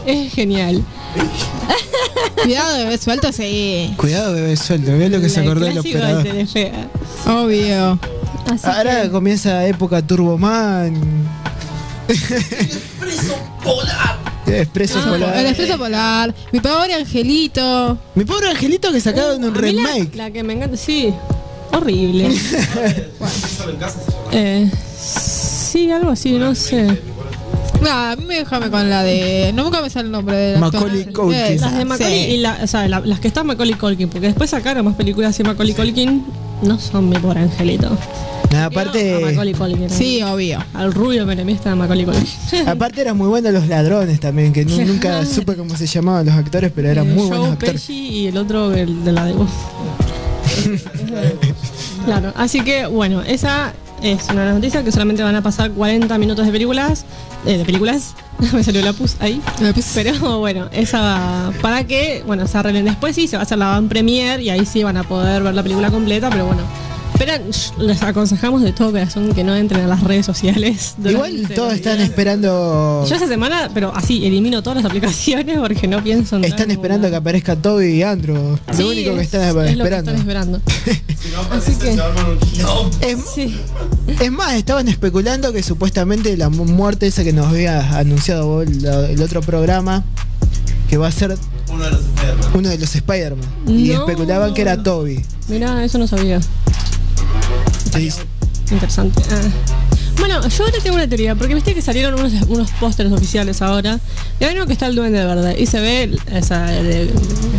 es 0.07 0.33
genial. 0.33 0.83
Cuidado, 2.43 2.79
bebé 2.79 2.99
suelto, 2.99 3.33
sí. 3.33 3.93
Cuidado, 3.97 4.35
bebé 4.35 4.57
suelto. 4.57 4.93
Ve 4.97 5.09
lo 5.09 5.21
que 5.21 5.29
se 5.29 5.41
El 5.41 5.47
acordó 5.47 5.67
del 5.67 5.79
operador. 5.79 6.23
Telefe. 6.23 6.73
Obvio. 7.27 7.99
Así 8.53 8.67
Ahora 8.67 9.03
que- 9.03 9.11
comienza 9.11 9.67
época 9.67 10.01
Turboman. 10.07 11.27
Expreso 12.09 13.35
Ah, 14.99 15.09
Polar. 15.11 15.37
El 15.37 15.47
expreso 15.47 15.77
polar. 15.77 16.35
Mi 16.53 16.61
pobre 16.61 16.95
angelito. 16.95 17.99
Mi 18.15 18.25
pobre 18.25 18.49
angelito 18.51 18.93
que 18.93 19.01
sacaron 19.01 19.43
un 19.43 19.57
A 19.57 19.61
mí 19.61 19.73
la- 19.73 19.83
remake. 19.91 20.15
La, 20.17 20.31
que 20.31 20.43
me 20.45 20.53
encanta, 20.53 20.77
sí. 20.77 21.13
Horrible. 21.73 22.29
eh, 24.33 24.71
sí, 24.99 25.91
algo 25.91 26.11
así, 26.11 26.33
no 26.33 26.55
sé. 26.55 26.87
No, 27.83 27.91
a 27.91 28.17
mí 28.17 28.25
me 28.25 28.37
déjame 28.37 28.71
con 28.71 28.89
la 28.89 29.03
de. 29.03 29.53
No 29.55 29.65
nunca 29.65 29.83
me 29.83 29.91
sale 29.91 30.07
el 30.07 30.13
nombre 30.13 30.37
de 30.37 30.53
la 30.55 30.61
Macaulay 30.61 31.05
Culkin. 31.13 31.61
Las 31.61 31.77
de 31.77 31.85
Macaulay 31.85 32.33
y 32.35 32.37
la, 32.39 32.59
o 32.63 32.67
sea, 32.67 32.89
la- 32.89 33.01
las 33.01 33.21
que 33.21 33.29
están 33.29 33.47
Macaulay 33.47 33.75
Culkin, 33.75 34.09
porque 34.09 34.29
después 34.29 34.49
sacaron 34.51 34.85
más 34.85 34.95
películas 34.95 35.39
y 35.39 35.43
Macaulay 35.43 35.75
Culkin 35.75 36.25
no 36.63 36.79
son 36.81 37.09
mi 37.11 37.19
pobre 37.19 37.41
angelito. 37.41 37.97
Aparte, 38.65 39.21
Macaulay 39.23 39.53
Culkin. 39.53 39.91
Sí, 39.91 40.23
obvio. 40.23 40.59
Al 40.73 40.95
rubio 40.95 41.27
menemista 41.27 41.69
de 41.71 41.77
Macaulay 41.77 42.07
Culkin. 42.07 42.27
aparte 42.69 43.03
eran 43.03 43.17
muy 43.19 43.29
buenos 43.29 43.53
los 43.53 43.67
ladrones 43.69 44.21
también, 44.21 44.55
que 44.55 44.65
nu- 44.65 44.83
nunca 44.87 45.27
supe 45.27 45.55
cómo 45.55 45.77
se 45.77 45.87
llamaban 45.87 46.25
los 46.25 46.35
actores, 46.35 46.73
pero 46.75 46.89
eran 46.89 47.07
Eh, 47.07 47.11
muy 47.13 47.29
Joe 47.29 47.29
buenos 47.29 47.53
actores. 47.53 47.73
Pesci 47.75 47.93
y 48.09 48.27
el 48.29 48.39
otro 48.39 48.73
el 48.73 49.05
de 49.05 49.13
la 49.13 49.27
de 49.27 49.35
Claro, 52.05 52.33
así 52.37 52.61
que 52.61 52.87
bueno, 52.87 53.23
esa 53.23 53.73
es 54.03 54.29
una 54.31 54.53
noticias 54.53 54.85
que 54.85 54.93
solamente 54.93 55.23
van 55.23 55.35
a 55.35 55.43
pasar 55.43 55.71
40 55.73 56.17
minutos 56.19 56.47
de 56.47 56.53
películas. 56.53 57.05
eh, 57.47 57.57
de 57.59 57.65
películas, 57.65 58.15
me 58.53 58.63
salió 58.63 58.83
la 58.83 58.93
pus 58.93 59.17
ahí. 59.21 59.41
Pero 59.95 60.39
bueno, 60.39 60.69
esa 60.73 61.01
va- 61.01 61.53
para 61.63 61.85
que, 61.85 62.23
bueno, 62.27 62.47
se 62.47 62.59
arreglen 62.59 62.85
después 62.85 63.15
sí, 63.17 63.27
se 63.27 63.37
va 63.37 63.43
a 63.43 63.45
hacer 63.45 63.59
la 63.59 63.67
van 63.69 63.89
premier 63.89 64.41
y 64.41 64.51
ahí 64.51 64.65
sí 64.67 64.83
van 64.85 64.97
a 64.99 65.03
poder 65.05 65.43
ver 65.43 65.55
la 65.55 65.63
película 65.63 65.91
completa, 65.91 66.31
pero 66.31 66.47
bueno. 66.47 66.63
Shh, 67.19 67.73
les 67.79 68.03
aconsejamos 68.03 68.63
de 68.63 68.73
todo 68.73 68.93
corazón 68.93 69.33
que 69.33 69.43
no 69.43 69.55
entren 69.57 69.85
a 69.85 69.87
las 69.87 70.03
redes 70.03 70.27
sociales. 70.27 70.95
Igual 71.05 71.49
todos 71.55 71.73
están 71.75 72.01
esperando. 72.01 73.05
Yo 73.09 73.15
esa 73.17 73.27
semana, 73.27 73.71
pero 73.73 73.93
así, 73.95 74.27
elimino 74.27 74.63
todas 74.63 74.77
las 74.77 74.85
aplicaciones 74.85 75.59
porque 75.59 75.89
no 75.89 76.03
pienso 76.03 76.37
en 76.37 76.45
Están 76.45 76.71
esperando 76.71 77.09
que 77.09 77.17
aparezca 77.17 77.57
Toby 77.57 77.87
y 77.87 78.03
Andrew. 78.03 78.59
Sí, 78.73 78.83
Lo 78.83 78.89
único 78.89 79.15
que 79.15 79.21
es- 79.21 79.27
están 79.35 79.43
es 79.49 79.55
lo 79.55 79.63
que 79.63 79.71
esperando. 79.71 80.11
están 80.11 80.17
esperando. 80.17 80.61
Así 81.51 81.75
que, 81.77 81.99
Es, 83.01 83.19
sí. 83.35 83.57
es 84.21 84.33
más, 84.33 84.55
estaban 84.55 84.87
especulando 84.89 85.53
que 85.53 85.63
supuestamente 85.63 86.37
la 86.37 86.49
mu- 86.51 86.65
muerte 86.65 87.07
esa 87.07 87.25
que 87.25 87.33
nos 87.33 87.47
había 87.49 87.97
anunciado 87.99 88.47
vos 88.47 88.67
el, 88.67 88.85
el 88.85 89.23
otro 89.23 89.41
programa, 89.43 90.05
que 90.89 90.97
va 90.99 91.09
a 91.09 91.13
ser 91.13 91.37
Uno 91.73 91.85
de 91.85 91.91
los 91.91 92.01
Spider-Man. 92.01 92.51
uno 92.55 92.69
de 92.69 92.79
los 92.79 92.95
Spider-Man. 92.95 93.49
Y 93.67 93.89
No. 93.89 94.01
especulaban 94.01 94.55
que 94.55 94.63
era 94.63 94.83
Toby. 94.83 95.21
Mira, 95.49 95.85
eso 95.85 95.99
no 95.99 96.07
sabía. 96.07 96.41
Interesante. 98.71 99.23
Ah. 99.31 99.41
Bueno, 100.19 100.41
yo 100.49 100.65
ahora 100.65 100.79
tengo 100.83 100.97
una 100.97 101.07
teoría, 101.07 101.35
porque 101.35 101.55
viste 101.55 101.75
que 101.75 101.83
salieron 101.83 102.15
unos, 102.15 102.33
unos 102.49 102.71
pósteres 102.73 103.13
oficiales 103.13 103.61
ahora. 103.63 104.01
Y 104.41 104.45
hay 104.45 104.55
uno 104.57 104.67
que 104.67 104.73
está 104.73 104.87
el 104.87 104.95
duende 104.97 105.25
verde. 105.25 105.57
Y 105.61 105.67
se 105.67 105.79
ve, 105.81 106.17
esa, 106.33 106.67
de- 106.67 107.11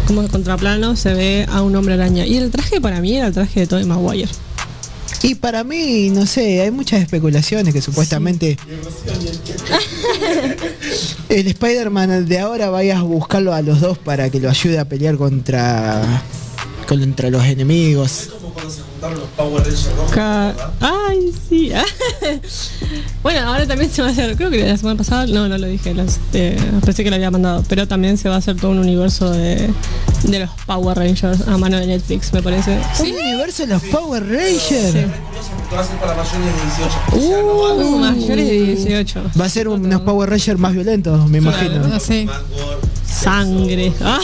como 0.07 0.23
de 0.23 0.27
contraplano, 0.27 0.95
se 0.95 1.13
ve 1.13 1.45
a 1.49 1.61
un 1.61 1.75
hombre 1.75 1.93
araña. 1.93 2.25
Y 2.25 2.37
el 2.37 2.49
traje 2.51 2.81
para 2.81 2.99
mí 2.99 3.15
era 3.15 3.27
el 3.27 3.33
traje 3.33 3.61
de 3.61 3.67
Tobey 3.67 3.85
Maguire. 3.85 4.29
Y 5.23 5.35
para 5.35 5.63
mí, 5.63 6.09
no 6.09 6.25
sé, 6.25 6.61
hay 6.61 6.71
muchas 6.71 7.01
especulaciones 7.01 7.73
que 7.73 7.81
supuestamente 7.81 8.57
el 11.29 11.47
Spider-Man 11.47 12.25
de 12.27 12.39
ahora 12.39 12.69
vaya 12.69 12.99
a 12.99 13.01
buscarlo 13.03 13.53
a 13.53 13.61
los 13.61 13.81
dos 13.81 13.97
para 13.97 14.29
que 14.29 14.39
lo 14.39 14.49
ayude 14.49 14.79
a 14.79 14.85
pelear 14.85 15.15
contra 15.17 16.21
contra 16.87 17.29
los 17.29 17.43
enemigos. 17.45 18.29
Los 19.11 19.29
Power 19.35 19.63
Rangers 19.63 19.89
rojos. 19.95 20.11
Ca- 20.11 20.47
¿verdad? 20.47 20.71
Ay, 20.81 21.31
sí. 21.49 21.71
bueno, 23.23 23.39
ahora 23.47 23.65
también 23.67 23.91
se 23.91 24.01
va 24.01 24.09
a 24.09 24.11
hacer, 24.11 24.35
creo 24.35 24.49
que 24.49 24.63
la 24.65 24.77
semana 24.77 24.97
pasada, 24.97 25.25
no, 25.27 25.47
no 25.47 25.57
lo 25.57 25.67
dije, 25.67 25.93
las- 25.93 26.19
eh, 26.33 26.57
pensé 26.85 27.03
que 27.03 27.09
lo 27.09 27.15
había 27.15 27.31
mandado, 27.31 27.63
pero 27.67 27.87
también 27.87 28.17
se 28.17 28.29
va 28.29 28.35
a 28.35 28.37
hacer 28.39 28.55
todo 28.55 28.71
un 28.71 28.79
universo 28.79 29.29
de, 29.31 29.69
de 30.23 30.39
los 30.39 30.49
Power 30.65 30.97
Rangers 30.97 31.47
a 31.47 31.57
mano 31.57 31.77
de 31.79 31.87
Netflix, 31.87 32.31
me 32.33 32.41
parece. 32.41 32.79
¿Un 32.99 33.07
universo 33.11 33.65
de 33.65 33.73
los 33.73 33.83
Power 33.83 34.23
Rangers? 34.23 34.93
Que 34.93 35.75
va 35.75 35.81
a 35.81 35.83
ser 35.83 35.97
para 35.97 36.15
mayores 36.15 36.45
de 36.45 36.61
18. 36.63 36.99
O 37.11 37.19
sea, 37.19 37.41
no 37.41 37.57
va 37.59 37.69
a 37.69 37.73
Uh, 37.87 37.97
mayores 37.99 38.45
de 38.47 38.61
18. 38.75 39.23
Va 39.39 39.45
a 39.45 39.49
ser 39.49 39.67
unos 39.67 40.01
Power 40.01 40.29
Rangers 40.29 40.59
más 40.59 40.73
violentos, 40.73 41.29
me 41.29 41.37
imagino. 41.39 41.87
No 41.87 41.99
sé. 41.99 42.27
Sangre. 43.05 43.91
Ah. 44.01 44.19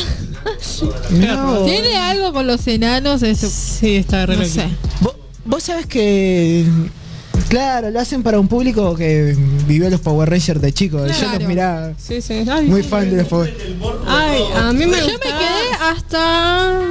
No. 1.11 1.63
¿Tiene 1.65 1.97
algo 1.97 2.33
con 2.33 2.47
los 2.47 2.65
enanos? 2.67 3.23
Eso? 3.23 3.49
Sí, 3.49 3.95
está 3.97 4.25
re 4.25 4.35
No 4.35 4.41
loco. 4.43 4.53
sé. 4.53 4.67
Vos, 5.01 5.15
vos 5.45 5.63
sabés 5.63 5.85
que. 5.85 6.65
Claro, 7.49 7.91
lo 7.91 7.99
hacen 7.99 8.23
para 8.23 8.39
un 8.39 8.47
público 8.47 8.95
que 8.95 9.35
vivió 9.67 9.89
los 9.89 9.99
Power 10.01 10.29
Rangers 10.29 10.59
de 10.61 10.71
chico. 10.73 11.05
Yo 11.05 11.13
Claro. 11.13 11.39
los 11.39 11.47
miraba. 11.47 11.91
Sí, 11.97 12.21
sí. 12.21 12.43
Ay, 12.49 12.65
Muy 12.67 12.81
sí. 12.83 12.89
fan 12.89 13.09
de 13.09 13.17
los 13.17 13.27
Power 13.27 13.55
Ay, 14.07 14.41
a 14.55 14.73
mí 14.73 14.85
me 14.87 14.97
Yo 14.99 15.05
me 15.07 15.19
quedé 15.19 15.73
hasta. 15.81 16.81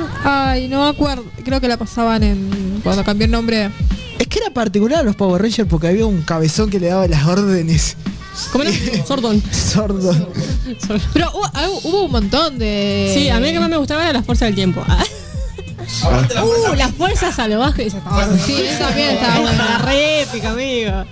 Ay, 0.53 0.69
no 0.69 0.85
me 0.85 0.89
acuerdo. 0.91 1.25
Creo 1.45 1.61
que 1.61 1.69
la 1.69 1.77
pasaban 1.77 2.23
en. 2.23 2.81
Cuando 2.85 3.05
cambió 3.05 3.25
el 3.25 3.31
nombre. 3.33 3.71
Es 4.19 4.27
que 4.29 4.39
era 4.39 4.51
particular 4.51 5.01
a 5.01 5.03
los 5.03 5.17
Power 5.17 5.43
Rangers 5.43 5.69
porque 5.69 5.89
había 5.89 6.07
un 6.07 6.23
cabezón 6.23 6.71
que 6.71 6.79
le 6.79 6.89
daba 6.89 7.09
las 7.09 7.27
órdenes. 7.27 7.97
¿Cómo 8.53 8.65
era? 8.65 8.73
Sordon. 9.07 9.43
Sordo. 9.53 10.13
Sordon. 10.13 11.03
Pero 11.13 11.31
hubo, 11.35 11.45
ah, 11.53 11.69
hubo 11.85 12.05
un 12.05 12.13
montón 12.13 12.59
de. 12.59 13.13
Sí, 13.15 13.29
a 13.29 13.39
mí 13.41 13.47
lo 13.49 13.53
que 13.53 13.61
más 13.61 13.69
me 13.69 13.77
gustaba 13.77 14.03
era 14.03 14.13
la 14.13 14.23
fuerza 14.23 14.47
del 14.47 14.55
tiempo. 14.55 14.83
Ah. 14.87 15.05
La. 16.35 16.45
Uh, 16.45 16.75
la 16.77 16.89
fuerza 16.89 17.33
salvaje. 17.33 17.87
Esa 17.87 17.99
estaba 17.99 18.39
Sí, 18.39 18.63
eso 18.63 18.79
también 18.85 19.11
estaba 19.11 19.33
Esa 19.35 19.43
buena. 19.43 19.65
era 19.65 19.79
re 19.79 20.23
épica, 20.23 20.51
amigo. 20.51 21.05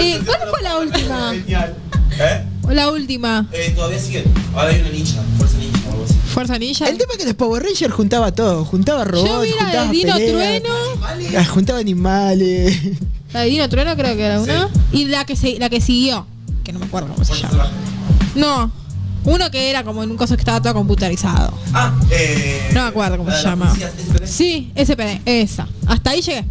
¿Y 0.00 0.18
cuál 0.24 0.38
fue 0.50 0.62
la 0.62 0.78
última? 0.78 1.32
Genial. 1.34 1.74
¿Eh? 2.18 2.44
La 2.68 2.90
última. 2.90 3.48
Eh, 3.52 3.72
todavía 3.74 3.98
sigue. 3.98 4.24
Ahora 4.54 4.68
hay 4.70 4.80
una 4.80 4.90
ninja, 4.90 5.20
fuerza 5.38 5.56
ninja 5.58 5.80
o 5.88 5.92
algo 5.92 6.04
así. 6.04 6.14
Fuerza 6.32 6.58
Ninja. 6.58 6.88
El 6.88 6.96
tema 6.98 7.12
es 7.12 7.18
que 7.18 7.24
los 7.24 7.34
Power 7.34 7.62
Rangers 7.62 7.92
juntaba 7.92 8.32
todo. 8.32 8.64
Juntaba 8.64 9.04
robots, 9.04 9.28
Yo 9.30 9.40
vi 9.40 9.50
la 9.50 9.62
juntaba 9.64 9.84
de 9.86 9.90
Dino 9.92 10.14
peleas, 10.14 10.62
Trueno. 10.62 11.38
ah, 11.38 11.44
Juntaba 11.44 11.78
animales. 11.80 12.78
La 13.32 13.40
de 13.40 13.46
Dino 13.48 13.68
Trueno 13.68 13.96
creo 13.96 14.14
que 14.16 14.22
era 14.22 14.40
una. 14.40 14.68
Y 14.92 15.06
la 15.06 15.24
que, 15.26 15.36
se, 15.36 15.58
la 15.58 15.68
que 15.68 15.80
siguió. 15.80 16.26
Que 16.64 16.72
no 16.72 16.78
me 16.78 16.86
acuerdo 16.86 17.08
cómo 17.12 17.24
se 17.24 17.34
llama. 17.34 17.68
No. 18.34 18.70
Uno 19.24 19.50
que 19.52 19.70
era 19.70 19.84
como 19.84 20.02
en 20.02 20.10
un 20.10 20.16
coso 20.16 20.34
que 20.34 20.40
estaba 20.40 20.60
todo 20.60 20.74
computarizado. 20.74 21.56
Ah, 21.72 21.92
eh. 22.10 22.70
No 22.74 22.82
me 22.82 22.88
acuerdo 22.88 23.18
cómo 23.18 23.30
la 23.30 23.36
se 23.36 23.42
llama. 23.44 23.72
Sí, 24.24 24.72
SPD, 24.76 25.20
esa. 25.24 25.68
Hasta 25.86 26.10
ahí 26.10 26.20
llegué. 26.22 26.44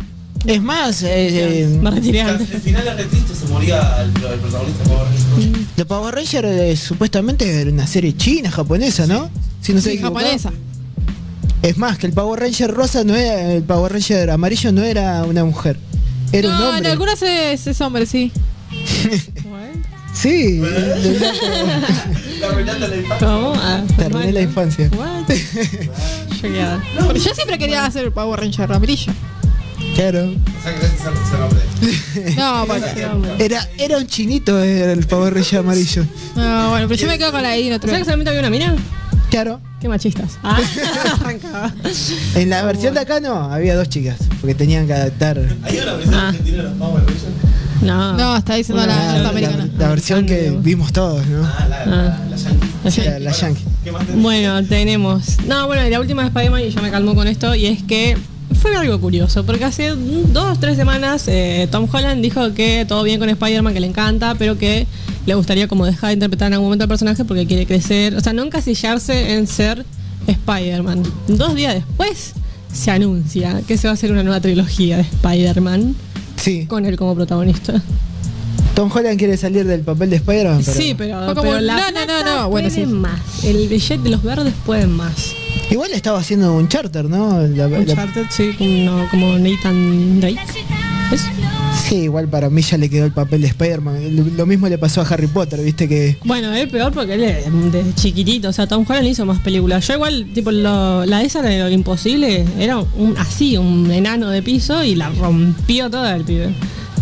Es 0.45 0.61
más, 0.61 1.03
eh, 1.03 1.63
eh, 1.63 1.79
Me 1.81 1.91
retiré 1.91 2.21
Al 2.21 2.29
antes. 2.31 2.51
al 2.55 2.61
final 2.61 2.83
triste, 3.09 3.35
se 3.35 3.45
moría 3.47 4.01
el, 4.01 4.07
el 4.09 4.39
protagonista 4.39 4.83
Power 4.85 5.05
Rangers. 5.05 5.67
los 5.77 5.87
Power 5.87 6.15
Rangers 6.15 6.47
eh, 6.47 6.75
supuestamente 6.77 7.61
era 7.61 7.69
una 7.69 7.85
serie 7.85 8.15
china, 8.17 8.49
japonesa, 8.49 9.05
¿no? 9.05 9.29
Si 9.61 9.71
no 9.73 9.81
Sí, 9.81 9.89
equivocado. 9.91 10.15
japonesa. 10.25 10.51
Es 11.61 11.77
más, 11.77 11.99
que 11.99 12.07
el 12.07 12.13
Power 12.13 12.39
Ranger 12.39 12.71
rosa 12.71 13.03
no 13.03 13.15
era, 13.15 13.53
el 13.53 13.61
Power 13.63 13.91
Ranger 13.93 14.31
amarillo 14.31 14.71
no 14.71 14.81
era 14.81 15.23
una 15.25 15.43
mujer. 15.45 15.77
Era 16.31 16.47
un 16.49 16.55
no, 16.55 16.69
en 16.69 16.75
hombre. 16.75 16.91
algunas 16.91 17.21
es, 17.21 17.67
es 17.67 17.81
hombre, 17.81 18.05
sí. 18.07 18.31
Sí, 20.13 20.59
La 22.39 22.47
arruinaste 22.47 22.87
la 22.87 22.95
infancia. 22.97 23.27
¿Cómo? 23.27 23.53
Ah, 23.55 23.81
te 23.97 24.05
arruiné 24.05 24.31
la 24.33 24.41
infancia. 24.41 24.89
What? 24.97 25.29
Yo. 26.41 26.49
Pero 27.07 27.13
yo 27.15 27.33
siempre 27.33 27.57
quería 27.57 27.85
hacer 27.85 28.03
el 28.05 28.11
Power 28.11 28.39
Ranger 28.39 28.71
amarillo. 28.71 29.13
Claro. 29.95 30.31
No, 32.37 32.65
bueno. 32.67 32.85
Era, 33.39 33.67
era 33.77 33.97
un 33.97 34.05
chinito 34.05 34.61
era 34.61 34.91
el 34.91 35.05
Power 35.07 35.33
Ranger 35.33 35.59
amarillo. 35.59 36.05
No, 36.35 36.69
bueno, 36.71 36.87
pero 36.87 37.01
yo 37.01 37.07
me 37.07 37.17
quedo 37.17 37.31
con 37.31 37.41
la 37.41 37.53
Dino 37.53 37.77
¿Sabes 37.79 37.97
que 37.99 38.03
solamente 38.03 38.29
había 38.29 38.41
una 38.41 38.49
mina? 38.49 38.75
Claro. 39.29 39.59
Qué 39.79 39.87
machistas. 39.89 40.37
Ah, 40.43 40.59
arrancaba. 41.21 41.73
En 42.35 42.49
la 42.49 42.63
versión 42.63 42.93
de 42.93 42.99
acá 42.99 43.19
no, 43.19 43.51
había 43.51 43.75
dos 43.75 43.89
chicas, 43.89 44.17
porque 44.39 44.53
tenían 44.53 44.85
que 44.85 44.93
adaptar. 44.93 45.39
¿Hay 45.63 45.77
una 45.79 45.93
versión 45.93 46.13
Ah. 46.15 46.27
argentina 46.29 46.57
de 46.57 46.63
los 46.63 46.73
Power 46.77 47.03
Rangers? 47.03 47.23
No. 47.81 48.15
No, 48.17 48.37
está 48.37 48.55
diciendo 48.55 48.85
la 48.85 48.95
la, 48.95 49.13
norteamericana. 49.23 49.69
la 49.77 49.89
versión 49.89 50.25
que 50.25 50.55
vimos 50.61 50.93
todos, 50.93 51.25
¿no? 51.27 51.43
Ah. 51.43 52.17
La, 52.83 53.19
la 53.19 53.31
yankee. 53.31 53.63
Bueno, 54.15 54.63
tenemos. 54.65 55.37
No, 55.47 55.67
bueno, 55.67 55.85
y 55.85 55.89
la 55.89 55.99
última 55.99 56.21
de 56.21 56.27
Spider-Man, 56.29 56.61
y 56.61 56.69
ya 56.69 56.81
me 56.81 56.91
calmó 56.91 57.15
con 57.15 57.27
esto, 57.27 57.55
y 57.55 57.65
es 57.65 57.81
que 57.83 58.17
fue 58.59 58.75
algo 58.75 58.99
curioso, 58.99 59.45
porque 59.45 59.65
hace 59.65 59.95
dos 59.95 60.57
o 60.57 60.59
tres 60.59 60.77
semanas 60.77 61.27
eh, 61.27 61.67
Tom 61.71 61.87
Holland 61.91 62.21
dijo 62.21 62.53
que 62.53 62.85
todo 62.87 63.03
bien 63.03 63.19
con 63.19 63.29
Spider-Man, 63.29 63.73
que 63.73 63.79
le 63.79 63.87
encanta, 63.87 64.35
pero 64.35 64.57
que 64.57 64.85
le 65.25 65.33
gustaría 65.33 65.67
como 65.67 65.85
dejar 65.85 66.09
de 66.09 66.13
interpretar 66.15 66.47
en 66.47 66.53
algún 66.53 66.67
momento 66.67 66.83
al 66.83 66.89
personaje 66.89 67.25
porque 67.25 67.47
quiere 67.47 67.65
crecer, 67.65 68.15
o 68.15 68.21
sea, 68.21 68.33
no 68.33 68.43
encasillarse 68.43 69.33
en 69.33 69.47
ser 69.47 69.85
Spider-Man. 70.27 71.03
Dos 71.27 71.55
días 71.55 71.73
después 71.73 72.33
se 72.71 72.91
anuncia 72.91 73.61
que 73.67 73.77
se 73.77 73.87
va 73.87 73.91
a 73.91 73.93
hacer 73.95 74.11
una 74.11 74.23
nueva 74.23 74.39
trilogía 74.39 74.97
de 74.97 75.03
Spider-Man 75.03 75.95
Sí, 76.41 76.65
con 76.65 76.85
él 76.85 76.97
como 76.97 77.15
protagonista. 77.15 77.81
Tom 78.75 78.89
Holland 78.93 79.17
quiere 79.19 79.35
salir 79.37 79.65
del 79.65 79.81
papel 79.81 80.09
de 80.09 80.15
Spider-Man, 80.15 80.61
pero 80.65 80.77
Sí, 80.77 80.95
pero, 80.97 81.25
Fue 81.25 81.35
como, 81.35 81.49
pero 81.51 81.61
la 81.61 81.75
no, 81.75 81.81
no, 81.81 81.99
no, 81.99 82.05
plata 82.05 82.23
no, 82.41 82.49
bueno, 82.49 82.69
puede 82.69 82.85
sí. 82.85 82.91
más. 82.91 83.43
El 83.43 83.67
billete 83.67 84.01
de 84.03 84.09
los 84.09 84.23
verdes 84.23 84.53
pueden 84.65 84.91
más. 84.91 85.33
igual 85.69 85.91
estaba 85.91 86.19
haciendo 86.19 86.53
un 86.55 86.67
charter, 86.67 87.05
¿no? 87.05 87.39
La- 87.47 87.67
la- 87.67 87.79
Uncharted, 87.79 88.25
sí, 88.29 88.53
como, 88.57 89.07
como 89.09 89.37
Nathan 89.37 90.19
Drake. 90.21 90.39
¿Es? 91.11 91.21
Sí, 91.91 92.03
igual 92.03 92.29
para 92.29 92.49
mí 92.49 92.61
ya 92.61 92.77
le 92.77 92.89
quedó 92.89 93.05
el 93.05 93.11
papel 93.11 93.41
de 93.41 93.47
Spider-Man. 93.47 94.35
Lo, 94.37 94.45
mismo 94.45 94.69
le 94.69 94.77
pasó 94.77 95.01
a 95.01 95.03
Harry 95.05 95.27
Potter, 95.27 95.61
viste 95.61 95.89
que 95.89 96.17
Bueno, 96.23 96.53
es 96.53 96.67
peor 96.69 96.93
porque 96.93 97.15
él 97.15 97.23
es 97.23 97.71
de 97.73 97.83
chiquitito, 97.95 98.47
o 98.47 98.53
sea, 98.53 98.65
Tom 98.65 98.85
Holland 98.87 99.07
hizo 99.07 99.25
más 99.25 99.39
películas. 99.39 99.85
Yo 99.87 99.95
igual, 99.95 100.27
tipo, 100.33 100.51
lo- 100.51 101.05
la 101.05 101.21
esa 101.21 101.41
de 101.41 101.59
lo 101.59 101.69
imposible, 101.69 102.45
era 102.57 102.77
un, 102.77 103.15
así, 103.17 103.57
un 103.57 103.91
enano 103.91 104.29
de 104.29 104.41
piso 104.41 104.83
y 104.85 104.95
la 104.95 105.09
rompió 105.09 105.89
toda 105.89 106.15
el 106.15 106.23
pibe. 106.23 106.49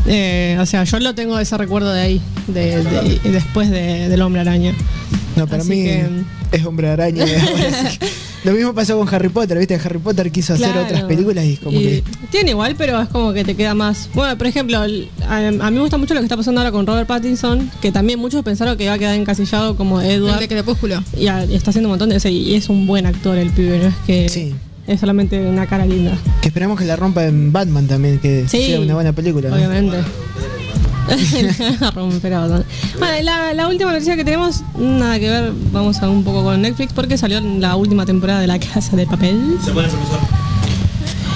Eh, 0.08 0.58
o 0.60 0.66
sea, 0.66 0.86
yo 0.86 1.00
lo 1.00 1.14
tengo 1.14 1.38
ese 1.38 1.56
recuerdo 1.58 1.94
de 1.94 2.02
ahí, 2.02 2.22
de, 2.48 2.84
de- 2.84 3.20
después 3.32 3.70
de- 3.70 4.10
del 4.10 4.22
hombre 4.24 4.42
araña. 4.42 4.74
No 5.40 5.48
para 5.48 5.62
Así 5.62 5.70
mí 5.72 5.84
que- 5.84 6.08
es 6.52 6.66
hombre 6.66 6.90
araña. 6.90 7.26
Lo 8.46 8.54
mismo 8.54 8.74
pasó 8.74 8.98
con 8.98 9.14
Harry 9.14 9.28
Potter, 9.28 9.58
viste, 9.58 9.76
Harry 9.76 10.00
Potter 10.00 10.32
quiso 10.32 10.54
hacer 10.54 10.78
otras 10.78 11.04
películas 11.04 11.44
y 11.44 11.58
como 11.58 11.78
Y 11.78 11.84
que 11.84 12.04
Tiene 12.32 12.52
igual, 12.52 12.76
pero 12.78 13.02
es 13.02 13.10
como 13.10 13.34
que 13.34 13.44
te 13.44 13.54
queda 13.56 13.74
más. 13.76 14.10
Bueno, 14.14 14.38
por 14.38 14.48
ejemplo, 14.48 14.82
el- 14.86 15.10
a, 15.28 15.40
a 15.48 15.52
mí 15.52 15.76
me 15.76 15.82
gusta 15.82 15.98
mucho 15.98 16.14
lo 16.14 16.22
que 16.22 16.26
está 16.26 16.38
pasando 16.38 16.62
ahora 16.62 16.72
con 16.72 16.88
Robert 16.88 17.06
Pattinson, 17.08 17.70
que 17.82 17.92
también 17.92 18.18
muchos 18.18 18.42
pensaron 18.44 18.78
que 18.78 18.86
iba 18.86 18.94
a 18.94 18.98
quedar 18.98 19.16
encasillado 19.16 19.76
como 19.76 20.00
El 20.00 20.12
Edward. 20.12 20.40
de 20.40 20.48
Crepúsculo. 20.48 21.04
Y, 21.18 21.28
a- 21.28 21.44
y 21.44 21.54
está 21.56 21.72
haciendo 21.72 21.90
un 21.90 21.92
montón 21.92 22.10
de 22.10 22.16
eso. 22.16 22.30
Y 22.30 22.56
es 22.56 22.70
un 22.70 22.88
buen 22.88 23.06
actor 23.06 23.38
el 23.38 23.50
pibe, 23.50 23.78
no 23.80 23.88
es 23.90 23.96
que 24.08 24.30
Sí. 24.30 24.56
es 24.88 25.00
solamente 25.02 25.38
una 25.46 25.68
cara 25.68 25.86
linda. 25.86 26.18
que 26.42 26.48
esperamos 26.48 26.80
que 26.80 26.86
la 26.86 26.96
rompa 26.96 27.26
en 27.26 27.52
Batman 27.52 27.88
también, 27.88 28.20
que 28.20 28.46
Sí, 28.48 28.68
sea 28.68 28.80
una 28.80 28.94
buena 28.94 29.12
película. 29.12 29.50
¿no? 29.50 29.58
Bueno, 33.00 33.24
la, 33.24 33.54
la 33.54 33.68
última 33.68 33.92
noticia 33.92 34.16
que 34.16 34.24
tenemos, 34.24 34.62
nada 34.78 35.20
que 35.20 35.30
ver, 35.30 35.52
vamos 35.72 35.98
a 36.02 36.10
un 36.10 36.24
poco 36.24 36.44
con 36.44 36.62
Netflix, 36.62 36.94
porque 36.94 37.18
salió 37.18 37.40
la 37.42 37.76
última 37.76 38.06
temporada 38.06 38.42
de 38.42 38.48
La 38.48 38.60
Casa 38.60 38.96
de 38.96 39.06
Papel. 39.06 39.58
Se 39.64 39.72
profesor. 39.72 39.98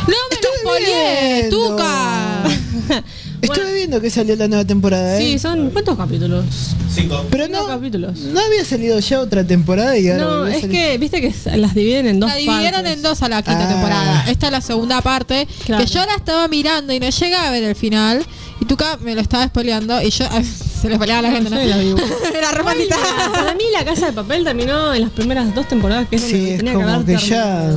¡No 0.08 0.14
me 0.30 0.36
lo 0.36 0.60
spoileé, 0.62 1.38
viendo. 1.42 1.68
Tuca! 1.70 2.44
Estuve 3.42 3.74
viendo 3.74 4.00
que 4.00 4.10
salió 4.10 4.38
la 4.38 4.48
nueva 4.48 4.64
temporada, 4.66 5.18
¿eh? 5.18 5.22
Sí, 5.22 5.40
son. 5.40 5.70
¿Cuántos 5.72 5.98
capítulos? 5.98 6.46
Cinco. 6.94 7.26
Pero 7.30 7.46
cinco 7.48 7.60
no, 7.62 7.68
capítulos. 7.68 8.18
no 8.20 8.40
había 8.40 8.64
salido 8.64 8.98
ya 9.00 9.20
otra 9.20 9.46
temporada 9.46 9.98
y 9.98 10.08
ahora 10.10 10.24
No, 10.24 10.48
es 10.48 10.62
salir. 10.62 10.72
que, 10.72 10.98
viste 10.98 11.20
que 11.20 11.34
las 11.58 11.76
dividen 11.76 12.08
en 12.08 12.20
dos 12.22 12.30
La 12.30 12.38
dividieron 12.38 12.72
partes. 12.84 12.94
en 12.94 13.02
dos 13.02 13.22
a 13.22 13.28
la 13.30 13.42
quinta 13.42 13.66
Ah. 13.66 13.74
temporada. 13.74 14.26
Esta 14.30 14.46
es 14.46 14.52
la 14.54 14.62
segunda 14.62 15.02
parte. 15.02 15.46
Claro. 15.66 15.84
Que 15.84 15.90
yo 15.92 16.06
la 16.06 16.16
estaba 16.16 16.48
mirando 16.48 16.94
y 16.94 17.02
no 17.02 17.10
llegaba 17.10 17.48
a 17.48 17.52
ver 17.52 17.64
el 17.64 17.76
final. 17.76 18.26
Y 18.64 18.66
Tuca 18.66 18.98
me 19.02 19.14
lo 19.14 19.20
estaba 19.20 19.46
spoileando. 19.46 20.02
Y 20.02 20.10
yo. 20.10 20.26
se 20.82 20.88
le 20.88 20.96
spoileaba 20.96 21.20
a 21.20 21.30
la 21.30 21.32
gente, 21.32 21.50
¿no? 21.50 21.58
Era 22.34 22.64
maldita. 22.64 22.96
Para 23.34 23.54
mí 23.56 23.64
la 23.74 23.84
Casa 23.84 24.06
de 24.06 24.14
Papel 24.14 24.46
terminó 24.46 24.94
en 24.94 25.02
las 25.02 25.10
primeras 25.12 25.54
dos 25.54 25.68
temporadas 25.68 26.08
que 26.08 26.16
es 26.16 26.22
donde 26.22 26.38
Sí, 26.38 26.50
es 26.52 26.58
tenía 26.60 26.74
como 26.74 26.86
que 26.86 26.92
haber 26.94 27.18
que 27.20 27.26
ya- 27.28 27.76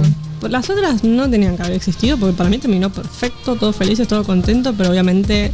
Las 0.48 0.70
otras 0.70 1.02
no 1.02 1.28
tenían 1.28 1.56
que 1.56 1.62
haber 1.64 1.74
existido 1.74 2.16
porque 2.18 2.36
para 2.36 2.48
mí 2.48 2.58
terminó 2.58 2.90
perfecto, 2.92 3.56
todos 3.56 3.74
felices, 3.74 4.06
todo 4.06 4.22
contento, 4.22 4.74
pero 4.78 4.90
obviamente 4.90 5.50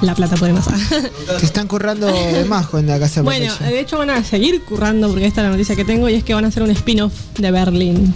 la 0.00 0.14
plata 0.14 0.36
puede 0.36 0.52
más. 0.52 0.66
Se 1.40 1.46
están 1.46 1.66
currando 1.66 2.06
de 2.06 2.44
más 2.44 2.68
con 2.68 2.86
la 2.86 3.00
casa 3.00 3.16
de 3.16 3.22
bueno, 3.24 3.52
papel. 3.54 3.70
de 3.72 3.80
hecho 3.80 3.98
van 3.98 4.10
a 4.10 4.22
seguir 4.22 4.62
currando 4.62 5.08
porque 5.08 5.26
esta 5.26 5.40
es 5.40 5.46
la 5.46 5.50
noticia 5.50 5.74
que 5.74 5.84
tengo 5.84 6.08
y 6.08 6.14
es 6.14 6.22
que 6.22 6.34
van 6.34 6.44
a 6.44 6.48
hacer 6.48 6.62
un 6.62 6.70
spin-off 6.70 7.12
de 7.36 7.50
Berlín. 7.50 8.14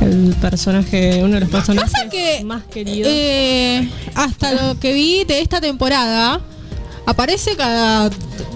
El 0.00 0.34
personaje, 0.40 1.20
uno 1.22 1.34
de 1.34 1.40
los 1.40 1.48
personajes 1.50 1.90
Pasa 1.92 2.08
que. 2.08 2.42
más 2.44 2.62
queridos. 2.64 3.10
eh, 3.12 3.88
hasta 4.14 4.52
lo 4.52 4.78
que 4.78 4.92
vi 4.92 5.24
de 5.24 5.40
esta 5.40 5.60
temporada. 5.60 6.40
Aparece 7.06 7.54
cada. 7.56 8.10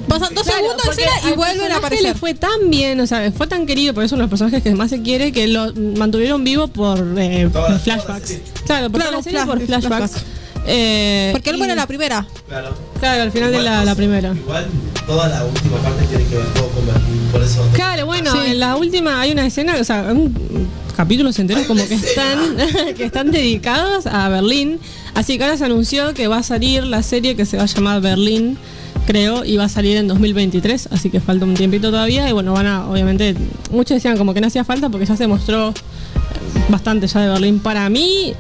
Pasan 0.09 0.35
dos 0.35 0.45
Claro, 0.45 0.59
segundos 0.61 0.99
escena 0.99 1.31
y 1.33 1.37
vuelven 1.37 1.71
a 1.73 1.77
aparecer. 1.77 2.05
Le 2.07 2.15
fue 2.15 2.33
tan 2.35 2.71
bien, 2.71 2.99
o 3.01 3.07
sea, 3.07 3.31
fue 3.31 3.47
tan 3.47 3.67
querido, 3.67 3.93
por 3.93 4.05
eso 4.05 4.15
uno 4.15 4.23
de 4.23 4.25
los 4.25 4.31
personajes 4.31 4.63
que 4.63 4.75
más 4.75 4.89
se 4.89 5.03
quiere, 5.03 5.33
que 5.33 5.47
lo 5.49 5.73
mantuvieron 5.97 6.45
vivo 6.45 6.67
por 6.69 6.99
eh, 7.19 7.49
flashbacks. 7.85 8.39
Claro, 8.65 8.91
por, 8.91 9.01
Claro, 9.03 9.11
toda 9.11 9.11
la 9.11 9.23
serie 9.23 9.39
flash- 9.41 9.47
por 9.47 9.61
flashbacks. 9.61 10.13
flashbacks. 10.13 10.25
Eh, 10.67 11.31
Porque 11.33 11.51
él 11.51 11.57
y- 11.57 11.59
muere 11.59 11.73
en 11.73 11.79
la 11.79 11.87
primera. 11.87 12.27
Claro. 12.49 12.75
Claro, 13.01 13.23
al 13.23 13.33
final 13.33 13.53
de 13.53 13.63
la, 13.63 13.85
la 13.85 13.95
primera. 13.95 14.33
Igual 14.35 14.67
toda 15.07 15.29
la 15.29 15.45
última 15.45 15.77
parte 15.79 16.05
tiene 16.07 16.25
que 16.25 16.37
ver 16.37 16.47
todo 16.55 16.69
con 16.69 16.87
Berlín. 16.87 17.29
Por 17.33 17.43
eso. 17.43 17.67
Claro, 17.73 18.07
bueno, 18.07 18.33
Sí. 18.33 18.39
en 18.51 18.61
la 18.61 18.77
última 18.77 19.21
hay 19.21 19.33
una 19.33 19.47
escena, 19.47 19.77
o 19.81 19.85
sea, 19.85 20.09
un 20.13 20.69
capítulos 20.97 21.39
enteros 21.39 21.65
como 21.67 21.87
que 21.87 21.95
están, 21.95 22.39
que 22.97 23.05
están 23.05 23.31
dedicados 23.31 24.07
a 24.07 24.29
Berlín. 24.29 24.81
Así 25.15 25.39
que 25.39 25.45
ahora 25.45 25.57
se 25.57 25.65
anunció 25.65 26.13
que 26.13 26.27
va 26.29 26.39
a 26.39 26.43
salir 26.43 26.85
la 26.85 27.03
serie 27.03 27.37
que 27.37 27.47
se 27.47 27.57
va 27.57 27.63
a 27.63 27.67
llamar 27.67 28.01
Berlín, 28.01 28.59
creo, 29.07 29.45
y 29.45 29.57
va 29.57 29.65
a 29.65 29.69
salir 29.69 29.97
en 29.97 30.09
2023, 30.09 30.89
así 30.91 31.09
que 31.09 31.21
falta 31.21 31.45
un 31.45 31.55
tiempito 31.55 31.91
todavía. 31.91 32.29
Y 32.29 32.33
bueno, 32.33 32.53
van 32.53 32.67
a, 32.67 32.89
obviamente, 32.89 33.35
muchos 33.71 33.95
decían 33.95 34.19
como 34.19 34.35
que 34.35 34.41
no 34.41 34.49
hacía 34.49 34.65
falta 34.65 34.89
porque 34.91 35.07
ya 35.07 35.17
se 35.17 35.27
mostró 35.29 35.73
bastante 36.69 37.07
ya 37.07 37.21
de 37.21 37.29
Berlín. 37.29 37.61
Para 37.61 37.89
mí 37.89 38.35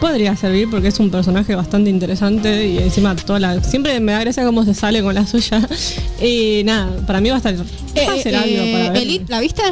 podría 0.00 0.34
servir 0.36 0.68
porque 0.70 0.88
es 0.88 0.98
un 0.98 1.10
personaje 1.10 1.54
bastante 1.54 1.90
interesante 1.90 2.66
y 2.66 2.78
encima 2.78 3.14
toda 3.16 3.38
la, 3.38 3.62
siempre 3.62 4.00
me 4.00 4.12
da 4.12 4.20
gracia 4.20 4.44
cómo 4.44 4.64
se 4.64 4.74
sale 4.74 5.02
con 5.02 5.14
la 5.14 5.26
suya. 5.26 5.66
Y 6.22 6.62
nada, 6.64 6.90
para 7.06 7.20
mí 7.20 7.30
va 7.30 7.36
a 7.36 7.38
estar... 7.38 7.54
Eh, 7.54 8.06
va 8.06 8.12
a 8.12 8.18
ser 8.18 8.34
eh, 8.34 8.36
algo 8.36 8.72
para 8.72 8.90
ver. 8.90 9.02
Elite, 9.02 9.24
¿la 9.28 9.40
viste? 9.40 9.62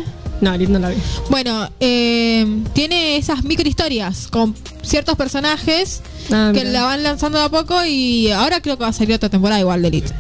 No, 0.40 0.54
Elite 0.54 0.72
no 0.72 0.78
la 0.78 0.88
vi. 0.90 0.96
Bueno, 1.28 1.68
eh, 1.80 2.46
tiene 2.72 3.16
esas 3.16 3.44
microhistorias 3.44 4.28
con 4.28 4.54
ciertos 4.82 5.16
personajes 5.16 6.00
Ah, 6.30 6.50
que 6.52 6.64
la 6.64 6.84
van 6.84 7.02
lanzando 7.02 7.38
de 7.38 7.44
a 7.44 7.48
poco 7.48 7.84
y 7.84 8.30
ahora 8.30 8.60
creo 8.60 8.76
que 8.76 8.82
va 8.82 8.90
a 8.90 8.92
salir 8.92 9.14
otra 9.14 9.28
temporada 9.28 9.60
igual 9.60 9.82
de 9.82 9.88
Elite. 9.88 10.12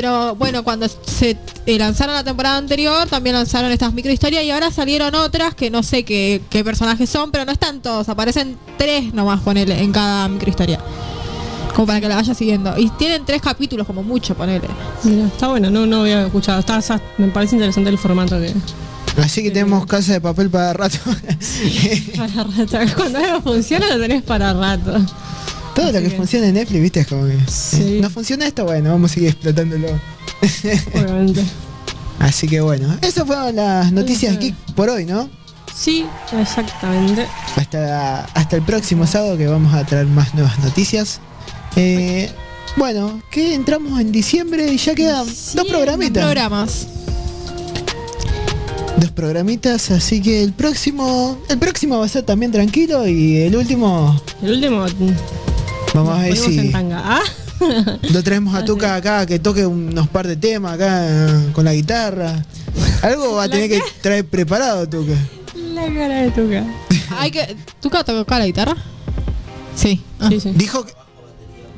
Pero 0.00 0.34
bueno, 0.34 0.64
cuando 0.64 0.88
se 0.88 1.36
eh, 1.66 1.78
lanzaron 1.78 2.14
la 2.14 2.24
temporada 2.24 2.56
anterior, 2.56 3.06
también 3.06 3.36
lanzaron 3.36 3.70
estas 3.70 3.92
microhistorias 3.92 4.42
y 4.44 4.50
ahora 4.50 4.70
salieron 4.70 5.14
otras 5.14 5.54
que 5.54 5.68
no 5.70 5.82
sé 5.82 6.04
qué, 6.04 6.40
qué 6.48 6.64
personajes 6.64 7.10
son, 7.10 7.30
pero 7.30 7.44
no 7.44 7.52
están 7.52 7.82
todos, 7.82 8.08
aparecen 8.08 8.56
tres 8.78 9.12
nomás, 9.12 9.42
ponele, 9.42 9.78
en 9.82 9.92
cada 9.92 10.26
microhistoria. 10.28 10.80
Como 11.74 11.86
para 11.86 12.00
que 12.00 12.08
la 12.08 12.16
vaya 12.16 12.32
siguiendo. 12.32 12.78
Y 12.78 12.88
tienen 12.96 13.26
tres 13.26 13.42
capítulos, 13.42 13.86
como 13.86 14.02
mucho, 14.02 14.34
ponele. 14.34 14.68
Mira, 15.04 15.26
está 15.26 15.48
bueno, 15.48 15.68
no, 15.70 15.84
no 15.84 16.00
había 16.00 16.24
escuchado. 16.24 16.60
Está, 16.60 16.78
está- 16.78 16.98
me 17.18 17.28
parece 17.28 17.56
interesante 17.56 17.90
el 17.90 17.98
formato 17.98 18.38
que. 18.40 18.54
Así 19.22 19.42
que 19.42 19.50
tenemos 19.50 19.84
casa 19.84 20.14
de 20.14 20.22
papel 20.22 20.48
para 20.48 20.72
rato. 20.72 20.96
Para 22.16 22.44
rato. 22.44 22.78
Cuando 22.96 23.18
algo 23.18 23.42
funciona 23.42 23.86
lo 23.94 24.00
tenés 24.00 24.22
para 24.22 24.54
rato. 24.54 24.98
Todo 25.74 25.92
lo 25.92 26.00
que 26.00 26.08
que- 26.10 26.16
funciona 26.16 26.46
en 26.48 26.54
Netflix, 26.54 26.82
viste, 26.82 27.00
es 27.00 27.06
como 27.06 27.26
que. 27.26 27.38
Sí. 27.48 27.96
eh, 27.96 27.98
no 28.02 28.10
funciona 28.10 28.46
esto, 28.46 28.64
bueno, 28.64 28.90
vamos 28.90 29.10
a 29.10 29.14
seguir 29.14 29.30
explotándolo. 29.30 29.88
Obviamente. 30.94 31.42
Así 32.18 32.46
que 32.48 32.60
bueno, 32.60 32.98
esas 33.00 33.26
fueron 33.26 33.56
las 33.56 33.92
noticias 33.92 34.38
geek 34.38 34.54
por 34.74 34.90
hoy, 34.90 35.06
¿no? 35.06 35.28
Sí, 35.74 36.04
exactamente. 36.38 37.26
Hasta, 37.56 38.24
hasta 38.26 38.56
el 38.56 38.62
próximo 38.62 39.06
sábado 39.06 39.38
que 39.38 39.46
vamos 39.46 39.72
a 39.72 39.84
traer 39.86 40.06
más 40.06 40.34
nuevas 40.34 40.58
noticias. 40.58 41.18
Eh, 41.76 42.30
bueno, 42.76 43.22
que 43.30 43.54
entramos 43.54 43.98
en 44.00 44.12
diciembre 44.12 44.70
y 44.70 44.76
ya 44.76 44.94
quedan 44.94 45.24
dos 45.26 45.66
programitas. 45.66 46.22
Programas. 46.24 46.86
Dos 48.98 49.10
programitas, 49.12 49.90
así 49.90 50.20
que 50.20 50.42
el 50.42 50.52
próximo, 50.52 51.38
el 51.48 51.58
próximo 51.58 51.98
va 52.00 52.04
a 52.04 52.08
ser 52.08 52.24
también 52.24 52.52
tranquilo 52.52 53.06
y 53.08 53.38
el 53.38 53.56
último 53.56 54.20
El 54.42 54.52
último. 54.52 54.84
Vamos 55.94 56.18
a 56.18 56.22
ver 56.22 56.36
si. 56.36 56.72
Ah, 56.74 57.20
lo 58.12 58.22
traemos 58.22 58.54
a 58.54 58.64
Tuca 58.64 58.94
acá 58.94 59.26
que 59.26 59.38
toque 59.38 59.66
unos 59.66 60.08
par 60.08 60.26
de 60.26 60.36
temas 60.36 60.74
acá 60.74 61.06
con 61.52 61.64
la 61.64 61.74
guitarra. 61.74 62.44
Algo 63.02 63.34
va 63.34 63.44
a 63.44 63.48
tener 63.48 63.68
que 63.68 63.80
traer 64.02 64.24
preparado 64.24 64.88
Tuca. 64.88 65.14
la 65.74 65.82
cara 65.92 66.22
de 66.22 66.30
Tuca. 66.30 66.64
Hay 67.18 67.30
que. 67.30 67.56
¿Tú 67.80 67.88
tocas 67.90 68.38
la 68.38 68.46
guitarra? 68.46 68.76
Sí. 69.74 70.00
Ah. 70.18 70.28
Sí, 70.30 70.40
sí. 70.40 70.52
Dijo 70.54 70.84
que 70.84 70.92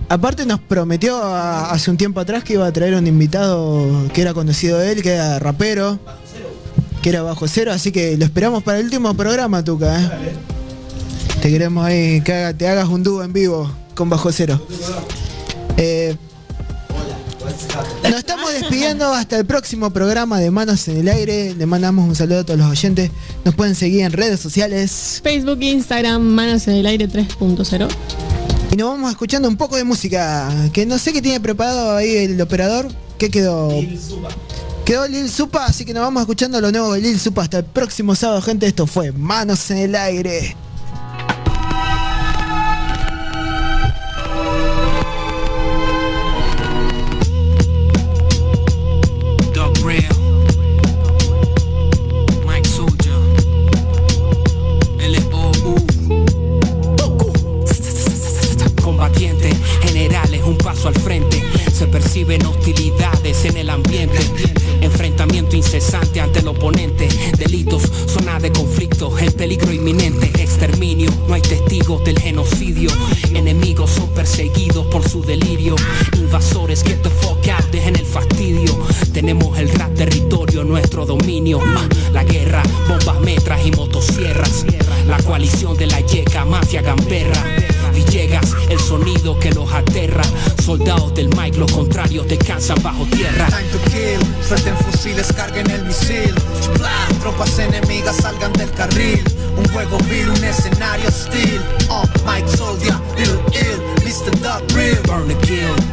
aparte 0.08 0.44
nos 0.46 0.60
prometió 0.60 1.16
a- 1.22 1.70
hace 1.72 1.90
un 1.90 1.96
tiempo 1.96 2.20
atrás 2.20 2.44
que 2.44 2.54
iba 2.54 2.66
a 2.66 2.72
traer 2.72 2.94
un 2.94 3.06
invitado 3.06 4.08
que 4.12 4.20
era 4.22 4.34
conocido 4.34 4.78
de 4.78 4.92
él, 4.92 5.02
que 5.02 5.14
era 5.14 5.38
rapero, 5.38 5.98
que 7.02 7.08
era 7.08 7.22
bajo 7.22 7.48
cero, 7.48 7.72
así 7.72 7.90
que 7.92 8.16
lo 8.16 8.24
esperamos 8.24 8.62
para 8.62 8.78
el 8.78 8.84
último 8.86 9.14
programa, 9.14 9.62
Tuca. 9.64 10.00
¿eh? 10.00 10.10
Te 11.40 11.50
queremos 11.50 11.84
ahí 11.84 12.20
que 12.20 12.32
haga- 12.32 12.54
te 12.56 12.68
hagas 12.68 12.88
un 12.88 13.02
dúo 13.02 13.22
en 13.22 13.32
vivo 13.32 13.70
con 13.94 14.08
bajo 14.10 14.30
cero. 14.32 14.60
Eh, 15.76 16.16
Nos 18.04 18.18
estamos 18.18 18.52
despidiendo 18.52 19.12
hasta 19.12 19.38
el 19.38 19.46
próximo 19.46 19.90
programa 19.90 20.38
de 20.38 20.50
Manos 20.50 20.86
en 20.88 20.98
el 20.98 21.08
Aire. 21.08 21.54
Le 21.54 21.66
mandamos 21.66 22.08
un 22.08 22.14
saludo 22.14 22.40
a 22.40 22.44
todos 22.44 22.58
los 22.58 22.68
oyentes. 22.70 23.10
Nos 23.44 23.54
pueden 23.54 23.74
seguir 23.74 24.02
en 24.02 24.12
redes 24.12 24.40
sociales. 24.40 25.20
Facebook, 25.22 25.58
Instagram, 25.62 26.22
Manos 26.22 26.68
en 26.68 26.74
el 26.74 26.86
Aire 26.86 27.08
3.0. 27.08 27.88
Y 28.70 28.76
nos 28.76 28.88
vamos 28.88 29.10
escuchando 29.10 29.48
un 29.48 29.56
poco 29.56 29.76
de 29.76 29.84
música. 29.84 30.50
Que 30.72 30.86
no 30.86 30.98
sé 30.98 31.12
qué 31.12 31.20
tiene 31.20 31.40
preparado 31.40 31.96
ahí 31.96 32.16
el 32.16 32.40
operador. 32.40 32.88
¿Qué 33.18 33.30
quedó? 33.30 33.70
Quedó 34.84 35.06
Lil 35.06 35.30
Supa, 35.30 35.66
así 35.66 35.84
que 35.84 35.94
nos 35.94 36.02
vamos 36.02 36.22
escuchando 36.22 36.60
lo 36.60 36.72
nuevo 36.72 36.92
de 36.94 37.00
Lil 37.00 37.18
Supa 37.20 37.42
hasta 37.42 37.58
el 37.58 37.64
próximo 37.64 38.14
sábado, 38.14 38.42
gente. 38.42 38.66
Esto 38.66 38.86
fue 38.86 39.12
Manos 39.12 39.70
en 39.70 39.78
el 39.78 39.94
Aire. 39.94 40.56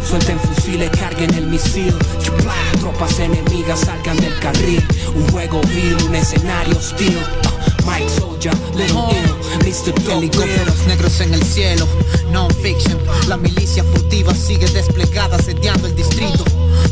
Suelten 0.10 0.40
fusiles, 0.40 0.90
carguen 0.92 1.32
el 1.36 1.46
misil. 1.48 1.94
Chupla, 2.20 2.56
tropas 2.80 3.20
enemigas 3.20 3.82
salgan 3.82 4.18
del 4.18 4.38
carril. 4.40 4.84
Un 5.16 5.30
juego 5.30 5.62
vil, 5.74 5.96
un 6.08 6.16
escenario 6.16 6.76
hostil. 6.76 7.18
Ah, 7.46 7.52
Mike 7.86 8.10
Soldier, 8.10 8.54
Little 8.76 8.98
Ill, 9.12 9.68
Mr. 9.68 9.94
Helicópteros 10.12 10.88
negros 10.88 11.20
en 11.22 11.34
el 11.34 11.44
cielo, 11.44 11.88
non-fiction. 12.32 12.98
La 13.28 13.38
milicia 13.38 13.84
furtiva 13.84 14.34
sigue 14.34 14.68
desplegada 14.68 15.38
asediando 15.38 15.88
el 15.88 15.96
distrito. 15.96 16.44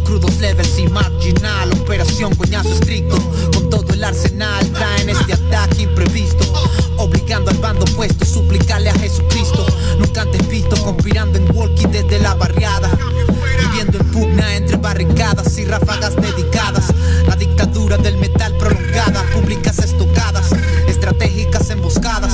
Crudos 0.04 0.38
levels 0.40 0.78
y 0.78 0.88
marginal, 0.88 1.72
operación 1.74 2.36
coñazo 2.36 2.70
estricto. 2.70 3.18
Con 3.54 3.70
todo 3.70 3.94
el 3.94 4.04
arsenal 4.04 4.64
traen 4.74 5.10
este 5.10 5.34
ataque 5.34 5.84
imprevisto. 5.84 6.46
Obligando 7.28 7.52
al 7.52 7.58
bando 7.58 7.84
opuesto, 7.84 8.24
suplicarle 8.24 8.90
a 8.90 8.94
Jesucristo. 8.94 9.66
Nunca 10.00 10.22
antes 10.22 10.48
visto 10.48 10.82
conspirando 10.82 11.38
en 11.38 11.54
walkie 11.54 11.86
desde 11.88 12.20
la 12.20 12.36
barriada. 12.36 12.90
Viviendo 13.60 13.98
en 13.98 14.12
pugna 14.12 14.56
entre 14.56 14.78
barricadas 14.78 15.58
y 15.58 15.66
ráfagas 15.66 16.16
dedicadas. 16.16 16.86
La 17.28 17.36
dictadura 17.36 17.98
del 17.98 18.16
metal 18.16 18.56
prolongada, 18.58 19.26
públicas 19.34 19.78
estocadas, 19.80 20.52
estratégicas 20.88 21.70
emboscadas. 21.70 22.32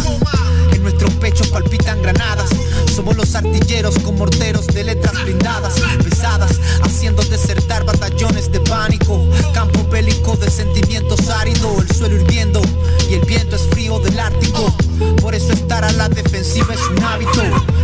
En 0.71 0.83
nuestros 0.83 1.11
pechos 1.15 1.47
palpitan 1.47 1.99
granadas. 2.03 2.51
Somos 2.95 3.17
los 3.17 3.33
artilleros 3.33 3.97
con 3.97 4.15
morteros 4.19 4.67
de 4.67 4.83
letras 4.83 5.23
blindadas, 5.23 5.73
pesadas, 6.03 6.59
haciendo 6.83 7.23
desertar 7.23 7.83
batallones 7.83 8.51
de 8.51 8.59
pánico. 8.59 9.27
Campo 9.55 9.83
bélico 9.89 10.37
de 10.37 10.51
sentimientos 10.51 11.29
áridos, 11.29 11.81
el 11.81 11.95
suelo 11.95 12.15
hirviendo 12.17 12.61
y 13.09 13.15
el 13.15 13.21
viento 13.21 13.55
es 13.55 13.72
frío 13.93 13.99
del 13.99 14.19
Ártico. 14.19 14.73
Por 15.21 15.35
eso 15.35 15.53
estar 15.53 15.83
a 15.83 15.91
la 15.93 16.09
defensiva 16.09 16.73
es 16.73 16.81
un 16.89 17.03
hábito. 17.03 17.41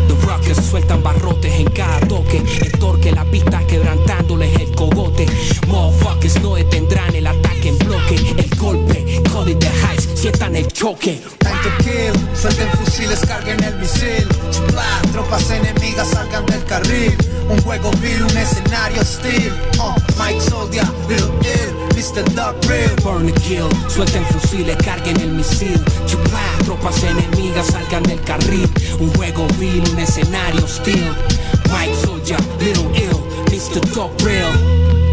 The 0.07 0.26
Rockers 0.26 0.66
sueltan 0.66 1.03
barrotes 1.03 1.53
en 1.53 1.70
cada 1.72 1.99
toque. 2.01 2.43
El 2.62 2.72
torque, 2.74 3.12
la 3.12 3.26
pista 3.26 3.66
quebrantándoles 3.68 4.55
el 4.60 4.72
cogote. 4.76 5.26
Motherfuckers 5.68 6.41
no 6.41 6.55
detendrán 6.55 7.14
el 7.16 7.28
ataque 7.28 7.70
en 7.70 7.78
bloque. 7.80 8.16
El 8.38 8.49
golpe, 8.57 9.22
call 9.32 9.49
it 9.49 9.60
the 9.60 9.68
heights, 9.68 10.07
sientan 10.16 10.55
el 10.55 10.68
choque. 10.68 11.22
Time 11.39 11.60
to 11.64 11.84
kill, 11.84 12.36
suelten 12.36 12.70
fusiles, 12.72 13.20
carguen 13.22 13.64
el 13.64 13.76
misil. 13.78 14.28
Tropas 15.12 15.49
enemigas 15.51 16.10
salgan 16.10 16.45
del 16.45 16.64
carril. 16.66 17.16
Un 17.49 17.62
juego 17.62 17.91
vil, 18.01 18.24
un 18.24 18.38
escenario 18.38 19.01
hostil. 19.01 19.53
Oh, 19.80 19.95
Mike 20.18 20.41
Soldier, 20.41 20.86
Little 21.07 21.32
Ill, 21.41 21.78
Mr. 21.99 22.23
Duck 22.33 22.55
Real. 22.69 22.95
Burn 23.03 23.25
the 23.25 23.33
kill, 23.41 23.69
suelten 23.89 24.23
fusiles, 24.27 24.77
carguen 24.77 25.19
el 25.19 25.33
misil. 25.33 25.83
Tropas 26.63 27.03
enemigas 27.03 27.67
salgan 27.67 28.03
del 28.03 28.21
carril. 28.21 28.69
Un 29.01 29.09
juego 29.15 29.45
vil, 29.59 29.83
un 29.91 29.99
escenario 29.99 30.63
hostil. 30.63 31.13
Mike 31.69 31.95
Soldier, 32.05 32.39
Little 32.61 32.89
Ill, 32.95 33.19
Mr. 33.51 33.81
Dog 33.93 34.11
Real. 34.23 35.09